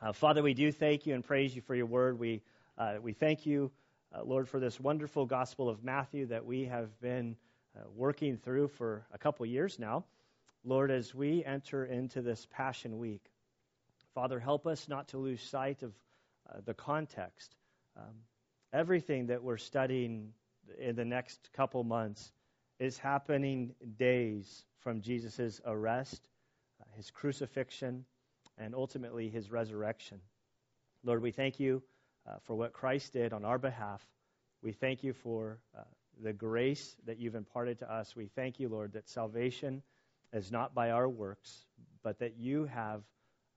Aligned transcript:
Uh, 0.00 0.12
Father, 0.12 0.44
we 0.44 0.54
do 0.54 0.70
thank 0.70 1.06
you 1.06 1.14
and 1.14 1.24
praise 1.24 1.56
you 1.56 1.60
for 1.60 1.74
your 1.74 1.86
word. 1.86 2.20
We, 2.20 2.40
uh, 2.76 2.98
we 3.02 3.12
thank 3.12 3.44
you, 3.44 3.72
uh, 4.14 4.22
Lord, 4.22 4.48
for 4.48 4.60
this 4.60 4.78
wonderful 4.78 5.26
Gospel 5.26 5.68
of 5.68 5.82
Matthew 5.82 6.26
that 6.26 6.46
we 6.46 6.66
have 6.66 7.00
been 7.00 7.34
uh, 7.76 7.80
working 7.96 8.36
through 8.36 8.68
for 8.68 9.04
a 9.12 9.18
couple 9.18 9.44
years 9.44 9.76
now. 9.76 10.04
Lord, 10.64 10.92
as 10.92 11.16
we 11.16 11.44
enter 11.44 11.84
into 11.84 12.22
this 12.22 12.46
Passion 12.48 12.98
Week, 12.98 13.24
Father, 14.14 14.38
help 14.38 14.68
us 14.68 14.88
not 14.88 15.08
to 15.08 15.18
lose 15.18 15.42
sight 15.42 15.82
of 15.82 15.92
uh, 16.48 16.60
the 16.64 16.74
context. 16.74 17.56
Um, 17.96 18.14
everything 18.72 19.26
that 19.26 19.42
we're 19.42 19.56
studying 19.56 20.32
in 20.78 20.94
the 20.94 21.04
next 21.04 21.50
couple 21.54 21.82
months 21.82 22.30
is 22.78 22.98
happening 22.98 23.74
days 23.96 24.64
from 24.78 25.00
Jesus' 25.00 25.60
arrest, 25.66 26.28
uh, 26.80 26.84
his 26.94 27.10
crucifixion, 27.10 28.04
and 28.58 28.74
ultimately 28.74 29.28
his 29.28 29.50
resurrection. 29.50 30.20
Lord, 31.04 31.22
we 31.22 31.30
thank 31.30 31.60
you 31.60 31.82
uh, 32.28 32.34
for 32.44 32.54
what 32.54 32.72
Christ 32.72 33.12
did 33.12 33.32
on 33.32 33.44
our 33.44 33.58
behalf. 33.58 34.04
We 34.62 34.72
thank 34.72 35.04
you 35.04 35.12
for 35.12 35.60
uh, 35.76 35.82
the 36.22 36.32
grace 36.32 36.96
that 37.06 37.18
you've 37.18 37.36
imparted 37.36 37.78
to 37.78 37.92
us. 37.92 38.16
We 38.16 38.26
thank 38.26 38.58
you, 38.58 38.68
Lord, 38.68 38.92
that 38.92 39.08
salvation 39.08 39.82
is 40.32 40.50
not 40.50 40.74
by 40.74 40.90
our 40.90 41.08
works, 41.08 41.64
but 42.02 42.18
that 42.18 42.36
you 42.36 42.66
have 42.66 43.02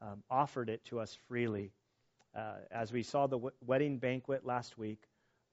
um, 0.02 0.24
offered 0.30 0.70
it 0.70 0.84
to 0.86 1.00
us 1.00 1.18
freely. 1.28 1.72
Uh, 2.36 2.54
as 2.72 2.92
we 2.92 3.04
saw 3.04 3.28
the 3.28 3.38
w- 3.38 3.56
wedding 3.66 3.98
banquet 3.98 4.46
last 4.46 4.78
week, 4.78 5.04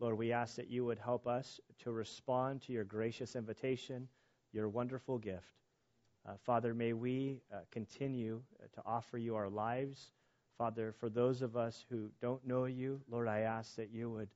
Lord, 0.01 0.17
we 0.17 0.33
ask 0.33 0.57
that 0.57 0.71
you 0.71 0.85
would 0.85 0.99
help 0.99 1.27
us 1.27 1.59
to 1.83 1.91
respond 1.91 2.63
to 2.63 2.73
your 2.73 2.85
gracious 2.85 3.35
invitation, 3.35 4.09
your 4.53 4.69
wonderful 4.69 5.19
gift. 5.19 5.59
Uh, 6.29 6.33
Father, 6.45 6.75
may 6.75 6.93
we 6.93 7.41
uh, 7.51 7.61
continue 7.71 8.43
uh, 8.63 8.67
to 8.75 8.87
offer 8.87 9.17
you 9.17 9.35
our 9.35 9.49
lives. 9.49 10.11
Father, 10.59 10.93
for 10.99 11.09
those 11.09 11.41
of 11.41 11.57
us 11.57 11.87
who 11.89 12.11
don't 12.21 12.47
know 12.47 12.67
you, 12.67 13.01
Lord, 13.11 13.29
I 13.29 13.41
ask 13.41 13.77
that 13.77 13.91
you 13.91 14.11
would, 14.11 14.29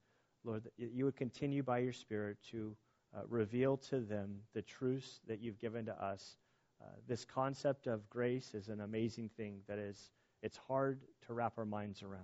Lord, 0.42 0.70
you 0.78 1.04
would 1.04 1.16
continue 1.16 1.62
by 1.62 1.78
your 1.78 1.92
Spirit 1.92 2.38
to 2.50 2.74
uh, 3.14 3.22
reveal 3.28 3.76
to 3.76 4.00
them 4.00 4.36
the 4.54 4.62
truths 4.62 5.20
that 5.28 5.40
you've 5.40 5.60
given 5.60 5.84
to 5.84 6.02
us. 6.02 6.36
Uh, 6.80 6.86
this 7.06 7.26
concept 7.26 7.86
of 7.86 8.08
grace 8.08 8.54
is 8.54 8.68
an 8.68 8.80
amazing 8.80 9.28
thing 9.36 9.58
that 9.68 9.78
is, 9.78 10.12
it's 10.42 10.58
hard 10.68 11.00
to 11.26 11.34
wrap 11.34 11.58
our 11.58 11.66
minds 11.66 12.02
around. 12.02 12.22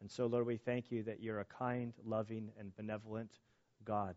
And 0.00 0.08
so, 0.08 0.26
Lord, 0.26 0.46
we 0.46 0.56
thank 0.56 0.92
you 0.92 1.02
that 1.02 1.20
you're 1.20 1.40
a 1.40 1.44
kind, 1.44 1.94
loving, 2.06 2.50
and 2.56 2.76
benevolent 2.76 3.40
God. 3.84 4.14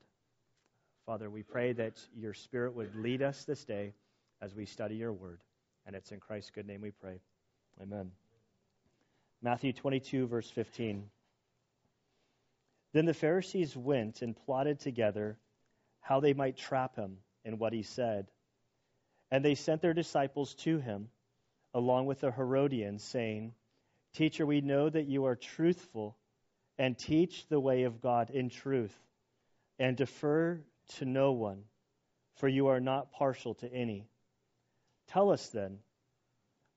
Father, 1.08 1.32
we 1.32 1.42
pray 1.42 1.73
that 1.73 2.00
your 2.16 2.36
Spirit 2.36 2.76
would 2.76 2.95
lead 2.95 3.23
us 3.23 3.44
this 3.44 3.66
day 3.66 3.94
as 4.42 4.56
we 4.56 4.66
study 4.66 4.95
your 4.95 5.14
word. 5.14 5.42
And 5.86 5.95
it's 5.95 6.11
in 6.11 6.20
Christ's 6.20 6.52
good 6.52 6.67
name 6.67 6.81
we 6.81 6.92
pray. 6.92 7.20
Amen. 7.81 8.11
Matthew 9.42 9.73
22, 9.73 10.28
verse 10.28 10.50
15. 10.50 11.09
Then 12.94 13.06
the 13.06 13.14
Pharisees 13.14 13.75
went 13.75 14.22
and 14.22 14.36
plotted 14.36 14.80
together 14.80 15.38
how 16.02 16.20
they 16.20 16.33
might 16.33 16.58
trap 16.58 16.95
him 16.95 17.17
in 17.45 17.58
what 17.58 17.73
he 17.73 17.83
said. 17.83 18.28
And 19.31 19.45
they 19.45 19.56
sent 19.56 19.81
their 19.81 19.94
disciples 19.94 20.53
to 20.55 20.80
him, 20.80 21.09
along 21.73 22.05
with 22.05 22.20
the 22.20 22.31
Herodians, 22.31 23.03
saying, 23.03 23.53
Teacher, 24.14 24.45
we 24.45 24.59
know 24.59 24.89
that 24.89 25.08
you 25.08 25.26
are 25.26 25.36
truthful 25.36 26.17
and 26.78 26.98
teach 26.98 27.48
the 27.48 27.59
way 27.59 27.83
of 27.83 28.02
God 28.02 28.30
in 28.30 28.50
truth, 28.50 28.95
and 29.80 29.95
defer 29.95 30.61
to 30.98 31.05
no 31.05 31.31
one, 31.31 31.64
for 32.36 32.48
you 32.48 32.67
are 32.67 32.80
not 32.80 33.11
partial 33.11 33.53
to 33.55 33.72
any. 33.72 34.11
Tell 35.12 35.31
us 35.31 35.48
then, 35.50 35.80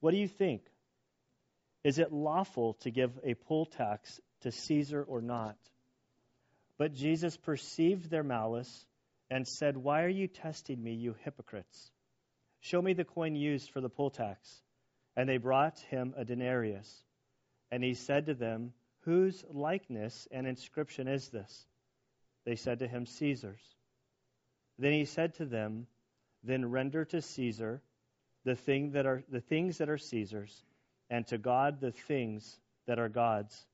what 0.00 0.10
do 0.10 0.16
you 0.16 0.28
think? 0.28 0.62
Is 1.84 1.98
it 1.98 2.12
lawful 2.12 2.74
to 2.80 2.90
give 2.90 3.12
a 3.22 3.34
poll 3.34 3.66
tax 3.66 4.20
to 4.40 4.50
Caesar 4.50 5.02
or 5.02 5.20
not? 5.20 5.56
But 6.76 6.94
Jesus 6.94 7.36
perceived 7.36 8.10
their 8.10 8.24
malice 8.24 8.86
and 9.30 9.46
said, 9.46 9.76
Why 9.76 10.02
are 10.02 10.08
you 10.08 10.26
testing 10.26 10.82
me, 10.82 10.94
you 10.94 11.14
hypocrites? 11.24 11.90
Show 12.60 12.82
me 12.82 12.94
the 12.94 13.04
coin 13.04 13.36
used 13.36 13.70
for 13.70 13.80
the 13.80 13.88
poll 13.88 14.10
tax. 14.10 14.62
And 15.16 15.28
they 15.28 15.36
brought 15.36 15.78
him 15.90 16.14
a 16.16 16.24
denarius. 16.24 17.04
And 17.70 17.84
he 17.84 17.94
said 17.94 18.26
to 18.26 18.34
them, 18.34 18.72
Whose 19.02 19.44
likeness 19.48 20.26
and 20.32 20.46
inscription 20.46 21.06
is 21.06 21.28
this? 21.28 21.66
They 22.44 22.56
said 22.56 22.80
to 22.80 22.88
him, 22.88 23.06
Caesar's. 23.06 23.62
Then 24.78 24.92
he 24.92 25.04
said 25.04 25.34
to 25.34 25.44
them, 25.44 25.86
Then 26.42 26.70
render 26.70 27.04
to 27.04 27.22
Caesar 27.22 27.80
the, 28.44 28.54
thing 28.54 28.92
that 28.92 29.06
are, 29.06 29.22
the 29.30 29.40
things 29.40 29.78
that 29.78 29.88
are 29.88 29.98
Caesar's, 29.98 30.62
and 31.10 31.26
to 31.28 31.38
God 31.38 31.80
the 31.80 31.92
things 31.92 32.58
that 32.86 32.98
are 32.98 33.08
God's. 33.08 33.66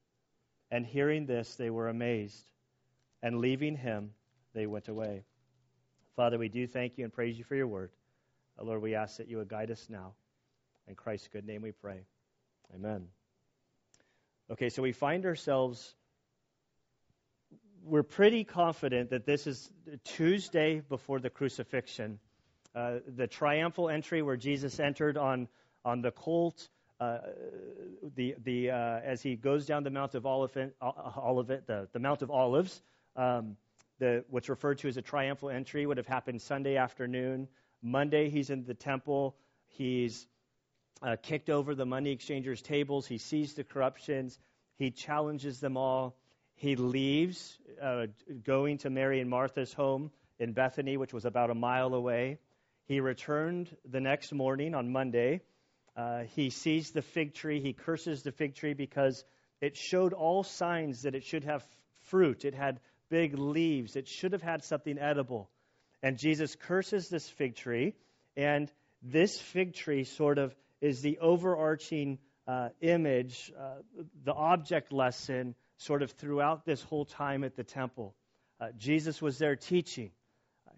And 0.70 0.86
hearing 0.86 1.26
this, 1.26 1.56
they 1.56 1.70
were 1.70 1.88
amazed. 1.88 2.50
And 3.22 3.40
leaving 3.40 3.76
him, 3.76 4.10
they 4.54 4.66
went 4.66 4.88
away. 4.88 5.24
Father, 6.16 6.38
we 6.38 6.48
do 6.48 6.66
thank 6.66 6.98
you 6.98 7.04
and 7.04 7.12
praise 7.12 7.36
you 7.36 7.44
for 7.44 7.54
your 7.54 7.66
word. 7.66 7.90
Uh, 8.58 8.64
Lord, 8.64 8.82
we 8.82 8.94
ask 8.94 9.16
that 9.18 9.28
you 9.28 9.38
would 9.38 9.48
guide 9.48 9.70
us 9.70 9.86
now. 9.88 10.12
In 10.86 10.94
Christ's 10.94 11.28
good 11.28 11.46
name 11.46 11.62
we 11.62 11.72
pray. 11.72 12.00
Amen. 12.74 13.06
Okay, 14.50 14.68
so 14.68 14.82
we 14.82 14.92
find 14.92 15.26
ourselves, 15.26 15.94
we're 17.84 18.02
pretty 18.02 18.44
confident 18.44 19.10
that 19.10 19.24
this 19.24 19.46
is 19.46 19.70
Tuesday 20.04 20.80
before 20.80 21.20
the 21.20 21.30
crucifixion. 21.30 22.18
Uh, 22.74 22.98
the 23.16 23.26
triumphal 23.26 23.88
entry 23.88 24.22
where 24.22 24.36
Jesus 24.36 24.78
entered 24.78 25.16
on, 25.16 25.48
on 25.84 26.02
the 26.02 26.10
colt, 26.10 26.68
uh, 27.00 27.18
the, 28.14 28.36
the, 28.44 28.70
uh, 28.70 29.00
as 29.02 29.22
he 29.22 29.34
goes 29.34 29.66
down 29.66 29.82
the 29.82 29.90
Mount 29.90 30.14
of 30.14 30.26
Olivet, 30.26 30.74
Olivet 30.80 31.66
the, 31.66 31.88
the 31.92 31.98
Mount 31.98 32.22
of 32.22 32.30
Olives, 32.30 32.82
um, 33.16 33.56
the, 33.98 34.24
what's 34.30 34.48
referred 34.48 34.78
to 34.78 34.88
as 34.88 34.96
a 34.96 35.02
triumphal 35.02 35.50
entry 35.50 35.84
would 35.84 35.96
have 35.96 36.06
happened 36.06 36.40
Sunday 36.42 36.76
afternoon. 36.76 37.48
Monday, 37.82 38.30
he's 38.30 38.50
in 38.50 38.64
the 38.64 38.74
temple. 38.74 39.36
He's 39.66 40.26
uh, 41.02 41.16
kicked 41.22 41.50
over 41.50 41.74
the 41.74 41.86
money 41.86 42.12
exchangers' 42.12 42.62
tables. 42.62 43.06
He 43.06 43.18
sees 43.18 43.54
the 43.54 43.64
corruptions. 43.64 44.38
He 44.76 44.90
challenges 44.90 45.60
them 45.60 45.76
all. 45.76 46.16
He 46.54 46.76
leaves, 46.76 47.58
uh, 47.82 48.06
going 48.44 48.78
to 48.78 48.90
Mary 48.90 49.20
and 49.20 49.30
Martha's 49.30 49.72
home 49.72 50.10
in 50.38 50.52
Bethany, 50.52 50.96
which 50.98 51.12
was 51.12 51.24
about 51.24 51.50
a 51.50 51.54
mile 51.54 51.94
away. 51.94 52.38
He 52.90 52.98
returned 52.98 53.70
the 53.88 54.00
next 54.00 54.32
morning 54.32 54.74
on 54.74 54.90
Monday. 54.90 55.42
Uh, 55.96 56.24
he 56.34 56.50
sees 56.50 56.90
the 56.90 57.02
fig 57.02 57.34
tree. 57.34 57.60
He 57.60 57.72
curses 57.72 58.24
the 58.24 58.32
fig 58.32 58.56
tree 58.56 58.74
because 58.74 59.24
it 59.60 59.76
showed 59.76 60.12
all 60.12 60.42
signs 60.42 61.02
that 61.02 61.14
it 61.14 61.22
should 61.22 61.44
have 61.44 61.64
fruit. 62.08 62.44
It 62.44 62.52
had 62.52 62.80
big 63.08 63.38
leaves. 63.38 63.94
It 63.94 64.08
should 64.08 64.32
have 64.32 64.42
had 64.42 64.64
something 64.64 64.98
edible. 64.98 65.48
And 66.02 66.18
Jesus 66.18 66.56
curses 66.56 67.08
this 67.08 67.28
fig 67.28 67.54
tree, 67.54 67.94
and 68.36 68.68
this 69.04 69.38
fig 69.38 69.74
tree 69.74 70.02
sort 70.02 70.38
of 70.38 70.52
is 70.80 71.00
the 71.00 71.18
overarching 71.18 72.18
uh, 72.48 72.70
image, 72.80 73.52
uh, 73.56 73.82
the 74.24 74.34
object 74.34 74.92
lesson, 74.92 75.54
sort 75.76 76.02
of 76.02 76.10
throughout 76.10 76.64
this 76.64 76.82
whole 76.82 77.04
time 77.04 77.44
at 77.44 77.54
the 77.54 77.62
temple. 77.62 78.16
Uh, 78.60 78.70
Jesus 78.76 79.22
was 79.22 79.38
there 79.38 79.54
teaching. 79.54 80.10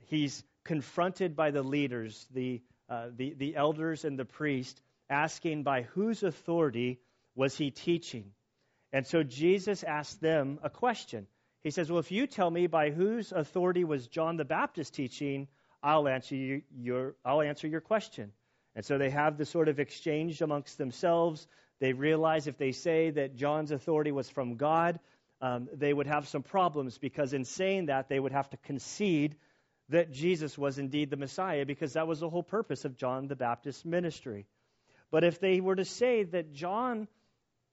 He's 0.09 0.45
confronted 0.65 1.37
by 1.37 1.51
the 1.51 1.63
leaders, 1.63 2.27
the, 2.33 2.63
uh, 2.89 3.09
the, 3.17 3.35
the 3.35 3.57
elders 3.57 4.05
and 4.05 4.19
the 4.19 4.25
priest, 4.25 4.81
asking 5.11 5.63
by 5.63 5.83
whose 5.83 6.23
authority 6.23 7.01
was 7.35 7.57
he 7.57 7.71
teaching. 7.71 8.33
And 8.93 9.07
so 9.07 9.23
Jesus 9.23 9.83
asked 9.83 10.21
them 10.21 10.59
a 10.63 10.71
question. 10.71 11.27
He 11.63 11.71
says, 11.71 11.91
Well, 11.91 12.01
if 12.01 12.11
you 12.11 12.27
tell 12.27 12.51
me 12.51 12.67
by 12.67 12.91
whose 12.91 13.33
authority 13.33 13.85
was 13.85 14.07
John 14.07 14.37
the 14.37 14.45
Baptist 14.45 14.95
teaching, 14.95 15.49
I'll 15.83 16.09
answer 16.09 16.37
you, 16.37 16.63
your, 16.75 17.15
I'll 17.25 17.43
answer 17.43 17.67
your 17.67 17.81
question. 17.81 18.33
And 18.75 18.85
so 18.85 18.99
they 18.99 19.11
have 19.11 19.37
the 19.37 19.45
sort 19.45 19.69
of 19.69 19.81
exchange 19.81 20.41
amongst 20.41 20.79
themselves. 20.79 21.47
They 21.81 21.93
realize 21.93 22.47
if 22.47 22.59
they 22.59 22.73
say 22.73 23.11
that 23.11 23.37
John's 23.37 23.71
authority 23.71 24.13
was 24.13 24.31
from 24.31 24.57
God, 24.57 24.99
um, 25.41 25.69
they 25.73 25.93
would 25.93 26.07
have 26.07 26.29
some 26.29 26.43
problems 26.43 26.99
because 26.99 27.33
in 27.33 27.45
saying 27.45 27.87
that, 27.87 28.09
they 28.09 28.21
would 28.21 28.33
have 28.33 28.49
to 28.51 28.57
concede 28.59 29.37
that 29.93 30.11
Jesus 30.11 30.59
was 30.59 30.79
indeed 30.79 31.11
the 31.11 31.17
Messiah 31.17 31.65
because 31.65 31.93
that 31.93 32.09
was 32.09 32.21
the 32.21 32.29
whole 32.29 32.43
purpose 32.43 32.85
of 32.85 32.97
John 32.97 33.29
the 33.29 33.37
Baptist's 33.37 33.85
ministry. 33.85 34.47
But 35.11 35.23
if 35.23 35.39
they 35.39 35.61
were 35.61 35.77
to 35.77 35.85
say 35.85 36.25
that 36.25 36.53
John, 36.53 37.09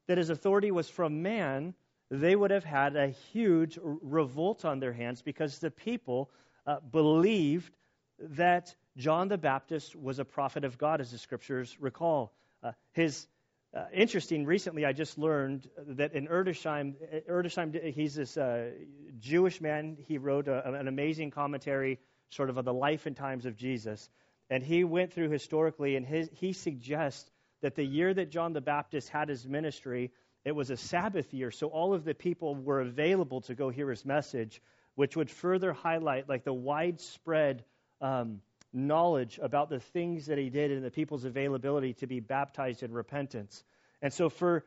that 0.07 0.18
his 0.18 0.30
authority 0.30 0.71
was 0.71 0.89
from 0.89 1.21
man, 1.21 1.74
they 2.12 2.36
would 2.36 2.51
have 2.51 2.66
had 2.66 2.95
a 2.95 3.07
huge 3.31 3.80
revolt 3.81 4.66
on 4.66 4.80
their 4.80 4.94
hands 4.94 5.21
because 5.21 5.60
the 5.60 5.71
people 5.71 6.30
uh, 6.68 6.80
believed 6.80 7.74
that 8.19 8.75
John 8.98 9.30
the 9.30 9.38
Baptist 9.38 9.95
was 9.95 10.19
a 10.19 10.25
prophet 10.25 10.66
of 10.66 10.77
God, 10.77 11.00
as 11.00 11.12
the 11.12 11.18
scriptures 11.18 11.75
recall. 11.80 12.33
Uh, 12.62 12.74
his 12.92 13.27
uh, 13.74 13.86
interesting. 13.94 14.45
Recently, 14.45 14.86
I 14.86 14.94
just 14.94 15.18
learned 15.18 15.69
that 15.89 16.13
in 16.13 16.27
Edersheim, 16.27 16.95
Edersheim, 17.30 17.94
he's 17.94 18.16
this 18.16 18.36
uh, 18.36 18.71
Jewish 19.19 19.62
man. 19.62 19.98
He 20.07 20.18
wrote 20.18 20.48
a, 20.48 20.68
an 20.74 20.88
amazing 20.88 21.31
commentary, 21.31 22.00
sort 22.29 22.49
of 22.49 22.63
the 22.63 22.73
life 22.73 23.05
and 23.05 23.15
times 23.15 23.45
of 23.45 23.55
Jesus, 23.55 24.09
and 24.49 24.63
he 24.63 24.83
went 24.83 25.13
through 25.13 25.29
historically, 25.29 25.95
and 25.95 26.05
his, 26.05 26.29
he 26.33 26.53
suggests 26.53 27.29
that 27.61 27.75
the 27.75 27.83
year 27.83 28.13
that 28.13 28.31
John 28.31 28.53
the 28.53 28.61
Baptist 28.61 29.09
had 29.09 29.29
his 29.29 29.47
ministry, 29.47 30.11
it 30.45 30.53
was 30.53 30.69
a 30.69 30.77
Sabbath 30.77 31.33
year, 31.33 31.51
so 31.51 31.67
all 31.67 31.93
of 31.93 32.03
the 32.03 32.13
people 32.13 32.55
were 32.55 32.81
available 32.81 33.41
to 33.41 33.55
go 33.55 33.69
hear 33.69 33.89
his 33.89 34.05
message, 34.05 34.61
which 34.95 35.15
would 35.15 35.29
further 35.29 35.73
highlight 35.73 36.27
like 36.27 36.43
the 36.43 36.53
widespread 36.53 37.63
um, 38.01 38.41
knowledge 38.73 39.39
about 39.41 39.69
the 39.69 39.79
things 39.79 40.27
that 40.27 40.37
he 40.37 40.49
did 40.49 40.71
and 40.71 40.83
the 40.83 40.91
people's 40.91 41.25
availability 41.25 41.93
to 41.93 42.07
be 42.07 42.19
baptized 42.19 42.83
in 42.83 42.91
repentance. 42.91 43.63
And 44.01 44.13
so 44.13 44.29
for 44.29 44.65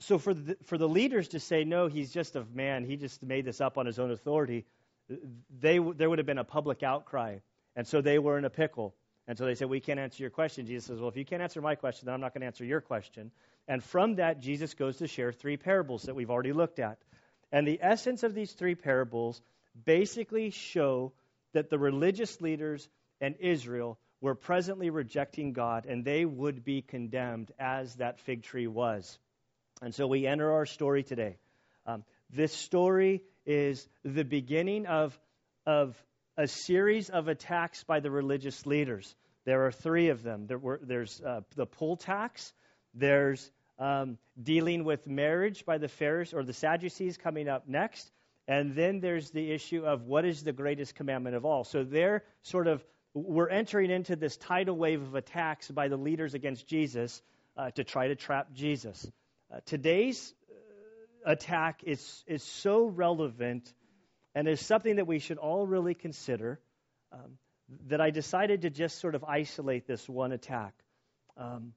so 0.00 0.18
for 0.18 0.34
the, 0.34 0.56
for 0.64 0.76
the 0.76 0.88
leaders 0.88 1.28
to 1.28 1.40
say 1.40 1.64
no, 1.64 1.86
he's 1.86 2.12
just 2.12 2.34
a 2.36 2.44
man, 2.52 2.84
he 2.84 2.96
just 2.96 3.22
made 3.22 3.44
this 3.44 3.60
up 3.60 3.78
on 3.78 3.86
his 3.86 3.98
own 3.98 4.10
authority. 4.10 4.66
They 5.08 5.78
there 5.78 6.08
would 6.08 6.18
have 6.18 6.26
been 6.26 6.38
a 6.38 6.44
public 6.44 6.82
outcry, 6.82 7.38
and 7.76 7.86
so 7.86 8.00
they 8.00 8.18
were 8.18 8.38
in 8.38 8.44
a 8.44 8.50
pickle. 8.50 8.94
And 9.26 9.38
so 9.38 9.46
they 9.46 9.54
said, 9.54 9.70
We 9.70 9.80
can't 9.80 9.98
answer 9.98 10.22
your 10.22 10.30
question. 10.30 10.66
Jesus 10.66 10.86
says, 10.86 11.00
Well, 11.00 11.08
if 11.08 11.16
you 11.16 11.24
can't 11.24 11.42
answer 11.42 11.60
my 11.60 11.74
question, 11.74 12.06
then 12.06 12.14
I'm 12.14 12.20
not 12.20 12.34
going 12.34 12.42
to 12.42 12.46
answer 12.46 12.64
your 12.64 12.80
question. 12.80 13.30
And 13.66 13.82
from 13.82 14.16
that, 14.16 14.40
Jesus 14.40 14.74
goes 14.74 14.98
to 14.98 15.06
share 15.06 15.32
three 15.32 15.56
parables 15.56 16.02
that 16.02 16.14
we've 16.14 16.30
already 16.30 16.52
looked 16.52 16.78
at. 16.78 16.98
And 17.50 17.66
the 17.66 17.78
essence 17.80 18.22
of 18.22 18.34
these 18.34 18.52
three 18.52 18.74
parables 18.74 19.40
basically 19.84 20.50
show 20.50 21.12
that 21.52 21.70
the 21.70 21.78
religious 21.78 22.40
leaders 22.40 22.86
and 23.20 23.36
Israel 23.40 23.98
were 24.20 24.34
presently 24.34 24.90
rejecting 24.90 25.52
God, 25.52 25.86
and 25.86 26.04
they 26.04 26.24
would 26.24 26.64
be 26.64 26.82
condemned 26.82 27.52
as 27.58 27.94
that 27.96 28.20
fig 28.20 28.42
tree 28.42 28.66
was. 28.66 29.18
And 29.80 29.94
so 29.94 30.06
we 30.06 30.26
enter 30.26 30.52
our 30.52 30.66
story 30.66 31.02
today. 31.02 31.36
Um, 31.86 32.04
this 32.30 32.52
story 32.52 33.22
is 33.46 33.88
the 34.04 34.24
beginning 34.24 34.86
of, 34.86 35.18
of 35.66 35.96
a 36.36 36.48
series 36.48 37.10
of 37.10 37.28
attacks 37.28 37.84
by 37.84 38.00
the 38.00 38.10
religious 38.10 38.66
leaders. 38.66 39.14
There 39.44 39.66
are 39.66 39.72
three 39.72 40.08
of 40.08 40.22
them. 40.22 40.46
There 40.46 40.58
were, 40.58 40.80
there's 40.82 41.20
uh, 41.20 41.42
the 41.54 41.66
poll 41.66 41.96
tax, 41.96 42.52
there's 42.94 43.50
um, 43.78 44.18
dealing 44.40 44.84
with 44.84 45.06
marriage 45.06 45.66
by 45.66 45.78
the 45.78 45.88
Pharisees 45.88 46.34
or 46.34 46.44
the 46.44 46.52
Sadducees 46.52 47.16
coming 47.16 47.48
up 47.48 47.68
next, 47.68 48.10
and 48.46 48.74
then 48.74 49.00
there's 49.00 49.30
the 49.30 49.50
issue 49.50 49.84
of 49.84 50.06
what 50.06 50.24
is 50.24 50.42
the 50.42 50.52
greatest 50.52 50.94
commandment 50.94 51.34
of 51.34 51.44
all. 51.44 51.64
So 51.64 51.84
they're 51.84 52.24
sort 52.42 52.66
of 52.66 52.84
we're 53.14 53.48
entering 53.48 53.90
into 53.90 54.16
this 54.16 54.36
tidal 54.36 54.76
wave 54.76 55.00
of 55.00 55.14
attacks 55.14 55.70
by 55.70 55.86
the 55.86 55.96
leaders 55.96 56.34
against 56.34 56.66
Jesus 56.66 57.22
uh, 57.56 57.70
to 57.70 57.84
try 57.84 58.08
to 58.08 58.16
trap 58.16 58.52
Jesus. 58.52 59.08
Uh, 59.52 59.60
today's 59.66 60.34
attack 61.24 61.80
is, 61.84 62.24
is 62.26 62.42
so 62.42 62.86
relevant 62.86 63.72
and 64.34 64.48
is 64.48 64.60
something 64.60 64.96
that 64.96 65.06
we 65.06 65.18
should 65.18 65.38
all 65.38 65.66
really 65.66 65.94
consider 65.94 66.60
um, 67.12 67.38
that 67.86 68.00
I 68.00 68.10
decided 68.10 68.62
to 68.62 68.70
just 68.70 68.98
sort 68.98 69.14
of 69.14 69.24
isolate 69.24 69.86
this 69.86 70.08
one 70.08 70.32
attack. 70.32 70.74
Um, 71.36 71.72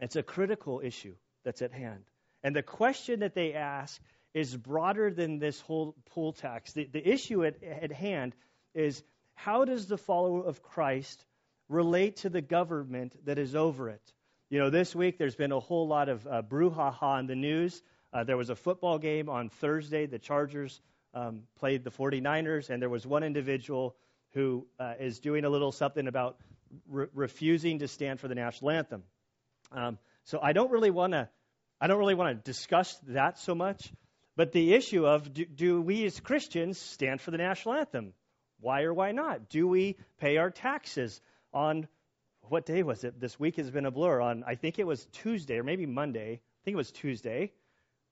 it's 0.00 0.16
a 0.16 0.22
critical 0.22 0.80
issue 0.82 1.14
that's 1.44 1.62
at 1.62 1.72
hand. 1.72 2.04
And 2.42 2.54
the 2.54 2.62
question 2.62 3.20
that 3.20 3.34
they 3.34 3.54
ask 3.54 4.00
is 4.32 4.56
broader 4.56 5.10
than 5.10 5.38
this 5.38 5.60
whole 5.60 5.94
poll 6.10 6.32
tax. 6.32 6.72
The, 6.72 6.88
the 6.92 7.06
issue 7.06 7.44
at, 7.44 7.62
at 7.62 7.92
hand 7.92 8.34
is 8.74 9.02
how 9.34 9.64
does 9.64 9.86
the 9.86 9.96
follower 9.96 10.44
of 10.44 10.62
Christ 10.62 11.24
relate 11.68 12.16
to 12.18 12.28
the 12.28 12.40
government 12.40 13.14
that 13.26 13.38
is 13.38 13.54
over 13.54 13.88
it? 13.90 14.12
You 14.50 14.58
know, 14.58 14.70
this 14.70 14.94
week 14.94 15.18
there's 15.18 15.36
been 15.36 15.52
a 15.52 15.60
whole 15.60 15.88
lot 15.88 16.08
of 16.08 16.26
uh, 16.26 16.42
brouhaha 16.42 17.20
in 17.20 17.26
the 17.26 17.34
news. 17.34 17.82
Uh, 18.14 18.22
there 18.22 18.36
was 18.36 18.48
a 18.48 18.54
football 18.54 18.98
game 18.98 19.28
on 19.28 19.48
Thursday. 19.48 20.06
The 20.06 20.20
Chargers 20.20 20.80
um, 21.14 21.42
played 21.58 21.82
the 21.82 21.90
49ers, 21.90 22.70
and 22.70 22.80
there 22.80 22.88
was 22.88 23.04
one 23.04 23.24
individual 23.24 23.96
who 24.34 24.66
uh, 24.78 24.94
is 25.00 25.18
doing 25.18 25.44
a 25.44 25.50
little 25.50 25.72
something 25.72 26.06
about 26.06 26.36
re- 26.88 27.08
refusing 27.12 27.80
to 27.80 27.88
stand 27.88 28.20
for 28.20 28.28
the 28.28 28.36
national 28.36 28.70
anthem. 28.70 29.02
Um, 29.72 29.98
so 30.24 30.38
I 30.40 30.52
don't 30.52 30.70
really 30.70 30.92
want 30.92 31.12
to, 31.12 31.28
I 31.80 31.88
don't 31.88 31.98
really 31.98 32.14
want 32.14 32.38
to 32.38 32.50
discuss 32.50 32.96
that 33.08 33.38
so 33.40 33.54
much. 33.56 33.92
But 34.36 34.52
the 34.52 34.74
issue 34.74 35.06
of 35.06 35.32
do, 35.32 35.44
do 35.44 35.82
we 35.82 36.04
as 36.06 36.20
Christians 36.20 36.78
stand 36.78 37.20
for 37.20 37.32
the 37.32 37.38
national 37.38 37.74
anthem? 37.74 38.12
Why 38.60 38.82
or 38.82 38.94
why 38.94 39.10
not? 39.10 39.48
Do 39.48 39.66
we 39.66 39.96
pay 40.18 40.36
our 40.36 40.50
taxes 40.50 41.20
on 41.52 41.88
what 42.42 42.64
day 42.64 42.84
was 42.84 43.02
it? 43.02 43.18
This 43.18 43.40
week 43.40 43.56
has 43.56 43.70
been 43.70 43.86
a 43.86 43.90
blur. 43.90 44.20
On 44.20 44.44
I 44.46 44.54
think 44.54 44.78
it 44.78 44.86
was 44.86 45.04
Tuesday 45.12 45.58
or 45.58 45.64
maybe 45.64 45.86
Monday. 45.86 46.34
I 46.34 46.60
think 46.64 46.74
it 46.74 46.76
was 46.76 46.92
Tuesday. 46.92 47.52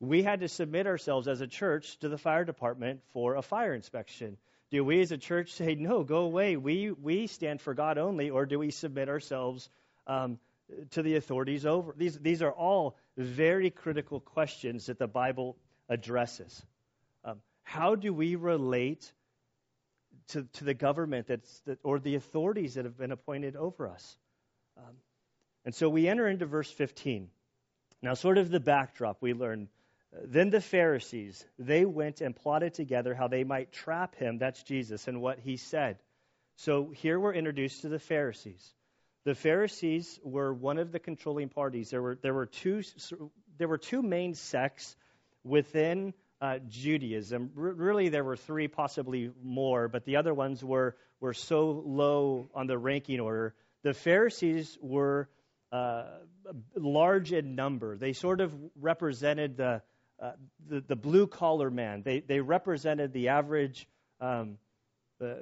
We 0.03 0.23
had 0.23 0.41
to 0.41 0.49
submit 0.49 0.87
ourselves 0.87 1.29
as 1.29 1.41
a 1.41 1.47
church 1.47 1.99
to 2.01 2.09
the 2.09 2.19
fire 2.19 2.45
department 2.45 3.01
for 3.13 3.37
a 3.37 3.43
fire 3.43 3.73
inspection. 3.73 4.37
Do 4.71 4.85
we 4.85 5.01
as 5.01 5.13
a 5.13 5.19
church 5.19 5.53
say 5.53 5.75
no, 5.75 6.03
go 6.03 6.23
away? 6.23 6.57
We 6.57 6.91
we 6.91 7.27
stand 7.27 7.61
for 7.61 7.73
God 7.75 7.99
only, 7.99 8.31
or 8.31 8.45
do 8.45 8.59
we 8.59 8.71
submit 8.71 9.09
ourselves 9.09 9.69
um, 10.07 10.39
to 10.91 11.03
the 11.03 11.17
authorities 11.17 11.65
over? 11.65 11.95
These 11.97 12.19
these 12.19 12.43
are 12.43 12.53
all 12.53 12.97
very 13.17 13.71
critical 13.71 14.21
questions 14.21 14.87
that 14.87 14.99
the 14.99 15.07
Bible 15.07 15.57
addresses. 15.89 16.65
Um, 17.25 17.41
how 17.63 17.95
do 17.95 18.13
we 18.13 18.35
relate 18.37 19.13
to, 20.29 20.45
to 20.55 20.65
the 20.65 20.75
government 20.75 21.27
that's, 21.27 21.61
that, 21.67 21.79
or 21.83 21.99
the 21.99 22.15
authorities 22.15 22.75
that 22.75 22.85
have 22.85 22.97
been 22.97 23.13
appointed 23.13 23.57
over 23.57 23.89
us. 23.89 24.17
Um, 24.77 24.95
and 25.65 25.75
so 25.75 25.89
we 25.89 26.09
enter 26.09 26.27
into 26.27 26.47
verse 26.47 26.71
15. 26.71 27.29
Now, 28.03 28.15
sort 28.15 28.39
of 28.39 28.51
the 28.51 28.61
backdrop, 28.61 29.19
we 29.21 29.33
learn. 29.33 29.69
Then 30.25 30.51
the 30.51 30.61
Pharisees, 30.61 31.45
they 31.59 31.85
went 31.85 32.21
and 32.21 32.37
plotted 32.37 32.75
together 32.75 33.15
how 33.15 33.29
they 33.29 33.45
might 33.45 33.73
trap 33.73 34.15
him, 34.15 34.39
that's 34.39 34.63
Jesus, 34.63 35.09
and 35.09 35.23
what 35.23 35.39
he 35.39 35.57
said. 35.57 35.99
So 36.57 36.91
here 36.95 37.19
we're 37.19 37.33
introduced 37.33 37.83
to 37.83 37.89
the 37.89 37.99
Pharisees. 37.99 38.75
The 39.25 39.35
Pharisees 39.35 40.21
were 40.23 40.53
one 40.53 40.79
of 40.79 40.93
the 40.93 40.99
controlling 40.99 41.49
parties. 41.49 41.91
There 41.91 42.03
were, 42.03 42.19
there 42.21 42.35
were, 42.35 42.47
two, 42.47 42.83
there 43.57 43.69
were 43.69 43.79
two 43.79 44.03
main 44.03 44.35
sects 44.35 44.97
within 45.45 46.13
uh, 46.43 46.59
Judaism. 46.69 47.53
R- 47.57 47.73
really, 47.73 48.11
there 48.11 48.25
were 48.25 48.37
three, 48.37 48.69
possibly 48.69 49.31
more, 49.43 49.89
but 49.89 50.05
the 50.05 50.17
other 50.17 50.35
ones 50.35 50.63
were, 50.63 50.97
were 51.21 51.35
so 51.35 51.83
low 51.87 52.51
on 52.55 52.67
the 52.67 52.77
ranking 52.77 53.21
order. 53.21 53.55
The 53.83 53.95
Pharisees 53.95 54.77
were 54.83 55.31
uh, 55.71 56.05
large 56.77 57.33
in 57.33 57.55
number. 57.55 57.97
They 57.97 58.13
sort 58.13 58.41
of 58.41 58.53
represented 58.79 59.57
the, 59.57 59.83
uh, 60.23 60.33
the, 60.69 60.81
the 60.81 60.97
blue 60.97 61.27
collar 61.27 61.71
man, 61.71 62.03
they, 62.03 62.21
they 62.21 62.41
represented 62.41 63.13
the 63.13 63.29
average 63.29 63.89
um, 64.21 64.57
uh, 65.21 65.35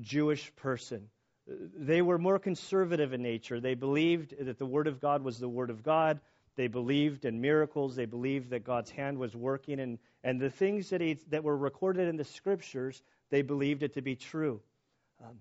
Jewish 0.00 0.54
person. 0.56 1.08
They 1.46 2.02
were 2.02 2.18
more 2.18 2.38
conservative 2.38 3.12
in 3.12 3.22
nature. 3.22 3.60
They 3.60 3.74
believed 3.74 4.34
that 4.38 4.58
the 4.58 4.66
Word 4.66 4.88
of 4.88 5.00
God 5.00 5.22
was 5.22 5.38
the 5.38 5.48
Word 5.48 5.70
of 5.70 5.82
God. 5.82 6.20
They 6.56 6.68
believed 6.68 7.24
in 7.24 7.40
miracles. 7.40 7.94
They 7.94 8.06
believed 8.06 8.50
that 8.50 8.64
God's 8.64 8.90
hand 8.90 9.18
was 9.18 9.36
working. 9.36 9.78
And, 9.78 9.98
and 10.22 10.40
the 10.40 10.50
things 10.50 10.90
that, 10.90 11.00
he, 11.00 11.18
that 11.30 11.44
were 11.44 11.56
recorded 11.56 12.08
in 12.08 12.16
the 12.16 12.24
scriptures, 12.24 13.00
they 13.30 13.42
believed 13.42 13.82
it 13.82 13.94
to 13.94 14.02
be 14.02 14.16
true. 14.16 14.60
Um, 15.22 15.36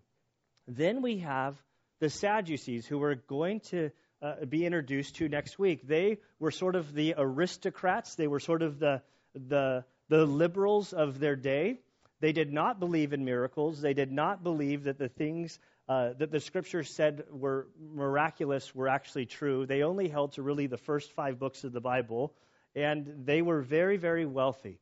then 0.68 1.02
we 1.02 1.20
have 1.20 1.56
the 2.00 2.10
Sadducees, 2.10 2.86
who 2.86 3.00
we're 3.00 3.16
going 3.16 3.62
to 3.72 3.92
uh, 4.24 4.46
be 4.46 4.66
introduced 4.66 5.18
to 5.18 5.28
next 5.28 5.60
week. 5.60 5.86
They 5.86 6.18
were 6.40 6.52
sort 6.52 6.76
of 6.76 6.94
the 6.94 7.14
aristocrats, 7.18 8.16
they 8.16 8.28
were 8.28 8.40
sort 8.40 8.62
of 8.62 8.80
the, 8.80 9.02
the, 9.36 9.84
the 10.08 10.26
liberals 10.26 10.94
of 10.94 11.20
their 11.20 11.36
day. 11.36 11.80
They 12.22 12.32
did 12.32 12.54
not 12.54 12.80
believe 12.80 13.12
in 13.12 13.26
miracles. 13.26 13.82
They 13.82 13.94
did 13.94 14.10
not 14.10 14.44
believe 14.44 14.86
that 14.86 14.98
the 14.98 15.10
things 15.10 15.60
uh, 15.90 16.14
that 16.18 16.32
the 16.32 16.40
scriptures 16.40 16.90
said 16.90 17.26
were 17.30 17.68
miraculous 17.78 18.74
were 18.74 18.88
actually 18.88 19.26
true. 19.26 19.66
They 19.66 19.84
only 19.84 20.08
held 20.08 20.32
to 20.34 20.42
really 20.42 20.68
the 20.68 20.78
first 20.78 21.12
five 21.12 21.38
books 21.38 21.66
of 21.66 21.74
the 21.74 21.82
Bible, 21.82 22.34
and 22.74 23.26
they 23.26 23.42
were 23.42 23.62
very, 23.62 23.98
very 23.98 24.26
wealthy. 24.26 24.80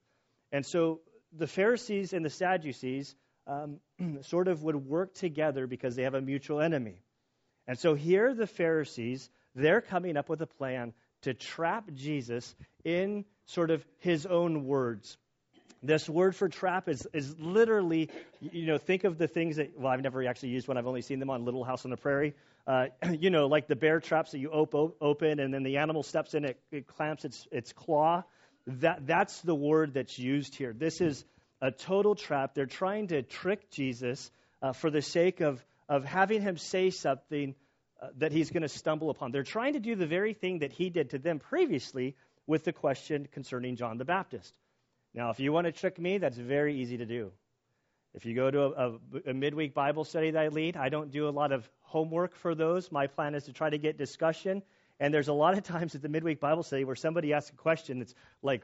And 0.51 0.63
so 0.63 1.01
the 1.36 1.48
Pharisees 1.48 2.13
and 2.13 2.24
the 2.24 2.29
Sadducees 2.29 3.15
um, 3.48 3.79
sort 4.21 4.48
of 4.48 4.62
would 4.63 4.75
work 4.75 5.15
together 5.15 5.65
because 5.65 5.95
they 5.95 6.03
have 6.03 6.13
a 6.13 6.21
mutual 6.21 6.62
enemy. 6.62 7.01
And 7.68 7.77
so 7.77 7.94
here 7.94 8.34
the 8.34 8.48
Pharisees, 8.48 9.30
they're 9.56 9.82
coming 9.82 10.18
up 10.18 10.30
with 10.30 10.41
a 10.41 10.48
plan 10.48 10.94
to 11.24 11.34
trap 11.34 11.91
Jesus 11.94 12.56
in 12.84 13.25
sort 13.46 13.72
of 13.72 13.86
his 14.00 14.25
own 14.25 14.65
words. 14.65 15.18
This 15.84 16.08
word 16.08 16.36
for 16.36 16.48
trap 16.48 16.88
is, 16.88 17.08
is 17.12 17.36
literally, 17.39 18.10
you 18.39 18.68
know, 18.68 18.77
think 18.77 19.03
of 19.03 19.18
the 19.18 19.27
things 19.27 19.56
that, 19.56 19.80
well, 19.80 19.91
I've 19.91 20.01
never 20.01 20.24
actually 20.27 20.50
used 20.50 20.68
one. 20.68 20.77
I've 20.77 20.88
only 20.88 21.01
seen 21.01 21.20
them 21.20 21.32
on 21.32 21.44
Little 21.44 21.63
House 21.63 21.86
on 21.86 21.91
the 21.91 21.98
Prairie. 21.98 22.36
Uh, 22.68 22.88
you 23.20 23.32
know, 23.32 23.48
like 23.48 23.68
the 23.68 23.75
bear 23.75 24.00
traps 24.00 24.32
that 24.32 24.39
you 24.39 24.51
op- 24.51 24.96
open 25.01 25.39
and 25.39 25.53
then 25.53 25.63
the 25.63 25.77
animal 25.77 26.03
steps 26.03 26.36
in, 26.36 26.46
it, 26.46 26.60
it 26.72 26.88
clamps 26.88 27.25
its, 27.25 27.48
its 27.51 27.74
claw. 27.74 28.24
That, 28.68 29.08
that's 29.08 29.41
the 29.41 29.56
word 29.56 29.96
that's 29.96 30.20
used 30.20 30.56
here. 30.56 30.72
This 30.72 31.01
is 31.01 31.25
a 31.62 31.72
total 31.72 32.13
trap. 32.13 32.53
They're 32.53 32.68
trying 32.68 33.08
to 33.08 33.24
trick 33.24 33.72
Jesus 33.72 34.30
uh, 34.62 34.74
for 34.74 34.91
the 34.91 35.01
sake 35.01 35.41
of, 35.41 35.63
of 35.91 36.05
having 36.05 36.41
him 36.41 36.55
say 36.55 36.89
something 36.89 37.53
uh, 38.01 38.07
that 38.17 38.31
he's 38.31 38.50
going 38.50 38.62
to 38.62 38.69
stumble 38.69 39.10
upon. 39.10 39.31
They're 39.31 39.43
trying 39.43 39.74
to 39.74 39.81
do 39.81 39.93
the 39.93 40.07
very 40.07 40.33
thing 40.33 40.60
that 40.60 40.71
he 40.71 40.89
did 40.89 41.10
to 41.10 41.19
them 41.19 41.39
previously 41.39 42.15
with 42.48 42.63
the 42.63 42.71
question 42.71 43.27
concerning 43.29 43.75
John 43.75 43.98
the 43.98 44.05
Baptist. 44.05 44.53
Now, 45.13 45.31
if 45.31 45.41
you 45.41 45.51
want 45.51 45.65
to 45.65 45.74
trick 45.74 46.00
me, 46.00 46.17
that's 46.17 46.38
very 46.38 46.77
easy 46.77 46.98
to 47.00 47.05
do. 47.05 47.33
If 48.13 48.25
you 48.25 48.33
go 48.36 48.50
to 48.50 48.62
a, 48.62 48.69
a, 48.69 49.00
a, 49.31 49.33
midweek 49.33 49.74
Bible 49.74 50.05
study 50.05 50.31
that 50.31 50.41
I 50.41 50.48
lead, 50.48 50.77
I 50.77 50.88
don't 50.88 51.12
do 51.12 51.27
a 51.27 51.29
lot 51.29 51.51
of 51.51 51.69
homework 51.81 52.36
for 52.36 52.55
those. 52.55 52.89
My 52.89 53.07
plan 53.07 53.36
is 53.36 53.43
to 53.45 53.53
try 53.53 53.69
to 53.69 53.77
get 53.77 53.98
discussion 53.98 54.63
And 55.01 55.13
there's 55.13 55.27
a 55.27 55.33
lot 55.33 55.57
of 55.57 55.63
times 55.75 55.93
at 55.93 56.01
the 56.01 56.10
midweek 56.10 56.39
Bible 56.39 56.63
study 56.63 56.86
where 56.86 56.95
somebody 56.95 57.33
asks 57.33 57.50
a 57.50 57.55
question 57.55 58.00
that's 58.00 58.15
like 58.41 58.62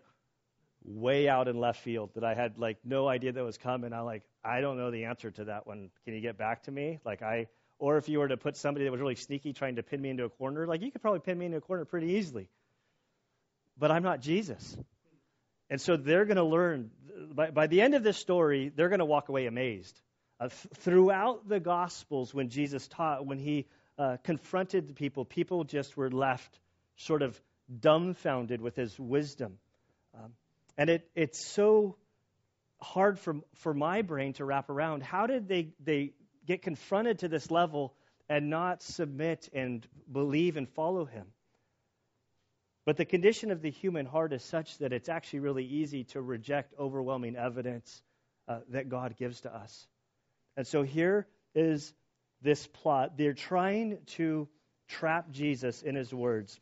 way 0.83 1.27
out 1.27 1.47
in 1.47 1.59
left 1.59 1.81
field 1.81 2.11
that 2.15 2.23
I 2.23 2.33
had 2.33 2.57
like 2.57 2.77
no 2.83 3.07
idea 3.07 3.31
that 3.33 3.43
was 3.43 3.57
coming. 3.57 3.93
I'm 3.93 4.05
like, 4.05 4.23
I 4.43 4.61
don't 4.61 4.77
know 4.77 4.91
the 4.91 5.05
answer 5.05 5.31
to 5.31 5.45
that 5.45 5.67
one. 5.67 5.89
Can 6.05 6.13
you 6.13 6.21
get 6.21 6.37
back 6.37 6.63
to 6.63 6.71
me? 6.71 6.99
Like 7.05 7.21
I, 7.21 7.47
or 7.79 7.97
if 7.97 8.09
you 8.09 8.19
were 8.19 8.27
to 8.27 8.37
put 8.37 8.57
somebody 8.57 8.85
that 8.85 8.91
was 8.91 9.01
really 9.01 9.15
sneaky 9.15 9.53
trying 9.53 9.75
to 9.75 9.83
pin 9.83 10.01
me 10.01 10.09
into 10.09 10.23
a 10.23 10.29
corner, 10.29 10.65
like 10.65 10.81
you 10.81 10.91
could 10.91 11.01
probably 11.01 11.19
pin 11.19 11.37
me 11.37 11.45
into 11.45 11.57
a 11.57 11.61
corner 11.61 11.85
pretty 11.85 12.13
easily. 12.13 12.49
But 13.77 13.91
I'm 13.91 14.03
not 14.03 14.21
Jesus. 14.21 14.77
And 15.69 15.79
so 15.81 15.97
they're 15.97 16.25
going 16.25 16.37
to 16.37 16.43
learn, 16.43 16.91
by, 17.33 17.51
by 17.51 17.67
the 17.67 17.81
end 17.81 17.93
of 17.93 18.03
this 18.03 18.17
story, 18.17 18.71
they're 18.73 18.89
going 18.89 18.99
to 18.99 19.05
walk 19.05 19.29
away 19.29 19.45
amazed. 19.45 19.99
Uh, 20.39 20.47
th- 20.47 20.73
throughout 20.77 21.47
the 21.47 21.59
Gospels, 21.59 22.33
when 22.33 22.49
Jesus 22.49 22.87
taught, 22.87 23.25
when 23.25 23.37
he 23.37 23.65
uh, 23.99 24.17
confronted 24.23 24.87
the 24.87 24.93
people, 24.93 25.25
people 25.25 25.63
just 25.63 25.97
were 25.97 26.09
left 26.09 26.59
sort 26.95 27.21
of 27.21 27.39
dumbfounded 27.79 28.61
with 28.61 28.75
his 28.75 28.97
wisdom. 28.97 29.57
Um, 30.15 30.31
and 30.77 30.89
it, 30.89 31.09
it's 31.15 31.39
so 31.39 31.97
hard 32.79 33.19
for, 33.19 33.37
for 33.55 33.73
my 33.73 34.01
brain 34.01 34.33
to 34.33 34.45
wrap 34.45 34.69
around. 34.69 35.03
How 35.03 35.27
did 35.27 35.47
they, 35.47 35.69
they 35.83 36.13
get 36.45 36.61
confronted 36.61 37.19
to 37.19 37.27
this 37.27 37.49
level 37.49 37.93
and 38.29 38.49
not 38.49 38.83
submit 38.83 39.49
and 39.53 39.85
believe 40.11 40.57
and 40.57 40.69
follow 40.69 41.05
him? 41.05 41.25
But 42.85 42.95
the 42.95 43.05
condition 43.05 43.51
of 43.51 43.61
the 43.61 43.71
human 43.71 44.05
heart 44.05 44.31
is 44.31 44.43
such 44.43 44.77
that 44.77 44.93
it's 44.93 45.09
actually 45.09 45.39
really 45.39 45.65
easy 45.65 46.05
to 46.05 46.21
reject 46.21 46.73
overwhelming 46.79 47.35
evidence 47.35 48.01
uh, 48.47 48.59
that 48.69 48.87
God 48.87 49.17
gives 49.17 49.41
to 49.41 49.53
us. 49.53 49.87
And 50.55 50.65
so 50.65 50.83
here 50.83 51.27
is 51.53 51.93
this 52.41 52.65
plot. 52.67 53.17
They're 53.17 53.33
trying 53.33 53.97
to 54.15 54.47
trap 54.87 55.31
Jesus 55.31 55.81
in 55.81 55.95
his 55.95 56.13
words, 56.13 56.57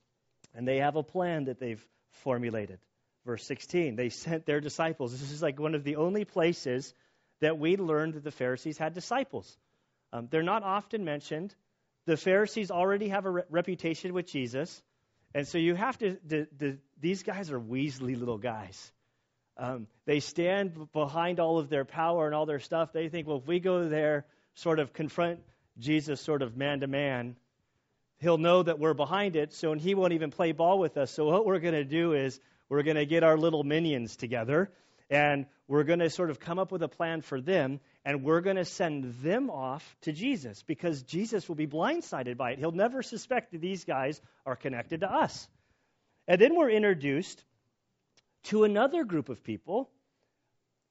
and 0.55 0.67
they 0.67 0.77
have 0.77 0.95
a 0.95 1.03
plan 1.03 1.45
that 1.45 1.59
they've 1.59 1.85
formulated. 2.23 2.79
Verse 3.25 3.43
16, 3.45 3.95
they 3.95 4.09
sent 4.09 4.45
their 4.45 4.61
disciples. 4.61 5.11
This 5.11 5.31
is 5.31 5.41
like 5.41 5.59
one 5.59 5.73
of 5.73 5.83
the 5.83 5.95
only 5.95 6.25
places 6.25 6.93
that 7.41 7.57
we 7.57 7.75
learned 7.75 8.13
that 8.13 8.23
the 8.23 8.31
Pharisees 8.31 8.77
had 8.77 8.93
disciples. 8.93 9.57
Um, 10.13 10.27
they're 10.29 10.43
not 10.43 10.63
often 10.63 11.03
mentioned. 11.03 11.53
The 12.05 12.17
Pharisees 12.17 12.69
already 12.69 13.09
have 13.09 13.25
a 13.25 13.31
re- 13.31 13.43
reputation 13.49 14.13
with 14.13 14.27
Jesus. 14.27 14.81
And 15.33 15.47
so 15.47 15.57
you 15.57 15.75
have 15.75 15.97
to, 15.97 16.17
the, 16.25 16.47
the, 16.57 16.77
these 17.01 17.23
guys 17.23 17.51
are 17.51 17.59
Weasley 17.59 18.17
little 18.17 18.37
guys. 18.37 18.91
Um, 19.57 19.87
they 20.05 20.19
stand 20.19 20.91
behind 20.93 21.39
all 21.39 21.57
of 21.57 21.69
their 21.69 21.85
power 21.85 22.27
and 22.27 22.35
all 22.35 22.45
their 22.45 22.59
stuff. 22.59 22.93
They 22.93 23.09
think, 23.09 23.27
well, 23.27 23.37
if 23.37 23.47
we 23.47 23.59
go 23.59 23.89
there, 23.89 24.25
sort 24.53 24.79
of 24.79 24.93
confront 24.93 25.39
Jesus, 25.79 26.21
sort 26.21 26.41
of 26.41 26.55
man 26.55 26.81
to 26.81 26.87
man, 26.87 27.35
he'll 28.19 28.37
know 28.37 28.63
that 28.63 28.79
we're 28.79 28.93
behind 28.93 29.35
it, 29.35 29.53
so 29.53 29.71
and 29.71 29.81
he 29.81 29.95
won't 29.95 30.13
even 30.13 30.31
play 30.31 30.51
ball 30.51 30.79
with 30.79 30.97
us. 30.97 31.11
So 31.11 31.25
what 31.25 31.45
we're 31.45 31.59
going 31.59 31.73
to 31.73 31.83
do 31.83 32.13
is 32.13 32.39
we're 32.69 32.83
going 32.83 32.97
to 32.97 33.05
get 33.05 33.23
our 33.23 33.37
little 33.37 33.63
minions 33.63 34.15
together, 34.15 34.71
and 35.09 35.45
we're 35.67 35.83
going 35.83 35.99
to 35.99 36.09
sort 36.09 36.29
of 36.29 36.39
come 36.39 36.59
up 36.59 36.71
with 36.71 36.83
a 36.83 36.87
plan 36.87 37.21
for 37.21 37.39
them, 37.39 37.79
and 38.03 38.23
we're 38.23 38.41
going 38.41 38.55
to 38.55 38.65
send 38.65 39.15
them 39.21 39.49
off 39.49 39.95
to 40.01 40.11
Jesus 40.11 40.63
because 40.63 41.03
Jesus 41.03 41.47
will 41.47 41.55
be 41.55 41.67
blindsided 41.67 42.37
by 42.37 42.51
it. 42.51 42.59
He'll 42.59 42.71
never 42.71 43.01
suspect 43.03 43.51
that 43.51 43.61
these 43.61 43.83
guys 43.83 44.19
are 44.45 44.55
connected 44.55 45.01
to 45.01 45.11
us. 45.11 45.47
And 46.27 46.41
then 46.41 46.55
we're 46.55 46.71
introduced 46.71 47.43
to 48.45 48.63
another 48.63 49.03
group 49.03 49.29
of 49.29 49.43
people. 49.43 49.89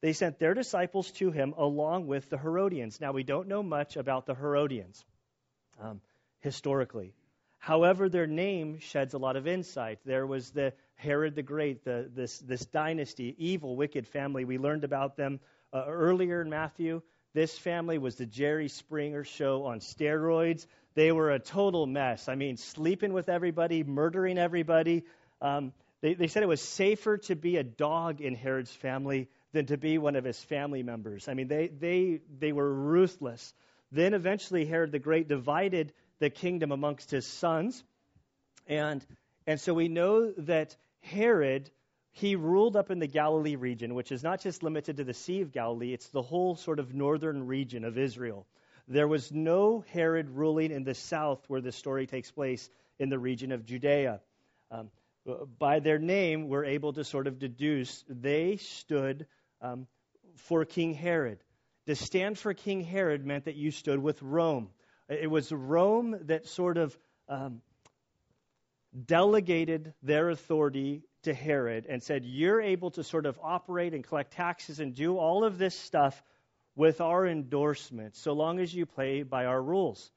They 0.00 0.12
sent 0.12 0.38
their 0.38 0.54
disciples 0.54 1.10
to 1.12 1.30
him 1.30 1.54
along 1.56 2.06
with 2.06 2.28
the 2.28 2.38
Herodians. 2.38 3.00
Now, 3.00 3.12
we 3.12 3.22
don't 3.22 3.48
know 3.48 3.62
much 3.62 3.96
about 3.96 4.26
the 4.26 4.34
Herodians 4.34 5.04
um, 5.80 6.00
historically. 6.40 7.14
However, 7.58 8.08
their 8.08 8.26
name 8.26 8.78
sheds 8.80 9.14
a 9.14 9.18
lot 9.18 9.36
of 9.36 9.46
insight. 9.46 9.98
There 10.04 10.26
was 10.26 10.50
the 10.50 10.74
Herod 10.96 11.34
the 11.34 11.42
Great, 11.42 11.84
the, 11.84 12.10
this, 12.14 12.38
this 12.38 12.64
dynasty, 12.66 13.34
evil, 13.38 13.76
wicked 13.76 14.06
family. 14.06 14.44
We 14.44 14.58
learned 14.58 14.84
about 14.84 15.16
them 15.16 15.40
uh, 15.72 15.84
earlier 15.86 16.40
in 16.40 16.50
Matthew. 16.50 17.02
This 17.34 17.56
family 17.58 17.98
was 17.98 18.16
the 18.16 18.26
Jerry 18.26 18.68
Springer 18.68 19.24
show 19.24 19.64
on 19.64 19.80
steroids. 19.80 20.66
They 20.94 21.10
were 21.10 21.32
a 21.32 21.40
total 21.40 21.86
mess. 21.86 22.28
I 22.28 22.36
mean, 22.36 22.56
sleeping 22.56 23.12
with 23.12 23.28
everybody, 23.28 23.82
murdering 23.82 24.38
everybody. 24.38 25.04
Um, 25.42 25.72
they, 26.00 26.14
they 26.14 26.28
said 26.28 26.42
it 26.42 26.46
was 26.46 26.62
safer 26.62 27.18
to 27.18 27.34
be 27.34 27.56
a 27.56 27.64
dog 27.64 28.20
in 28.20 28.34
Herod's 28.34 28.70
family 28.70 29.28
than 29.52 29.66
to 29.66 29.76
be 29.76 29.98
one 29.98 30.16
of 30.16 30.24
his 30.24 30.40
family 30.44 30.82
members. 30.82 31.28
I 31.28 31.34
mean, 31.34 31.48
they, 31.48 31.68
they, 31.68 32.20
they 32.38 32.52
were 32.52 32.72
ruthless. 32.72 33.52
Then 33.90 34.14
eventually, 34.14 34.64
Herod 34.64 34.92
the 34.92 34.98
Great 34.98 35.28
divided 35.28 35.92
the 36.18 36.30
kingdom 36.30 36.72
amongst 36.72 37.10
his 37.10 37.26
sons. 37.26 37.82
And, 38.66 39.04
and 39.46 39.60
so 39.60 39.74
we 39.74 39.88
know 39.88 40.32
that 40.38 40.76
Herod 41.04 41.70
he 42.14 42.36
ruled 42.36 42.76
up 42.76 42.92
in 42.92 43.00
the 43.00 43.08
Galilee 43.08 43.56
region, 43.56 43.92
which 43.92 44.12
is 44.12 44.22
not 44.22 44.40
just 44.40 44.62
limited 44.62 44.98
to 44.98 45.04
the 45.04 45.12
Sea 45.12 45.40
of 45.40 45.50
Galilee, 45.50 45.92
it's 45.92 46.08
the 46.10 46.22
whole 46.22 46.54
sort 46.54 46.78
of 46.78 46.94
northern 46.94 47.48
region 47.48 47.84
of 47.84 47.98
Israel. 47.98 48.46
There 48.86 49.08
was 49.08 49.32
no 49.32 49.84
Herod 49.88 50.30
ruling 50.30 50.70
in 50.70 50.84
the 50.84 50.94
south 50.94 51.44
where 51.48 51.60
this 51.60 51.74
story 51.74 52.06
takes 52.06 52.30
place 52.30 52.70
in 53.00 53.08
the 53.08 53.18
region 53.18 53.50
of 53.50 53.66
Judea. 53.66 54.20
Um, 54.70 54.90
by 55.58 55.80
their 55.80 55.98
name, 55.98 56.48
we're 56.48 56.66
able 56.66 56.92
to 56.92 57.02
sort 57.02 57.26
of 57.26 57.40
deduce 57.40 58.04
they 58.08 58.58
stood 58.58 59.26
um, 59.60 59.88
for 60.36 60.64
King 60.64 60.94
Herod. 60.94 61.40
To 61.86 61.96
stand 61.96 62.38
for 62.38 62.54
King 62.54 62.80
Herod 62.80 63.26
meant 63.26 63.46
that 63.46 63.56
you 63.56 63.72
stood 63.72 63.98
with 63.98 64.22
Rome. 64.22 64.70
It 65.08 65.28
was 65.28 65.50
Rome 65.50 66.16
that 66.26 66.46
sort 66.46 66.78
of 66.78 66.96
um, 67.28 67.60
delegated 69.06 69.92
their 70.02 70.30
authority 70.30 71.02
to 71.22 71.34
Herod 71.34 71.86
and 71.88 72.02
said, 72.02 72.24
You're 72.24 72.60
able 72.60 72.90
to 72.92 73.04
sort 73.04 73.26
of 73.26 73.38
operate 73.42 73.94
and 73.94 74.04
collect 74.04 74.32
taxes 74.32 74.80
and 74.80 74.94
do 74.94 75.18
all 75.18 75.44
of 75.44 75.58
this 75.58 75.78
stuff 75.78 76.22
with 76.76 77.00
our 77.00 77.26
endorsement, 77.26 78.16
so 78.16 78.32
long 78.32 78.58
as 78.58 78.74
you 78.74 78.86
play 78.86 79.22
by 79.22 79.46
our 79.46 79.62
rules. 79.62 80.10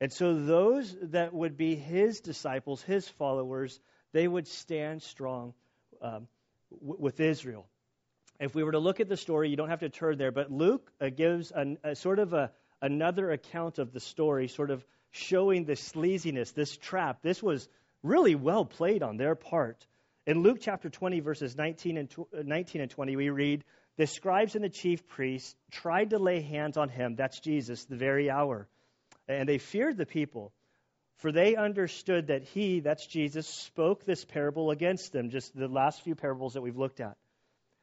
And 0.00 0.12
so 0.12 0.34
those 0.44 0.96
that 1.02 1.34
would 1.34 1.56
be 1.56 1.74
his 1.74 2.20
disciples, 2.20 2.82
his 2.82 3.08
followers, 3.08 3.78
they 4.12 4.26
would 4.26 4.46
stand 4.46 5.02
strong 5.02 5.54
um, 6.00 6.28
w- 6.70 6.96
with 6.98 7.20
Israel. 7.20 7.66
If 8.40 8.54
we 8.54 8.62
were 8.62 8.72
to 8.72 8.78
look 8.78 9.00
at 9.00 9.08
the 9.08 9.16
story, 9.16 9.50
you 9.50 9.56
don't 9.56 9.70
have 9.70 9.80
to 9.80 9.88
turn 9.88 10.16
there, 10.16 10.30
but 10.30 10.52
Luke 10.52 10.92
uh, 11.00 11.08
gives 11.08 11.50
an, 11.50 11.78
a 11.82 11.96
sort 11.96 12.20
of 12.20 12.32
a, 12.32 12.52
another 12.80 13.30
account 13.32 13.78
of 13.78 13.92
the 13.92 14.00
story, 14.00 14.46
sort 14.46 14.70
of 14.70 14.84
showing 15.10 15.64
the 15.64 15.72
sleaziness, 15.72 16.54
this 16.54 16.76
trap. 16.76 17.18
This 17.22 17.42
was 17.42 17.68
really 18.02 18.34
well 18.34 18.64
played 18.64 19.02
on 19.02 19.16
their 19.16 19.34
part. 19.34 19.86
In 20.26 20.42
Luke 20.42 20.58
chapter 20.60 20.90
20, 20.90 21.20
verses 21.20 21.56
19 21.56 21.96
and, 21.96 22.14
uh, 22.18 22.42
19 22.44 22.82
and 22.82 22.90
20, 22.90 23.16
we 23.16 23.30
read, 23.30 23.64
The 23.96 24.06
scribes 24.06 24.54
and 24.54 24.64
the 24.64 24.68
chief 24.68 25.06
priests 25.08 25.56
tried 25.70 26.10
to 26.10 26.18
lay 26.18 26.40
hands 26.40 26.76
on 26.76 26.88
him, 26.88 27.16
that's 27.16 27.40
Jesus, 27.40 27.84
the 27.86 27.96
very 27.96 28.30
hour. 28.30 28.68
And 29.26 29.48
they 29.48 29.58
feared 29.58 29.96
the 29.96 30.06
people, 30.06 30.52
for 31.16 31.32
they 31.32 31.56
understood 31.56 32.28
that 32.28 32.42
he, 32.42 32.80
that's 32.80 33.06
Jesus, 33.06 33.46
spoke 33.46 34.04
this 34.04 34.24
parable 34.24 34.70
against 34.70 35.12
them, 35.12 35.30
just 35.30 35.56
the 35.56 35.68
last 35.68 36.02
few 36.02 36.14
parables 36.14 36.54
that 36.54 36.62
we've 36.62 36.76
looked 36.76 37.00
at. 37.00 37.16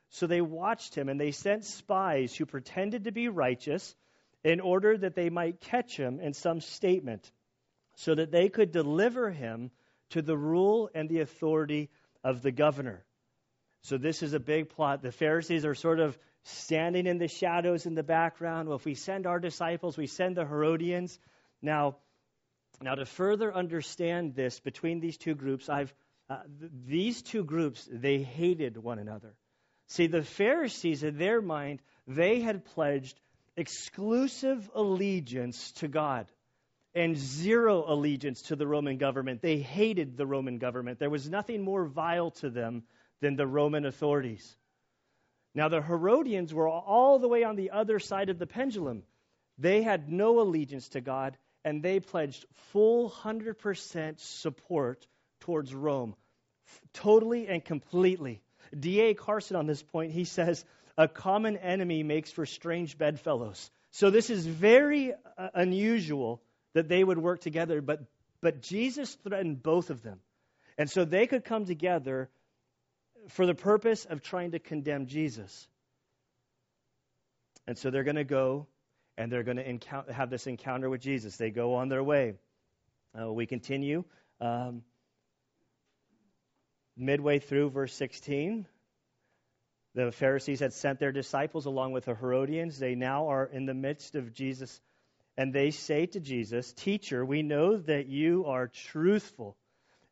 So 0.09 0.27
they 0.27 0.41
watched 0.41 0.95
him, 0.95 1.09
and 1.09 1.19
they 1.19 1.31
sent 1.31 1.65
spies 1.65 2.35
who 2.35 2.45
pretended 2.45 3.03
to 3.03 3.11
be 3.11 3.27
righteous 3.27 3.95
in 4.43 4.59
order 4.59 4.97
that 4.97 5.15
they 5.15 5.29
might 5.29 5.59
catch 5.59 5.97
him 5.97 6.19
in 6.19 6.33
some 6.33 6.61
statement, 6.61 7.29
so 7.95 8.13
that 8.13 8.31
they 8.31 8.49
could 8.49 8.71
deliver 8.71 9.31
him 9.31 9.71
to 10.11 10.21
the 10.21 10.37
rule 10.37 10.89
and 10.93 11.09
the 11.09 11.19
authority 11.19 11.89
of 12.23 12.41
the 12.41 12.51
governor. 12.51 13.03
So 13.81 13.97
this 13.97 14.23
is 14.23 14.33
a 14.33 14.39
big 14.39 14.69
plot. 14.69 15.01
The 15.01 15.11
Pharisees 15.11 15.65
are 15.65 15.75
sort 15.75 15.99
of 15.99 16.17
standing 16.43 17.05
in 17.05 17.17
the 17.17 17.27
shadows 17.27 17.85
in 17.85 17.95
the 17.95 18.03
background. 18.03 18.67
Well, 18.67 18.77
if 18.77 18.85
we 18.85 18.95
send 18.95 19.27
our 19.27 19.39
disciples, 19.39 19.97
we 19.97 20.07
send 20.07 20.37
the 20.37 20.45
Herodians. 20.45 21.19
Now, 21.61 21.97
now 22.81 22.95
to 22.95 23.05
further 23.05 23.53
understand 23.53 24.35
this 24.35 24.59
between 24.59 24.99
these 24.99 25.17
two 25.17 25.35
groups, 25.35 25.69
I've 25.69 25.93
uh, 26.29 26.37
th- 26.59 26.71
these 26.87 27.21
two 27.21 27.43
groups 27.43 27.87
they 27.91 28.19
hated 28.19 28.77
one 28.77 28.97
another. 28.99 29.35
See, 29.87 30.07
the 30.07 30.23
Pharisees 30.23 31.03
in 31.03 31.17
their 31.17 31.41
mind 31.41 31.81
they 32.07 32.41
had 32.41 32.65
pledged 32.65 33.19
exclusive 33.55 34.69
allegiance 34.73 35.71
to 35.73 35.87
God 35.87 36.27
and 36.95 37.17
zero 37.17 37.83
allegiance 37.85 38.41
to 38.43 38.55
the 38.55 38.65
Roman 38.65 38.97
government. 38.97 39.41
They 39.41 39.57
hated 39.57 40.15
the 40.15 40.25
Roman 40.25 40.57
government. 40.57 40.97
There 40.97 41.09
was 41.09 41.29
nothing 41.29 41.61
more 41.61 41.85
vile 41.85 42.31
to 42.31 42.49
them 42.49 42.83
than 43.21 43.35
the 43.35 43.45
Roman 43.45 43.85
authorities. 43.85 44.55
Now, 45.53 45.67
the 45.67 45.81
Herodians 45.81 46.53
were 46.53 46.69
all 46.69 47.19
the 47.19 47.27
way 47.27 47.43
on 47.43 47.55
the 47.55 47.71
other 47.71 47.99
side 47.99 48.29
of 48.29 48.39
the 48.39 48.47
pendulum. 48.47 49.03
They 49.57 49.81
had 49.81 50.09
no 50.09 50.39
allegiance 50.39 50.89
to 50.89 51.01
God, 51.01 51.37
and 51.63 51.83
they 51.83 51.99
pledged 51.99 52.45
full 52.71 53.09
100% 53.09 54.19
support 54.19 55.05
towards 55.41 55.73
Rome, 55.73 56.15
totally 56.93 57.47
and 57.47 57.63
completely. 57.63 58.41
D.A. 58.77 59.13
Carson, 59.13 59.55
on 59.55 59.65
this 59.65 59.83
point, 59.83 60.11
he 60.11 60.25
says, 60.25 60.65
a 60.97 61.07
common 61.07 61.57
enemy 61.57 62.03
makes 62.03 62.31
for 62.31 62.45
strange 62.45 62.97
bedfellows. 62.97 63.69
So 63.91 64.09
this 64.09 64.29
is 64.29 64.45
very 64.45 65.13
uh, 65.13 65.49
unusual 65.53 66.41
that 66.75 66.89
they 66.89 67.03
would 67.03 67.17
work 67.17 67.41
together, 67.41 67.81
but, 67.81 68.01
But 68.41 68.61
Jesus 68.61 69.15
threatened 69.23 69.63
both 69.63 69.89
of 69.89 70.03
them. 70.03 70.19
And 70.77 70.89
so 70.89 71.05
they 71.05 71.25
could 71.25 71.45
come 71.45 71.65
together 71.65 72.29
for 73.29 73.47
the 73.47 73.55
purpose 73.55 74.05
of 74.05 74.21
trying 74.21 74.51
to 74.51 74.59
condemn 74.59 75.07
Jesus. 75.07 75.67
And 77.65 77.77
so 77.77 77.89
they're 77.89 78.03
going 78.03 78.17
to 78.17 78.25
go 78.25 78.67
and 79.17 79.31
they're 79.31 79.43
going 79.43 79.57
to 79.57 80.13
have 80.13 80.29
this 80.29 80.45
encounter 80.45 80.89
with 80.89 81.01
Jesus. 81.01 81.37
They 81.37 81.49
go 81.49 81.75
on 81.75 81.87
their 81.87 82.03
way. 82.03 82.33
Uh, 83.19 83.31
we 83.31 83.45
continue. 83.45 84.03
Um, 84.41 84.83
midway 86.97 87.39
through 87.39 87.69
verse 87.69 87.93
16, 87.93 88.67
the 89.93 90.11
Pharisees 90.11 90.59
had 90.59 90.73
sent 90.73 90.99
their 90.99 91.13
disciples 91.13 91.65
along 91.65 91.93
with 91.93 92.03
the 92.03 92.15
Herodians. 92.15 92.77
They 92.77 92.95
now 92.95 93.29
are 93.29 93.45
in 93.45 93.65
the 93.65 93.73
midst 93.73 94.15
of 94.15 94.33
Jesus, 94.33 94.81
and 95.37 95.53
they 95.53 95.71
say 95.71 96.05
to 96.07 96.19
Jesus, 96.19 96.71
Teacher, 96.73 97.25
we 97.25 97.41
know 97.41 97.77
that 97.77 98.07
you 98.07 98.45
are 98.45 98.67
truthful 98.67 99.57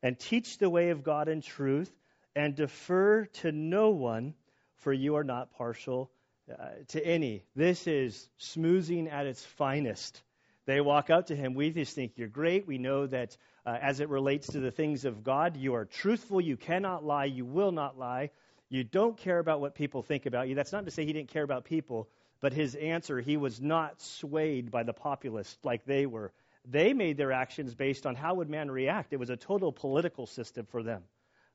and 0.02 0.20
teach 0.20 0.58
the 0.58 0.70
way 0.70 0.90
of 0.90 1.04
God 1.04 1.30
in 1.30 1.42
truth 1.42 1.92
and 2.36 2.56
defer 2.56 3.26
to 3.26 3.52
no 3.52 3.92
one, 3.92 4.34
for 4.78 4.92
you 4.92 5.16
are 5.16 5.24
not 5.24 5.54
partial 5.54 6.12
uh, 6.52 6.70
to 6.90 7.06
any. 7.06 7.46
This 7.56 7.88
is 7.88 8.28
smoothing 8.38 9.08
at 9.08 9.28
its 9.28 9.46
finest. 9.46 10.22
They 10.66 10.82
walk 10.82 11.10
up 11.10 11.28
to 11.28 11.36
him. 11.36 11.54
We 11.54 11.72
just 11.72 11.96
think 11.96 12.14
you're 12.16 12.28
great. 12.28 12.68
We 12.68 12.78
know 12.78 13.08
that 13.08 13.38
uh, 13.66 13.78
as 13.82 14.00
it 14.00 14.10
relates 14.10 14.48
to 14.48 14.60
the 14.60 14.72
things 14.72 15.06
of 15.06 15.24
God, 15.24 15.58
you 15.58 15.76
are 15.76 15.86
truthful. 15.86 16.42
You 16.42 16.58
cannot 16.58 17.06
lie. 17.06 17.26
You 17.26 17.46
will 17.46 17.72
not 17.72 17.98
lie. 17.98 18.32
You 18.70 18.84
don't 18.84 19.18
care 19.18 19.40
about 19.40 19.62
what 19.62 19.76
people 19.76 20.02
think 20.02 20.26
about 20.26 20.48
you. 20.48 20.56
That's 20.56 20.72
not 20.72 20.86
to 20.86 20.92
say 20.92 21.06
he 21.06 21.14
didn't 21.14 21.32
care 21.32 21.44
about 21.44 21.66
people, 21.66 22.10
but 22.44 22.52
his 22.52 22.76
answer, 22.76 23.22
he 23.22 23.38
was 23.38 23.62
not 23.62 24.02
swayed 24.02 24.70
by 24.70 24.84
the 24.84 24.92
populists 24.92 25.58
like 25.64 25.86
they 25.86 26.06
were. 26.06 26.34
They 26.66 26.92
made 26.92 27.16
their 27.16 27.32
actions 27.32 27.74
based 27.74 28.06
on 28.06 28.16
how 28.16 28.34
would 28.34 28.50
man 28.50 28.70
react. 28.70 29.14
It 29.14 29.20
was 29.20 29.30
a 29.30 29.38
total 29.38 29.72
political 29.72 30.28
system 30.28 30.66
for 30.70 30.84
them. 30.84 31.04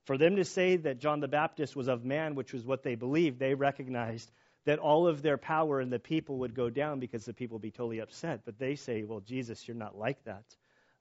For 0.04 0.16
them 0.16 0.36
to 0.36 0.46
say 0.46 0.78
that 0.78 0.98
John 0.98 1.20
the 1.20 1.28
Baptist 1.28 1.76
was 1.76 1.88
of 1.88 2.06
man, 2.06 2.36
which 2.36 2.54
was 2.54 2.64
what 2.64 2.84
they 2.84 2.94
believed, 2.94 3.38
they 3.38 3.52
recognized 3.52 4.30
that 4.64 4.78
all 4.78 5.06
of 5.06 5.20
their 5.20 5.36
power 5.36 5.78
and 5.78 5.92
the 5.92 5.98
people 5.98 6.38
would 6.38 6.54
go 6.54 6.70
down 6.70 7.00
because 7.00 7.26
the 7.26 7.34
people 7.34 7.56
would 7.56 7.62
be 7.62 7.70
totally 7.70 7.98
upset. 7.98 8.46
But 8.46 8.58
they 8.58 8.74
say, 8.74 9.02
well, 9.02 9.20
Jesus, 9.20 9.68
you're 9.68 9.76
not 9.76 9.94
like 9.94 10.24
that. 10.24 10.44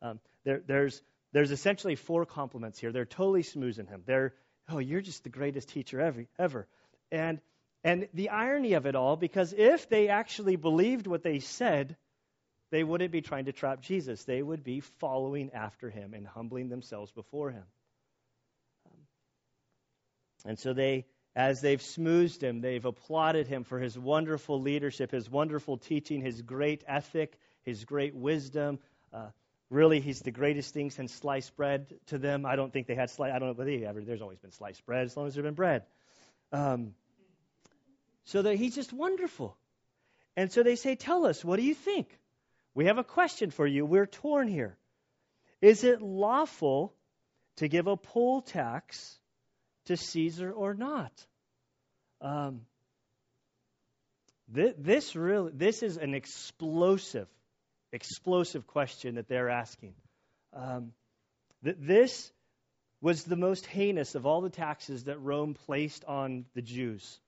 Um, 0.01 0.19
there, 0.43 0.61
there's, 0.67 1.01
there's 1.31 1.51
essentially 1.51 1.95
four 1.95 2.25
compliments 2.25 2.77
here. 2.77 2.91
They're 2.91 3.05
totally 3.05 3.43
smoozing 3.43 3.87
him. 3.87 4.03
They're, 4.05 4.33
oh, 4.67 4.79
you're 4.79 4.99
just 4.99 5.23
the 5.23 5.29
greatest 5.29 5.69
teacher 5.69 6.01
ever. 6.01 6.25
ever. 6.37 6.67
And, 7.09 7.39
and 7.83 8.07
the 8.13 8.29
irony 8.29 8.73
of 8.73 8.85
it 8.85 8.95
all, 8.95 9.15
because 9.15 9.53
if 9.53 9.89
they 9.89 10.09
actually 10.09 10.55
believed 10.55 11.07
what 11.07 11.23
they 11.23 11.39
said, 11.39 11.95
they 12.69 12.83
wouldn't 12.83 13.11
be 13.11 13.21
trying 13.21 13.45
to 13.45 13.53
trap 13.53 13.81
Jesus. 13.81 14.23
They 14.23 14.41
would 14.41 14.63
be 14.63 14.81
following 14.81 15.51
after 15.53 15.89
him 15.89 16.13
and 16.13 16.27
humbling 16.27 16.69
themselves 16.69 17.11
before 17.11 17.51
him. 17.51 17.63
Um, 18.85 18.99
and 20.45 20.59
so 20.59 20.73
they 20.73 21.05
as 21.37 21.61
they've 21.61 21.83
smoothed 21.83 22.41
him, 22.41 22.61
they've 22.61 22.83
applauded 22.83 23.45
him 23.45 23.63
for 23.63 23.77
his 23.77 23.97
wonderful 23.97 24.59
leadership, 24.59 25.11
his 25.11 25.29
wonderful 25.29 25.77
teaching, 25.77 26.19
his 26.19 26.41
great 26.41 26.83
ethic, 26.87 27.37
his 27.61 27.85
great 27.85 28.15
wisdom. 28.15 28.79
Uh, 29.13 29.27
really, 29.69 29.99
he's 29.99 30.21
the 30.21 30.31
greatest 30.31 30.73
thing 30.73 30.89
since 30.89 31.13
sliced 31.13 31.55
bread 31.55 31.93
to 32.07 32.17
them. 32.17 32.43
I 32.43 32.55
don't 32.55 32.73
think 32.73 32.87
they 32.87 32.95
had 32.95 33.11
sliced. 33.11 33.35
I 33.35 33.37
don't 33.37 33.49
know 33.49 33.53
whether 33.53 33.85
ever. 33.85 34.01
There's 34.01 34.23
always 34.23 34.39
been 34.39 34.51
sliced 34.51 34.83
bread 34.87 35.05
as 35.05 35.15
long 35.15 35.27
as 35.27 35.35
there's 35.35 35.45
been 35.45 35.53
bread. 35.53 35.83
Um, 36.51 36.95
so 38.27 38.41
that 38.41 38.55
he's 38.55 38.75
just 38.75 38.93
wonderful. 38.93 39.57
And 40.37 40.51
so 40.51 40.63
they 40.63 40.75
say, 40.75 40.95
"Tell 40.95 41.25
us, 41.25 41.43
what 41.43 41.57
do 41.57 41.63
you 41.63 41.73
think? 41.73 42.07
We 42.73 42.85
have 42.85 42.97
a 42.97 43.03
question 43.03 43.51
for 43.51 43.67
you. 43.67 43.85
We're 43.85 44.05
torn 44.05 44.47
here. 44.47 44.77
Is 45.61 45.83
it 45.83 46.01
lawful 46.01 46.93
to 47.57 47.67
give 47.67 47.87
a 47.87 47.97
poll 47.97 48.41
tax?" 48.41 49.19
to 49.87 49.97
Caesar 49.97 50.51
or 50.51 50.73
not? 50.73 51.11
Um, 52.21 52.61
th- 54.53 54.75
this 54.77 55.15
really 55.15 55.51
this 55.53 55.83
is 55.83 55.97
an 55.97 56.13
explosive, 56.13 57.27
explosive 57.91 58.67
question 58.67 59.15
that 59.15 59.27
they're 59.27 59.49
asking. 59.49 59.93
Um, 60.53 60.93
th- 61.63 61.77
this 61.79 62.31
was 63.01 63.23
the 63.23 63.35
most 63.35 63.65
heinous 63.65 64.15
of 64.15 64.25
all 64.25 64.41
the 64.41 64.49
taxes 64.49 65.05
that 65.05 65.21
Rome 65.21 65.53
placed 65.53 66.03
on 66.05 66.45
the 66.53 66.61
Jews. 66.61 67.19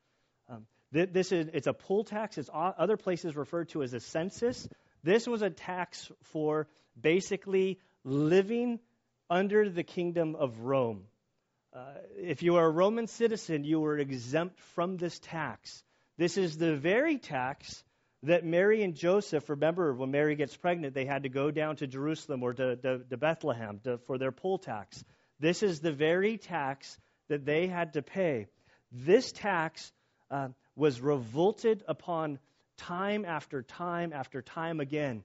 Th- 0.93 1.09
this 1.11 1.31
is 1.31 1.49
it's 1.53 1.67
a 1.67 1.73
poll 1.73 2.03
tax. 2.03 2.37
It's 2.37 2.49
other 2.53 2.97
places 2.97 3.35
referred 3.35 3.69
to 3.69 3.83
as 3.83 3.93
a 3.93 3.99
census. 3.99 4.67
This 5.03 5.27
was 5.27 5.41
a 5.41 5.49
tax 5.49 6.11
for 6.23 6.67
basically 6.99 7.79
living 8.03 8.79
under 9.29 9.69
the 9.69 9.83
kingdom 9.83 10.35
of 10.35 10.59
Rome. 10.59 11.03
Uh, 11.73 11.93
if 12.17 12.41
you 12.41 12.53
were 12.53 12.65
a 12.65 12.69
Roman 12.69 13.07
citizen, 13.07 13.63
you 13.63 13.79
were 13.79 13.97
exempt 13.97 14.59
from 14.75 14.97
this 14.97 15.19
tax. 15.19 15.83
This 16.17 16.37
is 16.37 16.57
the 16.57 16.75
very 16.75 17.17
tax 17.17 17.83
that 18.23 18.43
Mary 18.43 18.83
and 18.83 18.95
Joseph, 18.95 19.49
remember 19.49 19.93
when 19.93 20.11
Mary 20.11 20.35
gets 20.35 20.57
pregnant, 20.57 20.93
they 20.93 21.05
had 21.05 21.23
to 21.23 21.29
go 21.29 21.51
down 21.51 21.77
to 21.77 21.87
Jerusalem 21.87 22.43
or 22.43 22.53
to, 22.53 22.75
to, 22.75 22.99
to 23.09 23.17
Bethlehem 23.17 23.79
to, 23.83 23.99
for 23.99 24.17
their 24.17 24.31
poll 24.31 24.57
tax. 24.57 25.03
This 25.39 25.63
is 25.63 25.79
the 25.79 25.93
very 25.93 26.37
tax 26.37 26.97
that 27.29 27.45
they 27.45 27.67
had 27.67 27.93
to 27.93 28.01
pay. 28.01 28.47
This 28.91 29.31
tax 29.31 29.93
uh, 30.29 30.49
was 30.79 31.01
revolted 31.01 31.83
upon 31.87 32.39
time 32.77 33.25
after 33.25 33.61
time 33.61 34.13
after 34.13 34.41
time 34.41 34.79
again. 34.79 35.23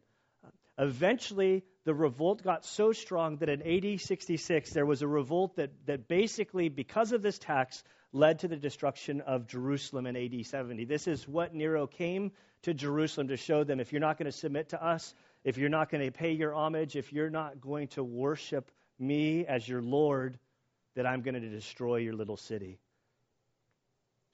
Eventually, 0.77 1.63
the 1.85 1.95
revolt 1.95 2.43
got 2.43 2.65
so 2.65 2.93
strong 2.93 3.37
that 3.37 3.49
in 3.49 3.63
AD 3.63 4.01
66, 4.01 4.71
there 4.71 4.85
was 4.85 5.03
a 5.03 5.07
revolt 5.07 5.55
that, 5.57 5.71
that 5.87 6.09
basically, 6.09 6.69
because 6.69 7.13
of 7.13 7.23
this 7.23 7.39
tax, 7.39 7.85
led 8.13 8.41
to 8.41 8.49
the 8.49 8.57
destruction 8.57 9.21
of 9.21 9.47
Jerusalem 9.47 10.07
in 10.07 10.17
AD 10.17 10.45
70. 10.45 10.85
This 10.87 11.07
is 11.07 11.29
what 11.29 11.55
Nero 11.55 11.87
came 11.87 12.33
to 12.63 12.75
Jerusalem 12.75 13.29
to 13.29 13.37
show 13.37 13.63
them 13.63 13.79
if 13.79 13.93
you're 13.93 14.01
not 14.01 14.19
going 14.19 14.31
to 14.31 14.37
submit 14.37 14.71
to 14.71 14.85
us, 14.85 15.15
if 15.45 15.57
you're 15.57 15.69
not 15.69 15.91
going 15.91 16.05
to 16.05 16.11
pay 16.11 16.33
your 16.33 16.55
homage, 16.55 16.97
if 16.97 17.13
you're 17.13 17.31
not 17.31 17.61
going 17.61 17.89
to 17.89 18.03
worship 18.03 18.71
me 18.99 19.47
as 19.47 19.69
your 19.69 19.83
Lord, 19.83 20.39
that 20.97 21.07
I'm 21.07 21.23
going 21.23 21.35
to 21.35 21.49
destroy 21.49 21.97
your 21.97 22.15
little 22.15 22.37
city. 22.37 22.79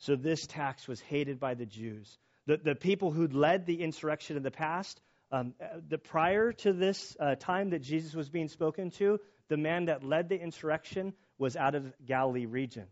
So 0.01 0.17
this 0.17 0.47
tax 0.47 0.87
was 0.89 1.01
hated 1.01 1.41
by 1.41 1.55
the 1.55 1.67
Jews. 1.67 2.19
The, 2.47 2.59
the 2.59 2.75
people 2.75 3.11
who'd 3.11 3.35
led 3.35 3.67
the 3.67 3.83
insurrection 3.83 4.37
in 4.37 4.43
the 4.43 4.51
past 4.51 5.01
um, 5.33 5.55
the, 5.89 5.99
prior 5.99 6.53
to 6.53 6.73
this 6.73 7.17
uh, 7.21 7.37
time 7.37 7.71
that 7.71 7.81
Jesus 7.83 8.15
was 8.15 8.29
being 8.29 8.49
spoken 8.49 8.91
to, 8.93 9.21
the 9.49 9.57
man 9.57 9.85
that 9.85 10.03
led 10.03 10.29
the 10.29 10.41
insurrection 10.41 11.13
was 11.39 11.57
out 11.57 11.75
of 11.75 11.93
Galilee 12.05 12.47
region. 12.47 12.87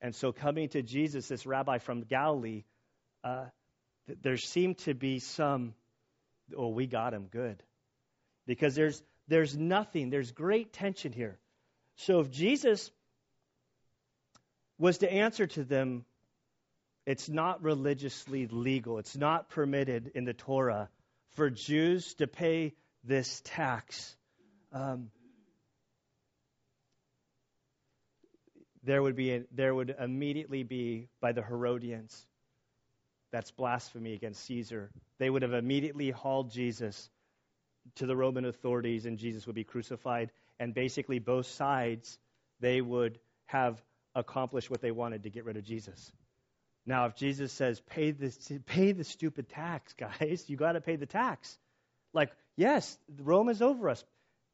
And 0.00 0.14
so, 0.14 0.32
coming 0.32 0.68
to 0.70 0.82
Jesus, 0.82 1.28
this 1.28 1.44
rabbi 1.44 1.78
from 1.78 2.02
Galilee, 2.02 2.64
uh, 3.24 3.46
th- 4.06 4.18
there 4.22 4.36
seemed 4.36 4.78
to 4.78 4.94
be 4.94 5.18
some, 5.18 5.74
oh, 6.56 6.68
we 6.68 6.86
got 6.86 7.14
him 7.14 7.26
good. 7.30 7.62
Because 8.46 8.74
there's, 8.74 9.02
there's 9.28 9.56
nothing, 9.56 10.10
there's 10.10 10.30
great 10.32 10.72
tension 10.72 11.12
here. 11.12 11.38
So, 11.96 12.20
if 12.20 12.30
Jesus 12.30 12.90
was 14.78 14.98
to 14.98 15.12
answer 15.12 15.46
to 15.48 15.64
them, 15.64 16.04
it's 17.06 17.28
not 17.28 17.62
religiously 17.62 18.46
legal, 18.46 18.98
it's 18.98 19.16
not 19.16 19.48
permitted 19.50 20.12
in 20.14 20.24
the 20.24 20.34
Torah 20.34 20.88
for 21.34 21.50
Jews 21.50 22.14
to 22.14 22.26
pay 22.26 22.74
this 23.04 23.42
tax. 23.44 24.16
Um, 24.72 25.10
there 28.84 29.02
would 29.02 29.16
be 29.16 29.32
a, 29.32 29.42
there 29.52 29.74
would 29.74 29.94
immediately 29.98 30.62
be 30.62 31.08
by 31.20 31.32
the 31.32 31.42
Herodians. 31.42 32.26
That's 33.32 33.50
blasphemy 33.50 34.12
against 34.14 34.44
Caesar. 34.44 34.90
They 35.18 35.30
would 35.30 35.42
have 35.42 35.54
immediately 35.54 36.10
hauled 36.10 36.50
Jesus 36.50 37.08
to 37.96 38.06
the 38.06 38.14
Roman 38.14 38.44
authorities, 38.44 39.06
and 39.06 39.18
Jesus 39.18 39.46
would 39.46 39.56
be 39.56 39.64
crucified. 39.64 40.30
And 40.60 40.74
basically, 40.74 41.18
both 41.18 41.46
sides 41.46 42.18
they 42.60 42.80
would 42.80 43.18
have 43.46 43.82
accomplished 44.14 44.70
what 44.70 44.80
they 44.80 44.90
wanted 44.90 45.24
to 45.24 45.30
get 45.30 45.44
rid 45.44 45.56
of 45.56 45.64
Jesus. 45.64 46.12
Now, 46.84 47.06
if 47.06 47.14
Jesus 47.14 47.52
says, 47.52 47.80
pay 47.80 48.10
the, 48.10 48.32
pay 48.66 48.92
the 48.92 49.04
stupid 49.04 49.48
tax, 49.48 49.94
guys, 49.98 50.44
you 50.48 50.56
got 50.56 50.72
to 50.72 50.80
pay 50.80 50.96
the 50.96 51.06
tax. 51.06 51.56
Like, 52.12 52.30
yes, 52.56 52.98
Rome 53.20 53.48
is 53.48 53.62
over 53.62 53.88
us. 53.88 54.04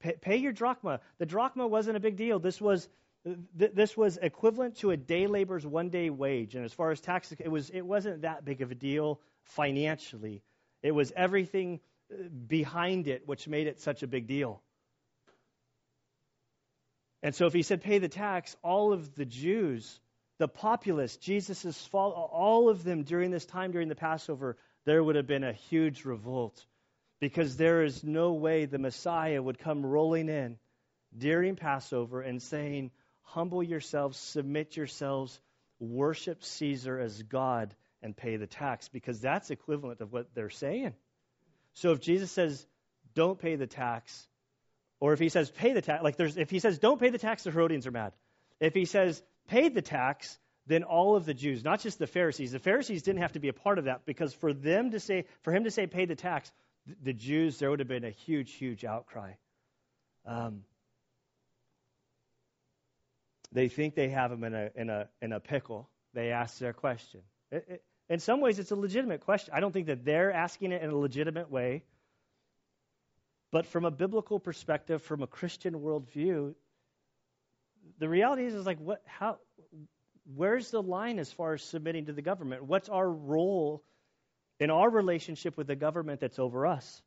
Pay, 0.00 0.14
pay, 0.20 0.36
your 0.36 0.52
drachma. 0.52 1.00
The 1.18 1.26
drachma 1.26 1.66
wasn't 1.66 1.96
a 1.96 2.00
big 2.00 2.16
deal. 2.16 2.38
This 2.38 2.60
was, 2.60 2.88
th- 3.24 3.72
this 3.74 3.96
was 3.96 4.16
equivalent 4.18 4.76
to 4.78 4.90
a 4.90 4.96
day 4.96 5.26
laborer's 5.26 5.66
one 5.66 5.88
day 5.88 6.10
wage. 6.10 6.54
And 6.54 6.64
as 6.64 6.72
far 6.72 6.90
as 6.90 7.00
taxes, 7.00 7.38
it, 7.40 7.48
was, 7.48 7.70
it 7.70 7.82
wasn't 7.82 8.22
that 8.22 8.44
big 8.44 8.62
of 8.62 8.70
a 8.70 8.76
deal 8.76 9.20
financially. 9.44 10.42
It 10.82 10.92
was 10.92 11.12
everything 11.16 11.80
uh, 12.12 12.28
behind 12.46 13.08
it 13.08 13.26
which 13.26 13.48
made 13.48 13.66
it 13.66 13.80
such 13.80 14.02
a 14.02 14.06
big 14.06 14.28
deal. 14.28 14.62
And 17.22 17.34
so 17.34 17.46
if 17.46 17.52
he 17.52 17.62
said 17.62 17.82
pay 17.82 17.98
the 17.98 18.08
tax, 18.08 18.56
all 18.62 18.92
of 18.92 19.16
the 19.16 19.24
Jews 19.24 19.98
the 20.38 20.48
populace, 20.48 21.16
Jesus' 21.16 21.88
all 21.92 22.68
of 22.68 22.84
them 22.84 23.02
during 23.02 23.30
this 23.30 23.44
time, 23.44 23.72
during 23.72 23.88
the 23.88 23.94
Passover, 23.94 24.56
there 24.84 25.02
would 25.02 25.16
have 25.16 25.26
been 25.26 25.44
a 25.44 25.52
huge 25.52 26.04
revolt 26.04 26.64
because 27.20 27.56
there 27.56 27.82
is 27.82 28.04
no 28.04 28.32
way 28.32 28.64
the 28.64 28.78
Messiah 28.78 29.42
would 29.42 29.58
come 29.58 29.84
rolling 29.84 30.28
in 30.28 30.56
during 31.16 31.56
Passover 31.56 32.20
and 32.20 32.40
saying, 32.40 32.90
Humble 33.22 33.62
yourselves, 33.62 34.16
submit 34.16 34.76
yourselves, 34.76 35.38
worship 35.80 36.42
Caesar 36.42 36.98
as 36.98 37.22
God, 37.22 37.74
and 38.02 38.16
pay 38.16 38.36
the 38.36 38.46
tax, 38.46 38.88
because 38.88 39.20
that's 39.20 39.50
equivalent 39.50 40.00
of 40.00 40.12
what 40.12 40.34
they're 40.34 40.50
saying. 40.50 40.94
So 41.74 41.92
if 41.92 42.00
Jesus 42.00 42.30
says, 42.30 42.64
Don't 43.14 43.38
pay 43.38 43.56
the 43.56 43.66
tax, 43.66 44.26
or 45.00 45.12
if 45.12 45.18
he 45.18 45.28
says, 45.28 45.50
Pay 45.50 45.72
the 45.72 45.82
tax, 45.82 46.02
like 46.02 46.16
there's, 46.16 46.36
if 46.36 46.48
he 46.48 46.60
says, 46.60 46.78
Don't 46.78 47.00
pay 47.00 47.10
the 47.10 47.18
tax, 47.18 47.42
the 47.42 47.50
Herodians 47.50 47.86
are 47.86 47.92
mad. 47.92 48.12
If 48.60 48.74
he 48.74 48.84
says, 48.84 49.22
Pay 49.48 49.68
the 49.70 49.82
tax, 49.82 50.38
then 50.66 50.84
all 50.84 51.16
of 51.16 51.24
the 51.24 51.34
Jews, 51.34 51.64
not 51.64 51.80
just 51.80 51.98
the 51.98 52.06
Pharisees, 52.06 52.52
the 52.52 52.58
Pharisees 52.58 53.02
didn't 53.02 53.22
have 53.22 53.32
to 53.32 53.40
be 53.40 53.48
a 53.48 53.52
part 53.52 53.78
of 53.78 53.86
that 53.86 54.06
because 54.06 54.32
for 54.34 54.52
them 54.52 54.92
to 54.92 55.00
say, 55.00 55.24
for 55.42 55.52
him 55.52 55.64
to 55.64 55.70
say, 55.70 55.86
pay 55.86 56.04
the 56.04 56.14
tax, 56.14 56.52
the 57.02 57.12
Jews, 57.12 57.58
there 57.58 57.70
would 57.70 57.80
have 57.80 57.88
been 57.88 58.04
a 58.04 58.10
huge, 58.10 58.52
huge 58.52 58.84
outcry. 58.84 59.32
Um, 60.26 60.64
they 63.50 63.68
think 63.68 63.94
they 63.94 64.10
have 64.10 64.30
him 64.30 64.44
in 64.44 64.54
a, 64.54 64.70
in 64.74 64.90
a, 64.90 65.08
in 65.22 65.32
a 65.32 65.40
pickle. 65.40 65.88
They 66.12 66.30
ask 66.30 66.58
their 66.58 66.74
question. 66.74 67.20
It, 67.50 67.64
it, 67.68 67.82
in 68.10 68.18
some 68.20 68.40
ways, 68.40 68.58
it's 68.58 68.70
a 68.70 68.76
legitimate 68.76 69.22
question. 69.22 69.54
I 69.54 69.60
don't 69.60 69.72
think 69.72 69.86
that 69.86 70.04
they're 70.04 70.32
asking 70.32 70.72
it 70.72 70.82
in 70.82 70.90
a 70.90 70.96
legitimate 70.96 71.50
way. 71.50 71.84
But 73.50 73.66
from 73.66 73.86
a 73.86 73.90
biblical 73.90 74.38
perspective, 74.38 75.02
from 75.02 75.22
a 75.22 75.26
Christian 75.26 75.74
worldview, 75.74 76.54
the 77.98 78.08
reality 78.08 78.44
is, 78.44 78.54
is 78.54 78.66
like, 78.66 78.78
what, 78.78 79.02
how, 79.06 79.38
where's 80.34 80.70
the 80.70 80.82
line 80.82 81.18
as 81.18 81.32
far 81.32 81.54
as 81.54 81.62
submitting 81.62 82.06
to 82.06 82.12
the 82.12 82.22
government? 82.22 82.64
What's 82.64 82.88
our 82.88 83.08
role 83.08 83.82
in 84.60 84.70
our 84.70 84.88
relationship 84.88 85.56
with 85.56 85.66
the 85.66 85.76
government 85.76 86.20
that's 86.20 86.38
over 86.38 86.66
us? 86.66 87.02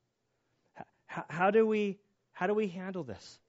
How, 1.06 1.26
how 1.30 1.52
do 1.52 1.66
we 1.68 2.00
how 2.32 2.48
do 2.48 2.54
we 2.54 2.68
handle 2.68 3.04
this? 3.04 3.40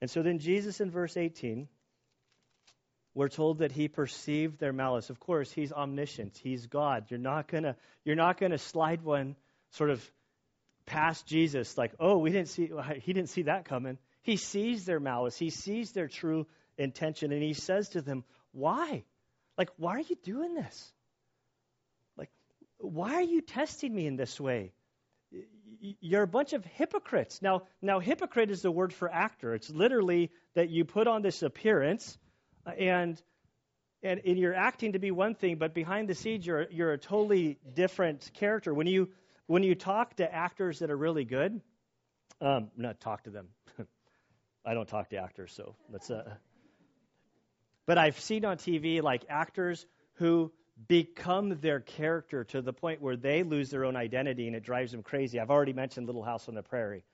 And 0.00 0.10
so 0.10 0.22
then 0.22 0.38
Jesus 0.38 0.80
in 0.80 0.90
verse 0.90 1.16
18, 1.16 1.68
we're 3.14 3.28
told 3.28 3.58
that 3.58 3.72
he 3.72 3.88
perceived 3.88 4.58
their 4.58 4.72
malice. 4.72 5.10
Of 5.10 5.20
course, 5.20 5.50
he's 5.50 5.72
omniscient. 5.72 6.38
He's 6.42 6.66
God. 6.66 7.06
You're 7.08 7.20
not 7.20 7.48
gonna 7.48 7.76
you're 8.04 8.16
not 8.16 8.38
gonna 8.38 8.58
slide 8.58 9.02
one 9.02 9.36
sort 9.70 9.90
of 9.90 10.10
past 10.86 11.26
Jesus 11.26 11.76
like, 11.76 11.92
oh, 11.98 12.18
we 12.18 12.30
didn't 12.30 12.48
see 12.48 12.70
he 13.00 13.12
didn't 13.12 13.30
see 13.30 13.42
that 13.42 13.64
coming. 13.64 13.98
He 14.26 14.36
sees 14.36 14.84
their 14.84 14.98
malice. 14.98 15.38
He 15.38 15.50
sees 15.50 15.92
their 15.92 16.08
true 16.08 16.48
intention, 16.76 17.30
and 17.30 17.40
he 17.40 17.54
says 17.54 17.90
to 17.90 18.02
them, 18.02 18.24
Why? 18.50 19.04
Like, 19.56 19.70
why 19.76 19.92
are 19.92 20.00
you 20.00 20.16
doing 20.24 20.52
this? 20.52 20.92
Like, 22.18 22.28
why 22.78 23.14
are 23.14 23.22
you 23.22 23.40
testing 23.40 23.94
me 23.94 24.04
in 24.04 24.16
this 24.16 24.40
way? 24.40 24.72
You're 26.00 26.24
a 26.24 26.26
bunch 26.26 26.54
of 26.54 26.64
hypocrites. 26.64 27.40
Now, 27.40 27.62
now 27.80 28.00
hypocrite 28.00 28.50
is 28.50 28.62
the 28.62 28.70
word 28.70 28.92
for 28.92 29.08
actor. 29.08 29.54
It's 29.54 29.70
literally 29.70 30.32
that 30.54 30.70
you 30.70 30.84
put 30.84 31.06
on 31.06 31.22
this 31.22 31.44
appearance 31.44 32.18
uh, 32.66 32.70
and 32.70 33.22
and, 34.02 34.20
and 34.26 34.38
you're 34.38 34.54
acting 34.54 34.92
to 34.92 34.98
be 34.98 35.10
one 35.12 35.36
thing, 35.36 35.56
but 35.56 35.72
behind 35.72 36.08
the 36.08 36.16
scenes 36.16 36.44
you're 36.44 36.66
you're 36.70 36.92
a 36.92 36.98
totally 36.98 37.58
different 37.74 38.28
character. 38.34 38.74
When 38.74 38.88
you 38.88 39.08
when 39.46 39.62
you 39.62 39.76
talk 39.76 40.16
to 40.16 40.34
actors 40.34 40.80
that 40.80 40.90
are 40.90 40.96
really 40.96 41.24
good, 41.24 41.60
um, 42.40 42.72
not 42.76 43.00
talk 43.00 43.22
to 43.24 43.30
them. 43.30 43.48
I 44.66 44.74
don't 44.74 44.88
talk 44.88 45.10
to 45.10 45.16
actors, 45.18 45.52
so 45.54 45.74
that's 45.90 46.10
uh, 46.10 46.34
but 47.86 47.98
I've 47.98 48.18
seen 48.18 48.44
on 48.44 48.56
TV 48.56 49.00
like 49.00 49.24
actors 49.28 49.86
who 50.14 50.52
become 50.88 51.58
their 51.60 51.80
character 51.80 52.44
to 52.44 52.60
the 52.60 52.72
point 52.72 53.00
where 53.00 53.16
they 53.16 53.42
lose 53.42 53.70
their 53.70 53.84
own 53.84 53.96
identity 53.96 54.46
and 54.46 54.56
it 54.56 54.64
drives 54.64 54.92
them 54.92 55.02
crazy. 55.02 55.40
I've 55.40 55.50
already 55.50 55.72
mentioned 55.72 56.06
Little 56.06 56.24
House 56.24 56.48
on 56.48 56.54
the 56.54 56.62
Prairie. 56.62 57.04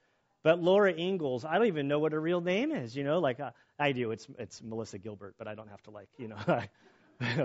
But 0.42 0.60
Laura 0.60 0.92
Ingalls, 0.92 1.44
I 1.44 1.58
don't 1.58 1.68
even 1.68 1.86
know 1.86 2.00
what 2.00 2.12
her 2.12 2.20
real 2.20 2.40
name 2.40 2.72
is, 2.72 2.96
you 2.96 3.04
know, 3.04 3.20
like 3.20 3.38
uh, 3.38 3.50
I 3.78 3.92
do. 3.92 4.10
It's 4.10 4.26
it's 4.38 4.60
Melissa 4.62 4.98
Gilbert, 4.98 5.34
but 5.38 5.46
I 5.46 5.54
don't 5.54 5.68
have 5.68 5.82
to 5.82 5.90
like, 5.90 6.08
you 6.18 6.28
know. 6.28 6.62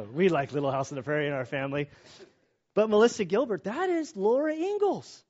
we 0.13 0.29
like 0.29 0.51
Little 0.53 0.71
House 0.71 0.91
on 0.91 0.95
the 0.95 1.03
Prairie 1.03 1.27
in 1.27 1.33
our 1.33 1.45
family. 1.45 1.89
But 2.73 2.89
Melissa 2.89 3.25
Gilbert, 3.25 3.65
that 3.65 3.89
is 3.89 4.15
Laura 4.15 4.53
Ingalls. 4.53 5.23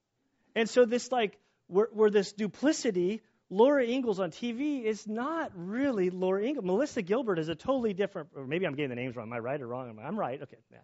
And 0.56 0.70
so 0.70 0.86
this 0.86 1.12
like 1.12 1.38
where, 1.68 1.90
where 1.92 2.10
this 2.10 2.32
duplicity 2.32 3.22
Laura 3.50 3.86
Ingalls 3.86 4.20
on 4.20 4.32
TV 4.32 4.84
is 4.84 5.08
not 5.08 5.52
really 5.56 6.10
Laura 6.10 6.44
Ingalls. 6.44 6.66
Melissa 6.66 7.02
Gilbert 7.02 7.40
is 7.40 7.48
a 7.48 7.56
totally 7.56 7.94
different. 7.94 8.30
Or 8.36 8.46
maybe 8.46 8.66
I'm 8.66 8.76
getting 8.76 8.90
the 8.90 8.96
names 8.96 9.16
wrong. 9.16 9.28
Am 9.28 9.34
I 9.34 9.40
right 9.40 9.62
or 9.62 9.68
wrong? 9.68 9.98
I'm 10.04 10.20
right. 10.20 10.42
Okay, 10.42 10.58
yeah. 10.72 10.80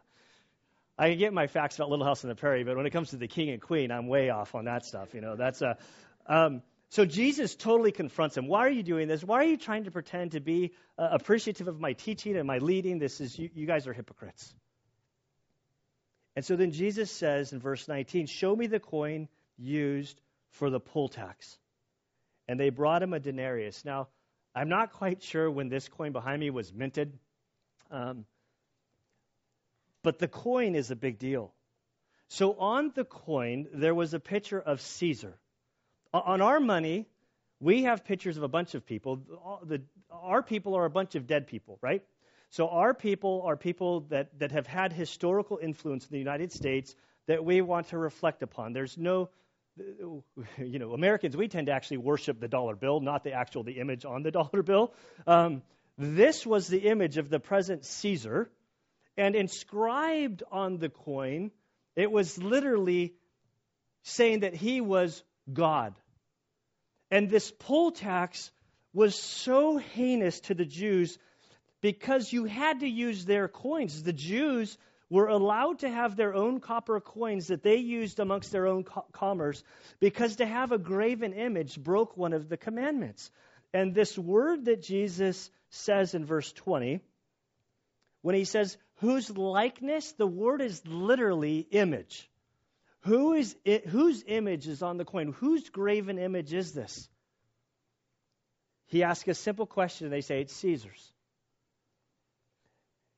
I 0.97 1.09
can 1.09 1.17
get 1.17 1.33
my 1.33 1.47
facts 1.47 1.75
about 1.75 1.89
Little 1.89 2.05
House 2.05 2.23
on 2.23 2.29
the 2.29 2.35
Prairie, 2.35 2.63
but 2.63 2.77
when 2.77 2.85
it 2.85 2.91
comes 2.91 3.09
to 3.09 3.17
the 3.17 3.27
King 3.27 3.49
and 3.49 3.61
Queen, 3.61 3.91
I'm 3.91 4.07
way 4.07 4.29
off 4.29 4.53
on 4.53 4.65
that 4.65 4.85
stuff. 4.85 5.13
You 5.13 5.21
know, 5.21 5.35
that's 5.35 5.61
a. 5.61 5.77
Um, 6.27 6.61
so 6.89 7.03
Jesus 7.05 7.55
totally 7.55 7.91
confronts 7.91 8.37
him. 8.37 8.47
Why 8.47 8.59
are 8.59 8.69
you 8.69 8.83
doing 8.83 9.07
this? 9.07 9.23
Why 9.23 9.37
are 9.37 9.47
you 9.47 9.57
trying 9.57 9.85
to 9.85 9.91
pretend 9.91 10.33
to 10.33 10.39
be 10.39 10.73
uh, 10.97 11.09
appreciative 11.11 11.67
of 11.67 11.79
my 11.79 11.93
teaching 11.93 12.37
and 12.37 12.45
my 12.45 12.59
leading? 12.59 12.99
This 12.99 13.19
is 13.19 13.37
you, 13.37 13.49
you 13.55 13.65
guys 13.65 13.87
are 13.87 13.93
hypocrites. 13.93 14.53
And 16.35 16.45
so 16.45 16.55
then 16.55 16.71
Jesus 16.71 17.11
says 17.11 17.51
in 17.51 17.59
verse 17.59 17.87
19, 17.87 18.27
"Show 18.27 18.55
me 18.55 18.67
the 18.67 18.79
coin 18.79 19.27
used 19.57 20.21
for 20.51 20.69
the 20.69 20.79
poll 20.79 21.09
tax." 21.09 21.57
And 22.47 22.59
they 22.59 22.69
brought 22.69 23.03
him 23.03 23.13
a 23.13 23.19
denarius. 23.19 23.85
Now, 23.85 24.07
I'm 24.55 24.69
not 24.69 24.93
quite 24.93 25.23
sure 25.23 25.49
when 25.49 25.69
this 25.69 25.87
coin 25.87 26.11
behind 26.11 26.39
me 26.39 26.49
was 26.49 26.73
minted, 26.73 27.17
um, 27.89 28.25
but 30.03 30.19
the 30.19 30.27
coin 30.27 30.75
is 30.75 30.91
a 30.91 30.95
big 30.95 31.17
deal. 31.17 31.53
So 32.27 32.53
on 32.53 32.91
the 32.95 33.05
coin, 33.05 33.67
there 33.73 33.95
was 33.95 34.13
a 34.13 34.19
picture 34.19 34.59
of 34.59 34.81
Caesar. 34.81 35.37
On 36.13 36.41
our 36.41 36.59
money, 36.59 37.07
we 37.59 37.83
have 37.83 38.03
pictures 38.03 38.37
of 38.37 38.43
a 38.43 38.47
bunch 38.47 38.75
of 38.75 38.85
people. 38.85 39.21
Our 40.11 40.43
people 40.43 40.75
are 40.75 40.85
a 40.85 40.89
bunch 40.89 41.15
of 41.15 41.27
dead 41.27 41.47
people, 41.47 41.79
right? 41.81 42.03
So 42.49 42.67
our 42.67 42.93
people 42.93 43.43
are 43.45 43.55
people 43.55 44.01
that, 44.09 44.37
that 44.39 44.51
have 44.51 44.67
had 44.67 44.93
historical 44.93 45.59
influence 45.61 46.05
in 46.05 46.11
the 46.11 46.19
United 46.19 46.51
States 46.51 46.95
that 47.25 47.43
we 47.43 47.61
want 47.61 47.87
to 47.87 47.97
reflect 47.97 48.43
upon. 48.43 48.73
There's 48.73 48.97
no 48.97 49.29
you 50.57 50.79
know, 50.79 50.93
Americans, 50.93 51.35
we 51.35 51.47
tend 51.47 51.67
to 51.67 51.73
actually 51.73 51.97
worship 51.97 52.39
the 52.39 52.47
dollar 52.47 52.75
bill, 52.75 52.99
not 52.99 53.23
the 53.23 53.33
actual 53.33 53.63
the 53.63 53.79
image 53.79 54.05
on 54.05 54.23
the 54.23 54.31
dollar 54.39 54.63
bill. 54.63 54.93
Um, 55.25 55.63
this 55.97 56.45
was 56.45 56.67
the 56.67 56.79
image 56.79 57.17
of 57.17 57.29
the 57.29 57.39
present 57.39 57.85
Caesar, 57.85 58.49
and 59.15 59.35
inscribed 59.35 60.43
on 60.51 60.77
the 60.77 60.89
coin, 60.89 61.51
it 61.95 62.11
was 62.11 62.37
literally 62.37 63.13
saying 64.03 64.39
that 64.39 64.55
he 64.55 64.81
was 64.81 65.23
God. 65.51 65.93
And 67.11 67.29
this 67.29 67.51
poll 67.59 67.91
tax 67.91 68.51
was 68.91 69.15
so 69.15 69.77
heinous 69.77 70.39
to 70.41 70.55
the 70.55 70.65
Jews 70.65 71.17
because 71.81 72.33
you 72.33 72.45
had 72.45 72.79
to 72.79 72.87
use 72.87 73.25
their 73.25 73.47
coins. 73.47 74.01
The 74.01 74.13
Jews 74.13 74.77
were 75.13 75.27
allowed 75.27 75.77
to 75.77 75.87
have 75.87 76.15
their 76.15 76.33
own 76.33 76.59
copper 76.59 76.99
coins 76.99 77.49
that 77.49 77.61
they 77.61 77.75
used 77.75 78.19
amongst 78.19 78.51
their 78.51 78.65
own 78.65 78.83
co- 78.83 79.05
commerce 79.11 79.63
because 79.99 80.37
to 80.37 80.45
have 80.45 80.71
a 80.71 80.79
graven 80.79 81.33
image 81.33 81.77
broke 81.77 82.17
one 82.17 82.33
of 82.33 82.49
the 82.49 82.57
commandments. 82.57 83.29
And 83.75 83.93
this 83.93 84.17
word 84.17 84.65
that 84.65 84.81
Jesus 84.81 85.51
says 85.69 86.15
in 86.15 86.25
verse 86.25 86.51
20, 86.53 86.99
when 88.23 88.33
he 88.33 88.43
says, 88.43 88.75
whose 89.01 89.29
likeness, 89.29 90.13
the 90.13 90.25
word 90.25 90.61
is 90.61 90.81
literally 90.87 91.59
image. 91.59 92.27
Who 93.01 93.33
is 93.33 93.55
it, 93.65 93.85
whose 93.85 94.23
image 94.25 94.67
is 94.67 94.81
on 94.81 94.97
the 94.97 95.05
coin? 95.05 95.31
Whose 95.33 95.69
graven 95.69 96.17
image 96.17 96.53
is 96.53 96.71
this? 96.71 97.07
He 98.87 99.03
asks 99.03 99.27
a 99.27 99.35
simple 99.35 99.67
question, 99.67 100.07
and 100.07 100.13
they 100.13 100.21
say 100.21 100.41
it's 100.41 100.55
Caesar's. 100.55 101.12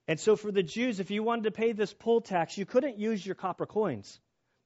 And 0.07 0.19
so 0.19 0.35
for 0.35 0.51
the 0.51 0.63
Jews, 0.63 0.99
if 0.99 1.09
you 1.09 1.23
wanted 1.23 1.45
to 1.45 1.51
pay 1.51 1.71
this 1.71 1.93
poll 1.93 2.21
tax, 2.21 2.57
you 2.57 2.65
couldn't 2.65 2.99
use 2.99 3.25
your 3.25 3.35
copper 3.35 3.65
coins. 3.65 4.19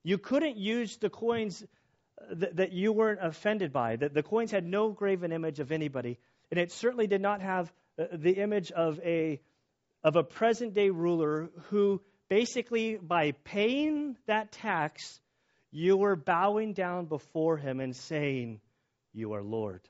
You 0.04 0.18
couldn't 0.18 0.58
use 0.58 0.98
the 0.98 1.10
coins 1.10 1.64
uh, 2.20 2.48
that, 2.54 2.74
you 2.74 2.92
weren't 2.92 3.20
offended 3.22 3.72
by. 3.72 3.96
That 3.96 4.14
the 4.14 4.24
coins 4.24 4.52
had 4.52 4.66
no 4.66 4.90
graven 4.92 5.32
image 5.32 5.60
of 5.60 5.72
anybody, 5.72 6.18
and 6.52 6.60
it 6.60 6.72
certainly 6.72 7.08
did 7.08 7.22
not 7.22 7.42
have 7.42 7.72
uh, 7.98 8.06
the 8.14 8.34
image 8.34 8.72
of 8.72 9.00
a 9.00 9.40
of 10.04 10.16
a 10.16 10.24
present 10.24 10.74
day 10.74 10.90
ruler 10.90 11.50
who 11.70 12.02
basically 12.30 12.96
by 12.96 13.34
paying 13.44 14.16
that 14.28 14.52
tax, 14.52 15.20
you 15.72 15.98
were 15.98 16.16
bowing 16.16 16.74
down 16.74 17.06
before 17.06 17.58
him 17.58 17.80
and 17.80 17.96
saying, 17.96 18.62
"You 19.14 19.34
are 19.34 19.44
Lord, 19.44 19.82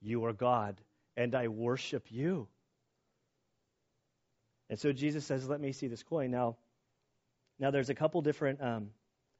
you 0.00 0.24
are 0.24 0.32
God, 0.32 0.80
and 1.16 1.34
I 1.34 1.48
worship 1.48 2.04
you." 2.10 2.48
And 4.70 4.78
so 4.78 4.92
Jesus 4.92 5.26
says, 5.26 5.46
"Let 5.46 5.60
me 5.60 5.72
see 5.72 5.88
this 5.88 6.02
coin." 6.02 6.30
Now, 6.30 6.56
now 7.58 7.70
there's 7.70 7.90
a 7.90 7.94
couple 7.94 8.22
different 8.22 8.62
um, 8.62 8.90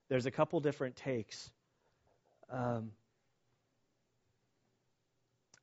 there's 0.08 0.26
a 0.26 0.30
couple 0.30 0.60
different 0.60 0.96
takes. 0.96 1.50
Um, 2.50 2.90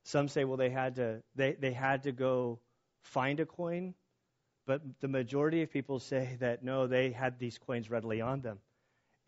some 0.02 0.26
say, 0.26 0.44
well, 0.44 0.56
they 0.56 0.70
had 0.70 0.96
to 0.96 1.22
they, 1.36 1.52
they 1.52 1.72
had 1.72 2.02
to 2.02 2.12
go 2.12 2.58
find 3.02 3.38
a 3.38 3.46
coin, 3.46 3.94
but 4.66 4.82
the 5.00 5.08
majority 5.08 5.62
of 5.62 5.70
people 5.70 6.00
say 6.00 6.36
that 6.40 6.64
no, 6.64 6.88
they 6.88 7.12
had 7.12 7.38
these 7.38 7.58
coins 7.58 7.90
readily 7.90 8.20
on 8.20 8.40
them. 8.40 8.58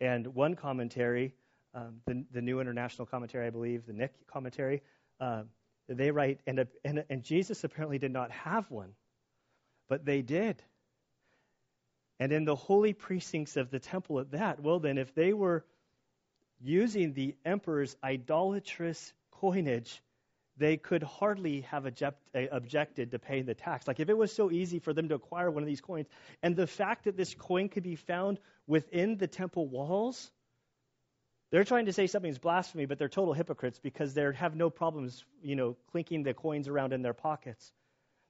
And 0.01 0.27
one 0.27 0.55
commentary 0.55 1.35
um, 1.73 2.01
the, 2.05 2.23
the 2.31 2.41
New 2.41 2.59
International 2.59 3.05
Commentary, 3.05 3.47
I 3.47 3.49
believe, 3.49 3.85
the 3.85 3.93
Nick 3.93 4.13
commentary, 4.27 4.81
uh, 5.19 5.43
they 5.87 6.11
write, 6.11 6.39
and, 6.47 6.65
and, 6.83 7.03
and 7.09 7.23
Jesus 7.23 7.63
apparently 7.63 7.97
did 7.97 8.11
not 8.11 8.31
have 8.31 8.69
one, 8.69 8.89
but 9.91 10.05
they 10.05 10.21
did. 10.21 10.55
And 12.17 12.31
in 12.31 12.45
the 12.45 12.55
holy 12.55 12.93
precincts 12.93 13.57
of 13.57 13.71
the 13.71 13.79
temple 13.79 14.21
at 14.21 14.31
that, 14.31 14.61
well, 14.61 14.79
then, 14.79 14.97
if 14.97 15.13
they 15.13 15.33
were 15.33 15.65
using 16.61 17.11
the 17.11 17.35
emperor's 17.43 17.97
idolatrous 18.01 19.11
coinage, 19.31 20.01
they 20.55 20.77
could 20.77 21.03
hardly 21.03 21.61
have 21.71 21.85
object, 21.85 22.21
uh, 22.33 22.43
objected 22.53 23.11
to 23.11 23.19
paying 23.19 23.43
the 23.45 23.53
tax. 23.53 23.85
Like 23.85 23.99
if 23.99 24.07
it 24.07 24.17
was 24.17 24.31
so 24.31 24.49
easy 24.49 24.79
for 24.79 24.93
them 24.93 25.09
to 25.09 25.15
acquire 25.15 25.51
one 25.51 25.61
of 25.61 25.67
these 25.67 25.81
coins, 25.81 26.07
and 26.41 26.55
the 26.55 26.67
fact 26.67 27.03
that 27.03 27.17
this 27.17 27.33
coin 27.33 27.67
could 27.67 27.83
be 27.83 27.97
found 27.97 28.39
within 28.67 29.17
the 29.17 29.27
temple 29.27 29.67
walls, 29.67 30.31
they're 31.51 31.65
trying 31.65 31.87
to 31.87 31.93
say 31.93 32.07
something's 32.07 32.39
blasphemy, 32.39 32.85
but 32.85 32.97
they're 32.97 33.09
total 33.09 33.33
hypocrites 33.33 33.77
because 33.77 34.13
they 34.13 34.25
have 34.35 34.55
no 34.55 34.69
problems, 34.69 35.25
you 35.43 35.57
know, 35.57 35.75
clinking 35.91 36.23
the 36.23 36.33
coins 36.33 36.69
around 36.69 36.93
in 36.93 37.01
their 37.01 37.13
pockets. 37.13 37.73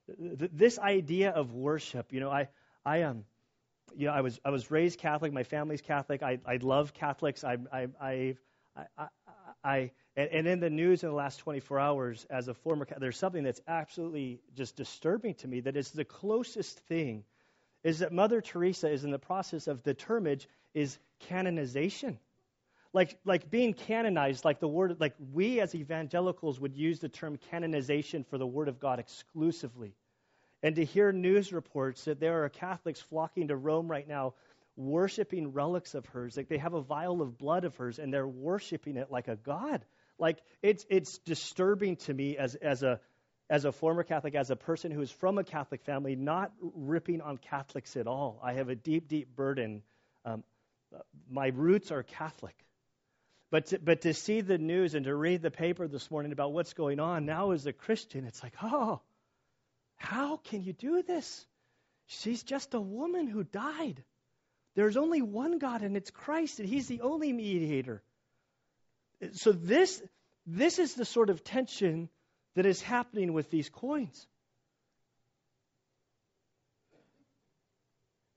This 0.08 0.78
idea 0.78 1.30
of 1.30 1.54
worship, 1.54 2.12
you 2.12 2.20
know, 2.20 2.30
I, 2.30 2.48
I 2.84 3.02
um, 3.02 3.24
you 3.94 4.06
know, 4.06 4.12
I 4.12 4.20
was 4.20 4.40
I 4.44 4.50
was 4.50 4.70
raised 4.70 4.98
Catholic. 4.98 5.32
My 5.32 5.42
family's 5.42 5.80
Catholic. 5.80 6.22
I 6.22 6.38
I 6.46 6.56
love 6.56 6.94
Catholics. 6.94 7.44
I 7.44 7.58
I 7.72 7.88
I 8.00 8.36
I, 8.76 9.06
I 9.62 9.90
and, 10.16 10.28
and 10.30 10.46
in 10.46 10.60
the 10.60 10.70
news 10.70 11.02
in 11.02 11.08
the 11.08 11.14
last 11.14 11.38
24 11.38 11.78
hours, 11.78 12.26
as 12.30 12.48
a 12.48 12.54
former, 12.54 12.86
there's 12.98 13.16
something 13.16 13.44
that's 13.44 13.60
absolutely 13.66 14.40
just 14.54 14.76
disturbing 14.76 15.34
to 15.36 15.48
me. 15.48 15.60
That 15.60 15.76
is 15.76 15.90
the 15.90 16.04
closest 16.04 16.78
thing, 16.80 17.24
is 17.82 18.00
that 18.00 18.12
Mother 18.12 18.40
Teresa 18.40 18.90
is 18.90 19.04
in 19.04 19.10
the 19.10 19.18
process 19.18 19.68
of 19.68 19.82
the 19.82 19.94
termage 19.94 20.46
is 20.74 20.98
canonization 21.20 22.18
like 22.92 23.18
like 23.24 23.50
being 23.50 23.72
canonized 23.74 24.44
like 24.44 24.60
the 24.60 24.68
word 24.68 24.96
like 25.00 25.14
we 25.32 25.60
as 25.60 25.74
evangelicals 25.74 26.60
would 26.60 26.76
use 26.76 27.00
the 27.00 27.08
term 27.08 27.38
canonization 27.50 28.24
for 28.24 28.38
the 28.38 28.46
word 28.46 28.68
of 28.68 28.78
god 28.78 28.98
exclusively 28.98 29.94
and 30.62 30.76
to 30.76 30.84
hear 30.84 31.12
news 31.12 31.52
reports 31.52 32.04
that 32.04 32.20
there 32.20 32.44
are 32.44 32.48
catholics 32.48 33.00
flocking 33.00 33.48
to 33.48 33.56
rome 33.56 33.90
right 33.90 34.08
now 34.08 34.34
worshiping 34.76 35.52
relics 35.52 35.94
of 35.94 36.06
hers 36.06 36.36
like 36.36 36.48
they 36.48 36.58
have 36.58 36.74
a 36.74 36.80
vial 36.80 37.20
of 37.20 37.38
blood 37.38 37.64
of 37.64 37.76
hers 37.76 37.98
and 37.98 38.12
they're 38.12 38.28
worshiping 38.28 38.96
it 38.96 39.10
like 39.10 39.28
a 39.28 39.36
god 39.36 39.84
like 40.18 40.38
it's 40.62 40.86
it's 40.88 41.18
disturbing 41.18 41.96
to 41.96 42.12
me 42.12 42.36
as 42.36 42.54
as 42.56 42.82
a 42.82 43.00
as 43.50 43.66
a 43.66 43.72
former 43.72 44.02
Catholic, 44.02 44.34
as 44.34 44.50
a 44.50 44.56
person 44.56 44.90
who 44.90 45.02
is 45.02 45.10
from 45.10 45.36
a 45.36 45.44
Catholic 45.44 45.82
family, 45.82 46.16
not 46.16 46.52
ripping 46.60 47.20
on 47.20 47.36
Catholics 47.36 47.98
at 47.98 48.06
all. 48.06 48.40
I 48.42 48.54
have 48.54 48.70
a 48.70 48.74
deep, 48.74 49.08
deep 49.08 49.36
burden. 49.36 49.82
Um, 50.24 50.42
my 51.30 51.48
roots 51.48 51.90
are 51.90 52.02
Catholic. 52.02 52.54
But 53.52 53.66
to, 53.66 53.78
but 53.78 54.00
to 54.00 54.14
see 54.14 54.40
the 54.40 54.56
news 54.56 54.94
and 54.94 55.04
to 55.04 55.14
read 55.14 55.42
the 55.42 55.50
paper 55.50 55.86
this 55.86 56.10
morning 56.10 56.32
about 56.32 56.54
what's 56.54 56.72
going 56.72 56.98
on 56.98 57.26
now 57.26 57.50
as 57.50 57.66
a 57.66 57.72
Christian, 57.74 58.24
it's 58.24 58.42
like, 58.42 58.54
oh, 58.62 59.02
how 59.96 60.38
can 60.38 60.64
you 60.64 60.72
do 60.72 61.02
this? 61.02 61.46
She's 62.06 62.42
just 62.42 62.72
a 62.72 62.80
woman 62.80 63.26
who 63.26 63.44
died. 63.44 64.02
There's 64.74 64.96
only 64.96 65.20
one 65.20 65.58
God, 65.58 65.82
and 65.82 65.98
it's 65.98 66.10
Christ, 66.10 66.60
and 66.60 66.68
He's 66.68 66.88
the 66.88 67.02
only 67.02 67.30
mediator. 67.30 68.02
So 69.32 69.52
this 69.52 70.02
this 70.46 70.78
is 70.78 70.94
the 70.94 71.04
sort 71.04 71.28
of 71.28 71.44
tension 71.44 72.08
that 72.54 72.64
is 72.64 72.80
happening 72.80 73.34
with 73.34 73.50
these 73.50 73.68
coins. 73.68 74.26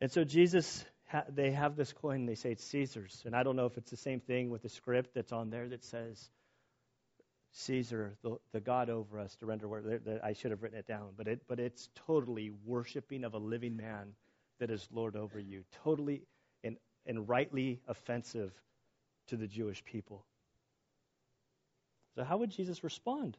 And 0.01 0.12
so 0.12 0.25
Jesus 0.25 0.84
ha- 1.15 1.25
they 1.30 1.51
have 1.51 1.75
this 1.75 1.93
coin 1.93 2.21
and 2.21 2.30
they 2.30 2.36
say 2.36 2.51
it's 2.51 2.63
Caesar's. 2.65 3.23
And 3.25 3.36
I 3.36 3.43
don't 3.43 3.56
know 3.56 3.65
if 3.65 3.78
it's 3.78 3.91
the 3.91 3.97
same 3.97 4.19
thing 4.19 4.49
with 4.49 4.62
the 4.62 4.69
script 4.69 5.13
that's 5.15 5.32
on 5.32 5.49
there 5.49 5.67
that 5.69 5.84
says 5.84 6.30
Caesar, 7.54 8.17
the, 8.21 8.38
the 8.51 8.60
God 8.60 8.89
over 8.89 9.19
us, 9.19 9.36
to 9.38 9.45
render. 9.45 10.19
I 10.23 10.34
should 10.34 10.51
have 10.51 10.62
written 10.62 10.78
it 10.78 10.88
down, 10.88 11.12
but 11.15 11.28
it 11.28 11.41
but 11.47 11.60
it's 11.60 11.89
totally 12.06 12.51
worshiping 12.65 13.23
of 13.23 13.34
a 13.34 13.38
living 13.38 13.78
man 13.78 14.13
that 14.60 14.69
is 14.69 14.86
Lord 14.91 15.15
over 15.15 15.39
you, 15.39 15.63
totally 15.84 16.23
and 16.63 16.78
and 17.06 17.30
rightly 17.30 17.80
offensive 17.88 18.51
to 19.28 19.38
the 19.38 19.47
Jewish 19.47 19.84
people. 19.86 20.25
So 22.15 22.23
how 22.23 22.38
would 22.38 22.51
Jesus 22.51 22.84
respond? 22.84 23.38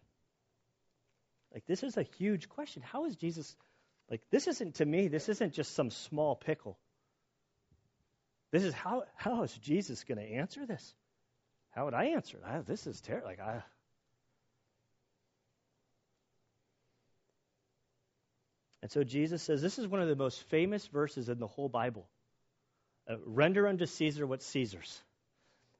Like 1.52 1.66
this 1.66 1.82
is 1.82 1.96
a 1.96 2.02
huge 2.02 2.48
question. 2.48 2.82
How 2.82 3.04
is 3.04 3.16
Jesus 3.16 3.54
like 4.10 4.22
this 4.30 4.46
isn't 4.46 4.76
to 4.76 4.86
me, 4.86 5.08
this 5.08 5.28
isn't 5.28 5.52
just 5.52 5.74
some 5.74 5.90
small 5.90 6.36
pickle. 6.36 6.78
This 8.52 8.64
is 8.64 8.74
how 8.74 9.02
how 9.16 9.42
is 9.42 9.52
Jesus 9.58 10.04
going 10.04 10.18
to 10.18 10.34
answer 10.34 10.66
this? 10.66 10.94
How 11.70 11.84
would 11.84 11.94
I 11.94 12.06
answer 12.06 12.38
it? 12.38 12.66
this 12.66 12.86
is 12.86 13.00
terrible. 13.00 13.28
Like 13.28 13.40
I. 13.40 13.62
And 18.82 18.90
so 18.90 19.02
Jesus 19.02 19.42
says 19.42 19.60
this 19.60 19.78
is 19.78 19.86
one 19.88 20.00
of 20.00 20.08
the 20.08 20.16
most 20.16 20.42
famous 20.44 20.86
verses 20.86 21.28
in 21.28 21.38
the 21.38 21.46
whole 21.46 21.68
Bible. 21.68 22.06
Uh, 23.08 23.16
Render 23.24 23.66
unto 23.66 23.86
Caesar 23.86 24.26
what's 24.26 24.46
Caesar's. 24.46 25.02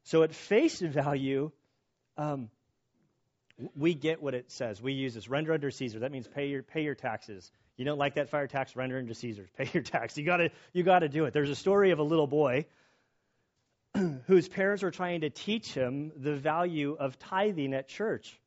So 0.04 0.22
at 0.22 0.34
face 0.34 0.80
value, 0.80 1.50
um, 2.16 2.50
we 3.74 3.94
get 3.94 4.22
what 4.22 4.34
it 4.34 4.50
says. 4.50 4.82
We 4.82 4.92
use 4.92 5.14
this 5.14 5.28
render 5.28 5.52
unto 5.52 5.70
Caesar. 5.70 6.00
That 6.00 6.12
means 6.12 6.28
pay 6.28 6.48
your 6.48 6.62
pay 6.62 6.82
your 6.82 6.94
taxes. 6.94 7.50
You 7.76 7.84
don't 7.84 7.98
like 7.98 8.14
that 8.14 8.30
fire 8.30 8.46
tax, 8.46 8.74
render 8.74 8.98
unto 8.98 9.14
Caesar. 9.14 9.48
Pay 9.58 9.70
your 9.72 9.82
tax. 9.82 10.16
You 10.16 10.24
gotta 10.24 10.50
you 10.72 10.82
gotta 10.82 11.08
do 11.08 11.24
it. 11.24 11.32
There's 11.32 11.50
a 11.50 11.56
story 11.56 11.90
of 11.90 11.98
a 11.98 12.02
little 12.02 12.26
boy 12.26 12.66
whose 14.26 14.48
parents 14.48 14.82
were 14.82 14.90
trying 14.90 15.22
to 15.22 15.30
teach 15.30 15.72
him 15.72 16.12
the 16.16 16.34
value 16.34 16.96
of 16.98 17.18
tithing 17.18 17.74
at 17.74 17.88
church. 17.88 18.38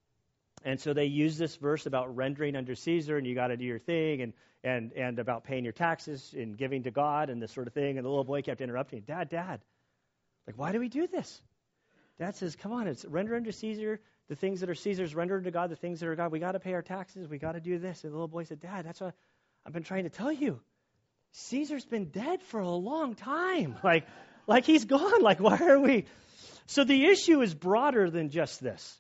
And 0.63 0.79
so 0.79 0.93
they 0.93 1.05
use 1.05 1.37
this 1.37 1.55
verse 1.55 1.85
about 1.85 2.15
rendering 2.15 2.55
under 2.55 2.75
Caesar 2.75 3.17
and 3.17 3.25
you 3.25 3.33
got 3.33 3.47
to 3.47 3.57
do 3.57 3.63
your 3.63 3.79
thing 3.79 4.21
and, 4.21 4.33
and, 4.63 4.91
and 4.91 5.19
about 5.19 5.45
paying 5.45 5.63
your 5.63 5.73
taxes 5.73 6.33
and 6.37 6.57
giving 6.57 6.83
to 6.83 6.91
God 6.91 7.29
and 7.29 7.41
this 7.41 7.51
sort 7.53 7.67
of 7.67 7.73
thing. 7.73 7.97
And 7.97 8.05
the 8.05 8.09
little 8.09 8.25
boy 8.25 8.41
kept 8.41 8.59
interrupting, 8.59 9.01
Dad, 9.01 9.29
Dad, 9.29 9.61
like, 10.45 10.57
why 10.57 10.71
do 10.71 10.79
we 10.79 10.89
do 10.89 11.07
this? 11.07 11.41
Dad 12.17 12.35
says, 12.35 12.55
Come 12.55 12.73
on, 12.73 12.87
it's 12.87 13.05
render 13.05 13.35
unto 13.35 13.51
Caesar 13.51 14.01
the 14.29 14.35
things 14.35 14.59
that 14.61 14.69
are 14.69 14.75
Caesar's, 14.75 15.13
render 15.15 15.41
to 15.41 15.51
God 15.51 15.69
the 15.71 15.75
things 15.75 15.99
that 15.99 16.07
are 16.07 16.15
God. 16.15 16.31
We 16.31 16.39
got 16.39 16.53
to 16.53 16.59
pay 16.59 16.73
our 16.73 16.83
taxes. 16.83 17.27
We 17.27 17.39
got 17.39 17.53
to 17.53 17.59
do 17.59 17.79
this. 17.79 18.03
And 18.03 18.13
the 18.13 18.15
little 18.15 18.27
boy 18.27 18.43
said, 18.43 18.59
Dad, 18.59 18.85
that's 18.85 19.01
what 19.01 19.15
I've 19.65 19.73
been 19.73 19.83
trying 19.83 20.03
to 20.03 20.09
tell 20.09 20.31
you. 20.31 20.61
Caesar's 21.31 21.85
been 21.85 22.05
dead 22.05 22.41
for 22.43 22.59
a 22.59 22.69
long 22.69 23.15
time. 23.15 23.75
Like, 23.83 24.05
like 24.47 24.65
he's 24.65 24.85
gone. 24.85 25.21
Like, 25.21 25.39
why 25.39 25.57
are 25.57 25.79
we? 25.79 26.05
So 26.67 26.83
the 26.83 27.05
issue 27.05 27.41
is 27.41 27.53
broader 27.53 28.09
than 28.09 28.29
just 28.29 28.61
this. 28.61 28.99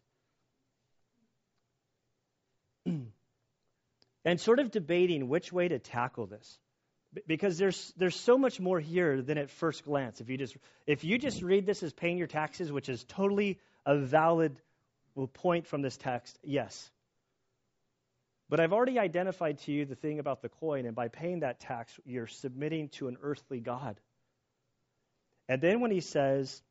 and 2.85 4.39
sort 4.39 4.59
of 4.59 4.71
debating 4.71 5.27
which 5.27 5.51
way 5.51 5.67
to 5.67 5.79
tackle 5.79 6.27
this 6.27 6.57
because 7.25 7.57
there's 7.57 7.93
there's 7.97 8.19
so 8.19 8.37
much 8.37 8.59
more 8.59 8.79
here 8.79 9.21
than 9.21 9.37
at 9.39 9.49
first 9.49 9.83
glance 9.83 10.21
if 10.21 10.29
you 10.29 10.37
just 10.37 10.55
if 10.85 11.03
you 11.03 11.17
just 11.17 11.41
read 11.41 11.65
this 11.65 11.81
as 11.81 11.91
paying 11.93 12.19
your 12.19 12.27
taxes 12.27 12.71
which 12.71 12.87
is 12.89 13.03
totally 13.05 13.57
a 13.85 13.97
valid 13.97 14.55
point 15.33 15.67
from 15.67 15.81
this 15.81 15.97
text 15.97 16.37
yes 16.43 16.89
but 18.49 18.59
I've 18.59 18.73
already 18.73 18.97
identified 18.97 19.59
to 19.59 19.71
you 19.71 19.85
the 19.85 19.95
thing 19.95 20.17
about 20.17 20.41
the 20.41 20.49
coin, 20.49 20.87
and 20.87 20.95
by 20.95 21.07
paying 21.07 21.41
that 21.41 21.59
tax, 21.59 21.97
you're 22.03 22.27
submitting 22.27 22.89
to 22.89 23.07
an 23.07 23.17
earthly 23.21 23.59
God. 23.59 23.99
And 25.47 25.61
then 25.61 25.81
when 25.81 25.91
he 25.91 25.99
says, 25.99 26.61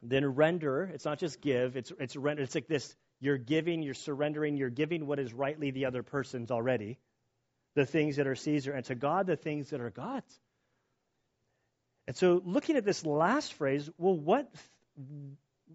then 0.00 0.24
render, 0.24 0.84
it's 0.94 1.04
not 1.04 1.18
just 1.18 1.40
give, 1.40 1.76
it's, 1.76 1.92
it's 1.98 2.14
render. 2.14 2.42
It's 2.44 2.54
like 2.54 2.68
this 2.68 2.94
you're 3.20 3.36
giving, 3.36 3.82
you're 3.82 3.94
surrendering, 3.94 4.56
you're 4.56 4.70
giving 4.70 5.08
what 5.08 5.18
is 5.18 5.32
rightly 5.32 5.72
the 5.72 5.86
other 5.86 6.04
person's 6.04 6.52
already, 6.52 6.98
the 7.74 7.84
things 7.84 8.16
that 8.16 8.28
are 8.28 8.36
Caesar, 8.36 8.72
and 8.72 8.84
to 8.84 8.94
God, 8.94 9.26
the 9.26 9.34
things 9.34 9.70
that 9.70 9.80
are 9.80 9.90
God's. 9.90 10.40
And 12.06 12.16
so 12.16 12.40
looking 12.44 12.76
at 12.76 12.84
this 12.84 13.04
last 13.04 13.54
phrase, 13.54 13.90
well, 13.98 14.16
what, 14.16 14.48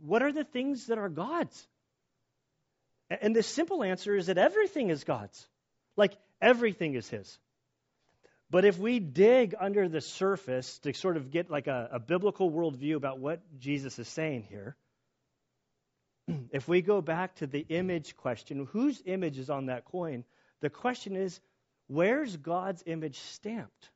what 0.02 0.24
are 0.24 0.32
the 0.32 0.46
things 0.46 0.88
that 0.88 0.98
are 0.98 1.10
God's? 1.10 1.68
And 3.22 3.36
the 3.36 3.44
simple 3.44 3.84
answer 3.84 4.16
is 4.16 4.28
that 4.28 4.38
everything 4.38 4.90
is 4.90 5.04
God's. 5.04 5.48
Like 5.96 6.14
everything 6.42 6.96
is 6.96 7.08
His. 7.10 7.38
But 8.50 8.66
if 8.66 8.78
we 8.78 9.00
dig 9.00 9.56
under 9.60 9.90
the 9.90 10.02
surface 10.02 10.78
to 10.80 10.94
sort 10.94 11.18
of 11.18 11.32
get 11.32 11.50
like 11.50 11.68
a, 11.68 11.90
a 11.94 12.00
biblical 12.00 12.52
worldview 12.52 12.96
about 12.96 13.20
what 13.20 13.42
Jesus 13.60 13.98
is 13.98 14.08
saying 14.08 14.44
here, 14.50 14.76
if 16.52 16.68
we 16.68 16.82
go 16.82 17.02
back 17.02 17.36
to 17.36 17.48
the 17.48 17.66
image 17.70 18.16
question, 18.16 18.68
whose 18.72 19.02
image 19.06 19.40
is 19.40 19.50
on 19.50 19.68
that 19.68 19.86
coin? 19.86 20.24
The 20.62 20.70
question 20.70 21.16
is, 21.16 21.40
where's 21.88 22.38
God's 22.38 22.84
image 22.86 23.20
stamped? 23.20 23.90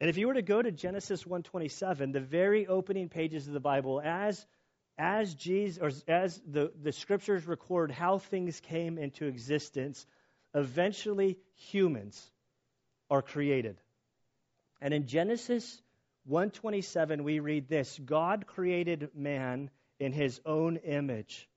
And 0.00 0.10
if 0.10 0.18
you 0.18 0.26
were 0.28 0.34
to 0.34 0.42
go 0.42 0.60
to 0.60 0.70
Genesis 0.70 1.24
1:27, 1.24 2.12
the 2.12 2.20
very 2.20 2.66
opening 2.66 3.08
pages 3.08 3.46
of 3.46 3.54
the 3.54 3.60
Bible, 3.60 4.00
as 4.00 4.46
as 4.98 5.34
Jesus 5.34 5.78
or 5.82 5.90
as 6.08 6.40
the, 6.46 6.72
the 6.82 6.92
scriptures 6.92 7.46
record 7.46 7.90
how 7.90 8.18
things 8.18 8.60
came 8.60 8.98
into 8.98 9.26
existence, 9.26 10.06
eventually 10.54 11.38
humans 11.54 12.30
are 13.10 13.22
created. 13.22 13.76
And 14.80 14.94
in 14.94 15.06
Genesis 15.06 15.80
127, 16.24 17.24
we 17.24 17.40
read 17.40 17.68
this 17.68 17.98
God 18.04 18.46
created 18.46 19.10
man 19.14 19.70
in 19.98 20.12
his 20.12 20.40
own 20.44 20.76
image. 20.78 21.48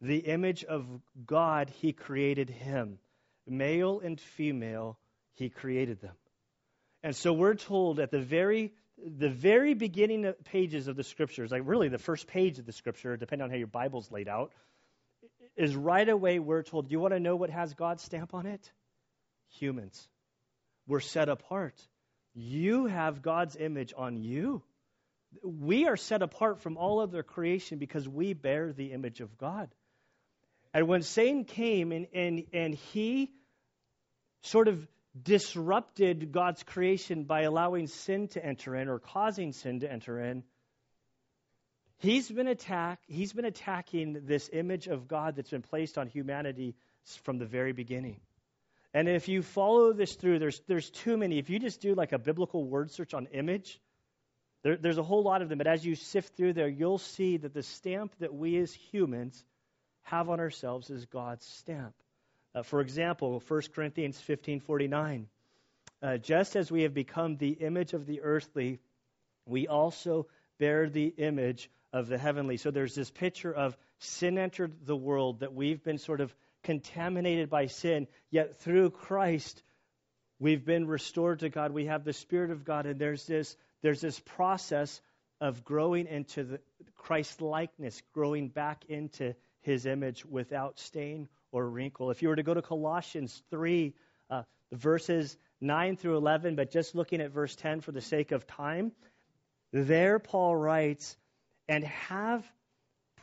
The 0.00 0.18
image 0.18 0.64
of 0.64 0.86
God, 1.26 1.70
he 1.80 1.92
created 1.92 2.48
him. 2.48 2.98
Male 3.46 4.00
and 4.00 4.20
female, 4.20 4.98
he 5.34 5.48
created 5.48 6.00
them. 6.00 6.14
And 7.02 7.14
so 7.14 7.32
we're 7.32 7.54
told 7.54 8.00
at 8.00 8.10
the 8.10 8.20
very 8.20 8.72
the 9.06 9.28
very 9.28 9.74
beginning 9.74 10.32
pages 10.44 10.88
of 10.88 10.96
the 10.96 11.04
scriptures, 11.04 11.50
like 11.50 11.62
really 11.64 11.88
the 11.88 11.98
first 11.98 12.26
page 12.26 12.58
of 12.58 12.66
the 12.66 12.72
scripture, 12.72 13.16
depending 13.16 13.44
on 13.44 13.50
how 13.50 13.56
your 13.56 13.66
Bible's 13.66 14.10
laid 14.10 14.28
out, 14.28 14.52
is 15.56 15.74
right 15.74 16.08
away 16.08 16.38
we're 16.38 16.62
told, 16.62 16.88
do 16.88 16.92
you 16.92 17.00
want 17.00 17.14
to 17.14 17.20
know 17.20 17.36
what 17.36 17.50
has 17.50 17.74
God's 17.74 18.02
stamp 18.02 18.34
on 18.34 18.46
it? 18.46 18.70
Humans. 19.58 20.08
We're 20.86 21.00
set 21.00 21.28
apart. 21.28 21.74
You 22.34 22.86
have 22.86 23.22
God's 23.22 23.56
image 23.56 23.92
on 23.96 24.16
you. 24.16 24.62
We 25.42 25.86
are 25.86 25.96
set 25.96 26.22
apart 26.22 26.60
from 26.60 26.76
all 26.76 27.00
other 27.00 27.22
creation 27.22 27.78
because 27.78 28.08
we 28.08 28.32
bear 28.32 28.72
the 28.72 28.92
image 28.92 29.20
of 29.20 29.36
God. 29.36 29.68
And 30.72 30.86
when 30.88 31.02
Satan 31.02 31.44
came 31.44 31.92
and, 31.92 32.06
and, 32.14 32.44
and 32.52 32.74
he 32.74 33.30
sort 34.42 34.68
of 34.68 34.86
disrupted 35.22 36.32
God's 36.32 36.62
creation 36.62 37.24
by 37.24 37.42
allowing 37.42 37.86
sin 37.86 38.28
to 38.28 38.44
enter 38.44 38.76
in 38.76 38.88
or 38.88 38.98
causing 38.98 39.52
sin 39.52 39.80
to 39.80 39.90
enter 39.90 40.20
in, 40.20 40.44
he's 41.98 42.30
been 42.30 42.48
attack 42.48 43.00
he's 43.06 43.32
been 43.32 43.44
attacking 43.44 44.26
this 44.26 44.48
image 44.52 44.86
of 44.86 45.08
God 45.08 45.36
that's 45.36 45.50
been 45.50 45.62
placed 45.62 45.98
on 45.98 46.08
humanity 46.08 46.74
from 47.22 47.38
the 47.38 47.46
very 47.46 47.72
beginning. 47.72 48.20
And 48.94 49.08
if 49.08 49.28
you 49.28 49.42
follow 49.42 49.92
this 49.92 50.14
through, 50.14 50.38
there's 50.38 50.60
there's 50.66 50.90
too 50.90 51.16
many. 51.16 51.38
If 51.38 51.50
you 51.50 51.58
just 51.58 51.80
do 51.80 51.94
like 51.94 52.12
a 52.12 52.18
biblical 52.18 52.64
word 52.64 52.90
search 52.90 53.14
on 53.14 53.26
image, 53.26 53.80
there, 54.62 54.76
there's 54.76 54.98
a 54.98 55.02
whole 55.02 55.22
lot 55.22 55.42
of 55.42 55.48
them. 55.48 55.58
But 55.58 55.66
as 55.66 55.84
you 55.84 55.94
sift 55.94 56.36
through 56.36 56.54
there, 56.54 56.68
you'll 56.68 56.98
see 56.98 57.36
that 57.36 57.54
the 57.54 57.62
stamp 57.62 58.14
that 58.20 58.34
we 58.34 58.58
as 58.58 58.72
humans 58.72 59.44
have 60.02 60.30
on 60.30 60.40
ourselves 60.40 60.90
is 60.90 61.04
God's 61.06 61.44
stamp. 61.44 61.94
Uh, 62.54 62.62
for 62.62 62.80
example, 62.80 63.40
1 63.46 63.62
Corinthians 63.74 64.20
15:49, 64.20 65.26
uh, 66.02 66.16
just 66.16 66.56
as 66.56 66.70
we 66.70 66.82
have 66.82 66.94
become 66.94 67.36
the 67.36 67.50
image 67.50 67.92
of 67.92 68.06
the 68.06 68.22
earthly, 68.22 68.80
we 69.46 69.66
also 69.66 70.26
bear 70.58 70.88
the 70.88 71.06
image 71.18 71.70
of 71.92 72.08
the 72.08 72.18
heavenly. 72.18 72.56
So 72.56 72.70
there's 72.70 72.94
this 72.94 73.10
picture 73.10 73.52
of 73.52 73.76
sin 73.98 74.38
entered 74.38 74.86
the 74.86 74.96
world 74.96 75.40
that 75.40 75.54
we've 75.54 75.82
been 75.82 75.98
sort 75.98 76.20
of 76.20 76.34
contaminated 76.62 77.48
by 77.50 77.66
sin, 77.66 78.06
yet 78.30 78.58
through 78.60 78.90
Christ 78.90 79.62
we've 80.38 80.64
been 80.64 80.86
restored 80.86 81.40
to 81.40 81.48
God. 81.48 81.72
We 81.72 81.86
have 81.86 82.04
the 82.04 82.12
Spirit 82.12 82.50
of 82.50 82.64
God, 82.64 82.86
and 82.86 83.00
there's 83.00 83.26
this 83.26 83.56
there's 83.82 84.00
this 84.00 84.20
process 84.20 85.00
of 85.40 85.64
growing 85.64 86.06
into 86.06 86.44
the 86.44 86.60
Christ 86.96 87.40
likeness, 87.40 88.02
growing 88.12 88.48
back 88.48 88.84
into 88.88 89.34
His 89.60 89.86
image 89.86 90.24
without 90.24 90.78
stain 90.78 91.28
or 91.52 91.68
wrinkle. 91.68 92.10
If 92.10 92.22
you 92.22 92.28
were 92.28 92.36
to 92.36 92.42
go 92.42 92.54
to 92.54 92.62
Colossians 92.62 93.42
3, 93.50 93.94
uh, 94.30 94.42
verses 94.72 95.36
9 95.60 95.96
through 95.96 96.16
11, 96.16 96.56
but 96.56 96.70
just 96.70 96.94
looking 96.94 97.20
at 97.20 97.30
verse 97.30 97.54
10 97.56 97.80
for 97.80 97.92
the 97.92 98.00
sake 98.00 98.32
of 98.32 98.46
time, 98.46 98.92
there 99.72 100.18
Paul 100.18 100.56
writes, 100.56 101.16
and 101.68 101.84
have 101.84 102.50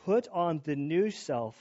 put 0.04 0.28
on 0.28 0.60
the 0.64 0.76
new 0.76 1.10
self, 1.10 1.56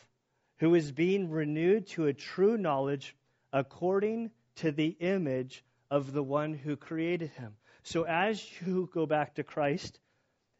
who 0.59 0.75
is 0.75 0.91
being 0.91 1.29
renewed 1.29 1.87
to 1.87 2.05
a 2.05 2.13
true 2.13 2.57
knowledge 2.57 3.15
according 3.51 4.31
to 4.57 4.71
the 4.71 4.95
image 4.99 5.63
of 5.89 6.13
the 6.13 6.23
one 6.23 6.53
who 6.53 6.75
created 6.75 7.29
him. 7.31 7.55
So 7.83 8.03
as 8.03 8.43
you 8.61 8.89
go 8.93 9.05
back 9.05 9.35
to 9.35 9.43
Christ, 9.43 9.99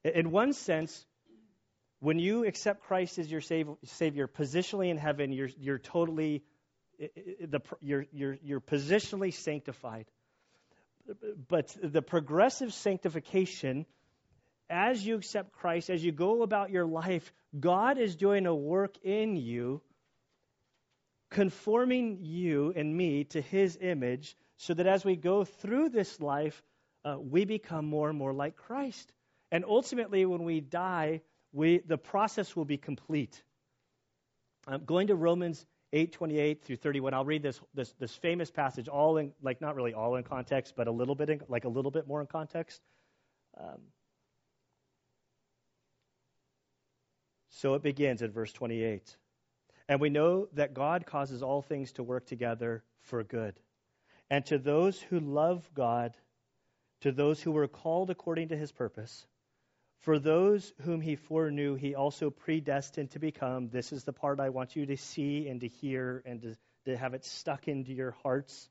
in 0.04 0.32
one 0.32 0.54
sense, 0.54 1.06
when 2.06 2.20
you 2.20 2.46
accept 2.46 2.84
Christ 2.84 3.18
as 3.18 3.32
your 3.32 3.42
Savior, 3.42 4.28
positionally 4.28 4.92
in 4.92 4.98
heaven, 4.98 5.34
you're, 5.34 5.50
you're 5.58 5.80
totally, 5.80 6.44
you're, 7.82 8.06
you're, 8.12 8.38
you're 8.44 8.62
positionally 8.62 9.34
sanctified. 9.34 10.06
But 11.48 11.76
the 11.82 12.04
progressive 12.04 12.76
sanctification, 12.76 13.88
as 14.70 15.04
you 15.04 15.16
accept 15.16 15.54
Christ, 15.54 15.90
as 15.90 16.04
you 16.06 16.12
go 16.12 16.44
about 16.44 16.70
your 16.70 16.86
life, 16.86 17.34
God 17.60 17.98
is 17.98 18.16
doing 18.16 18.46
a 18.46 18.54
work 18.54 18.98
in 19.04 19.36
you, 19.36 19.82
conforming 21.32 22.20
you 22.22 22.72
and 22.76 22.96
me 22.96 23.24
to 23.24 23.42
His 23.42 23.80
image, 23.82 24.38
so 24.58 24.76
that 24.76 24.86
as 24.86 25.04
we 25.04 25.16
go 25.16 25.44
through 25.44 25.90
this 25.90 26.22
life, 26.22 26.62
uh, 27.04 27.18
we 27.20 27.46
become 27.46 27.88
more 27.88 28.10
and 28.10 28.18
more 28.18 28.34
like 28.34 28.58
Christ. 28.58 29.12
And 29.52 29.66
ultimately, 29.66 30.24
when 30.28 30.44
we 30.44 30.62
die, 30.62 31.22
we, 31.56 31.78
the 31.88 31.98
process 31.98 32.54
will 32.54 32.66
be 32.66 32.76
complete. 32.76 33.42
I'm 34.68 34.84
going 34.84 35.08
to 35.08 35.16
Romans 35.16 35.66
8:28 35.94 36.62
through 36.62 36.76
31, 36.76 37.14
I'll 37.14 37.24
read 37.24 37.42
this, 37.42 37.62
this, 37.74 37.94
this 37.94 38.14
famous 38.14 38.52
passage, 38.52 38.90
all 38.90 39.18
in 39.18 39.32
like 39.42 39.62
not 39.62 39.76
really 39.76 39.94
all 39.94 40.18
in 40.18 40.24
context, 40.24 40.74
but 40.76 40.88
a 40.88 40.92
little 40.92 41.16
bit 41.16 41.30
in, 41.30 41.42
like 41.48 41.64
a 41.64 41.70
little 41.70 41.92
bit 41.92 42.08
more 42.08 42.20
in 42.20 42.28
context. 42.28 42.82
Um, 43.58 43.80
so 47.50 47.76
it 47.76 47.84
begins 47.84 48.22
at 48.22 48.32
verse 48.32 48.52
28. 48.52 49.16
And 49.88 50.02
we 50.02 50.10
know 50.10 50.50
that 50.54 50.74
God 50.74 51.06
causes 51.06 51.42
all 51.42 51.62
things 51.62 51.94
to 51.94 52.04
work 52.04 52.26
together 52.26 52.84
for 53.04 53.24
good. 53.24 53.54
And 54.30 54.46
to 54.48 54.58
those 54.58 55.00
who 55.00 55.22
love 55.22 55.70
God, 55.74 56.18
to 57.02 57.14
those 57.14 57.42
who 57.42 57.52
were 57.52 57.70
called 57.70 58.10
according 58.10 58.50
to 58.50 58.58
his 58.58 58.74
purpose, 58.74 59.26
for 60.02 60.20
those 60.20 60.72
whom 60.82 61.02
he 61.02 61.16
foreknew, 61.16 61.76
he 61.76 61.96
also 61.96 62.30
predestined 62.30 63.12
to 63.12 63.20
become. 63.20 63.70
This 63.70 63.92
is 63.92 64.04
the 64.04 64.14
part 64.14 64.40
I 64.40 64.50
want 64.50 64.76
you 64.76 64.86
to 64.86 64.98
see 64.98 65.48
and 65.48 65.62
to 65.62 65.68
hear 65.68 66.22
and 66.26 66.42
to, 66.42 66.56
to 66.86 66.98
have 66.98 67.14
it 67.14 67.26
stuck 67.26 67.68
into 67.68 67.94
your 67.94 68.12
hearts. 68.24 68.70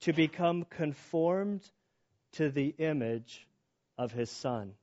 To 0.00 0.12
become 0.12 0.64
conformed 0.64 1.62
to 2.32 2.50
the 2.50 2.74
image 2.78 3.46
of 3.96 4.12
his 4.12 4.30
Son, 4.30 4.74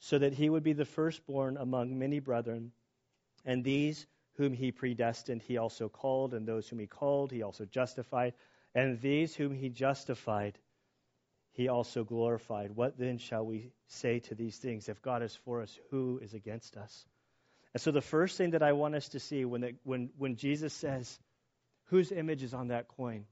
so 0.00 0.18
that 0.18 0.32
he 0.32 0.48
would 0.48 0.64
be 0.64 0.72
the 0.72 0.84
firstborn 0.84 1.56
among 1.56 1.98
many 1.98 2.18
brethren. 2.18 2.72
And 3.44 3.62
these 3.62 4.06
whom 4.36 4.52
he 4.52 4.72
predestined, 4.72 5.42
he 5.42 5.58
also 5.58 5.88
called, 5.88 6.34
and 6.34 6.48
those 6.48 6.68
whom 6.68 6.78
he 6.78 6.86
called, 6.86 7.30
he 7.30 7.42
also 7.42 7.66
justified. 7.66 8.32
And 8.74 9.00
these 9.00 9.34
whom 9.34 9.54
he 9.54 9.68
justified, 9.68 10.58
he 11.52 11.68
also 11.68 12.02
glorified. 12.02 12.74
What 12.74 12.98
then 12.98 13.18
shall 13.18 13.44
we 13.44 13.72
say 13.86 14.20
to 14.20 14.34
these 14.34 14.56
things? 14.56 14.88
If 14.88 15.02
God 15.02 15.22
is 15.22 15.36
for 15.44 15.60
us, 15.62 15.78
who 15.90 16.18
is 16.22 16.34
against 16.34 16.76
us? 16.76 17.06
And 17.74 17.80
so 17.80 17.90
the 17.90 18.00
first 18.00 18.36
thing 18.36 18.50
that 18.50 18.62
I 18.62 18.72
want 18.72 18.94
us 18.94 19.08
to 19.10 19.20
see 19.20 19.44
when, 19.44 19.60
the, 19.60 19.74
when, 19.84 20.10
when 20.16 20.36
Jesus 20.36 20.72
says, 20.72 21.18
whose 21.86 22.10
image 22.10 22.42
is 22.42 22.54
on 22.54 22.68
that 22.68 22.88
coin? 22.88 23.26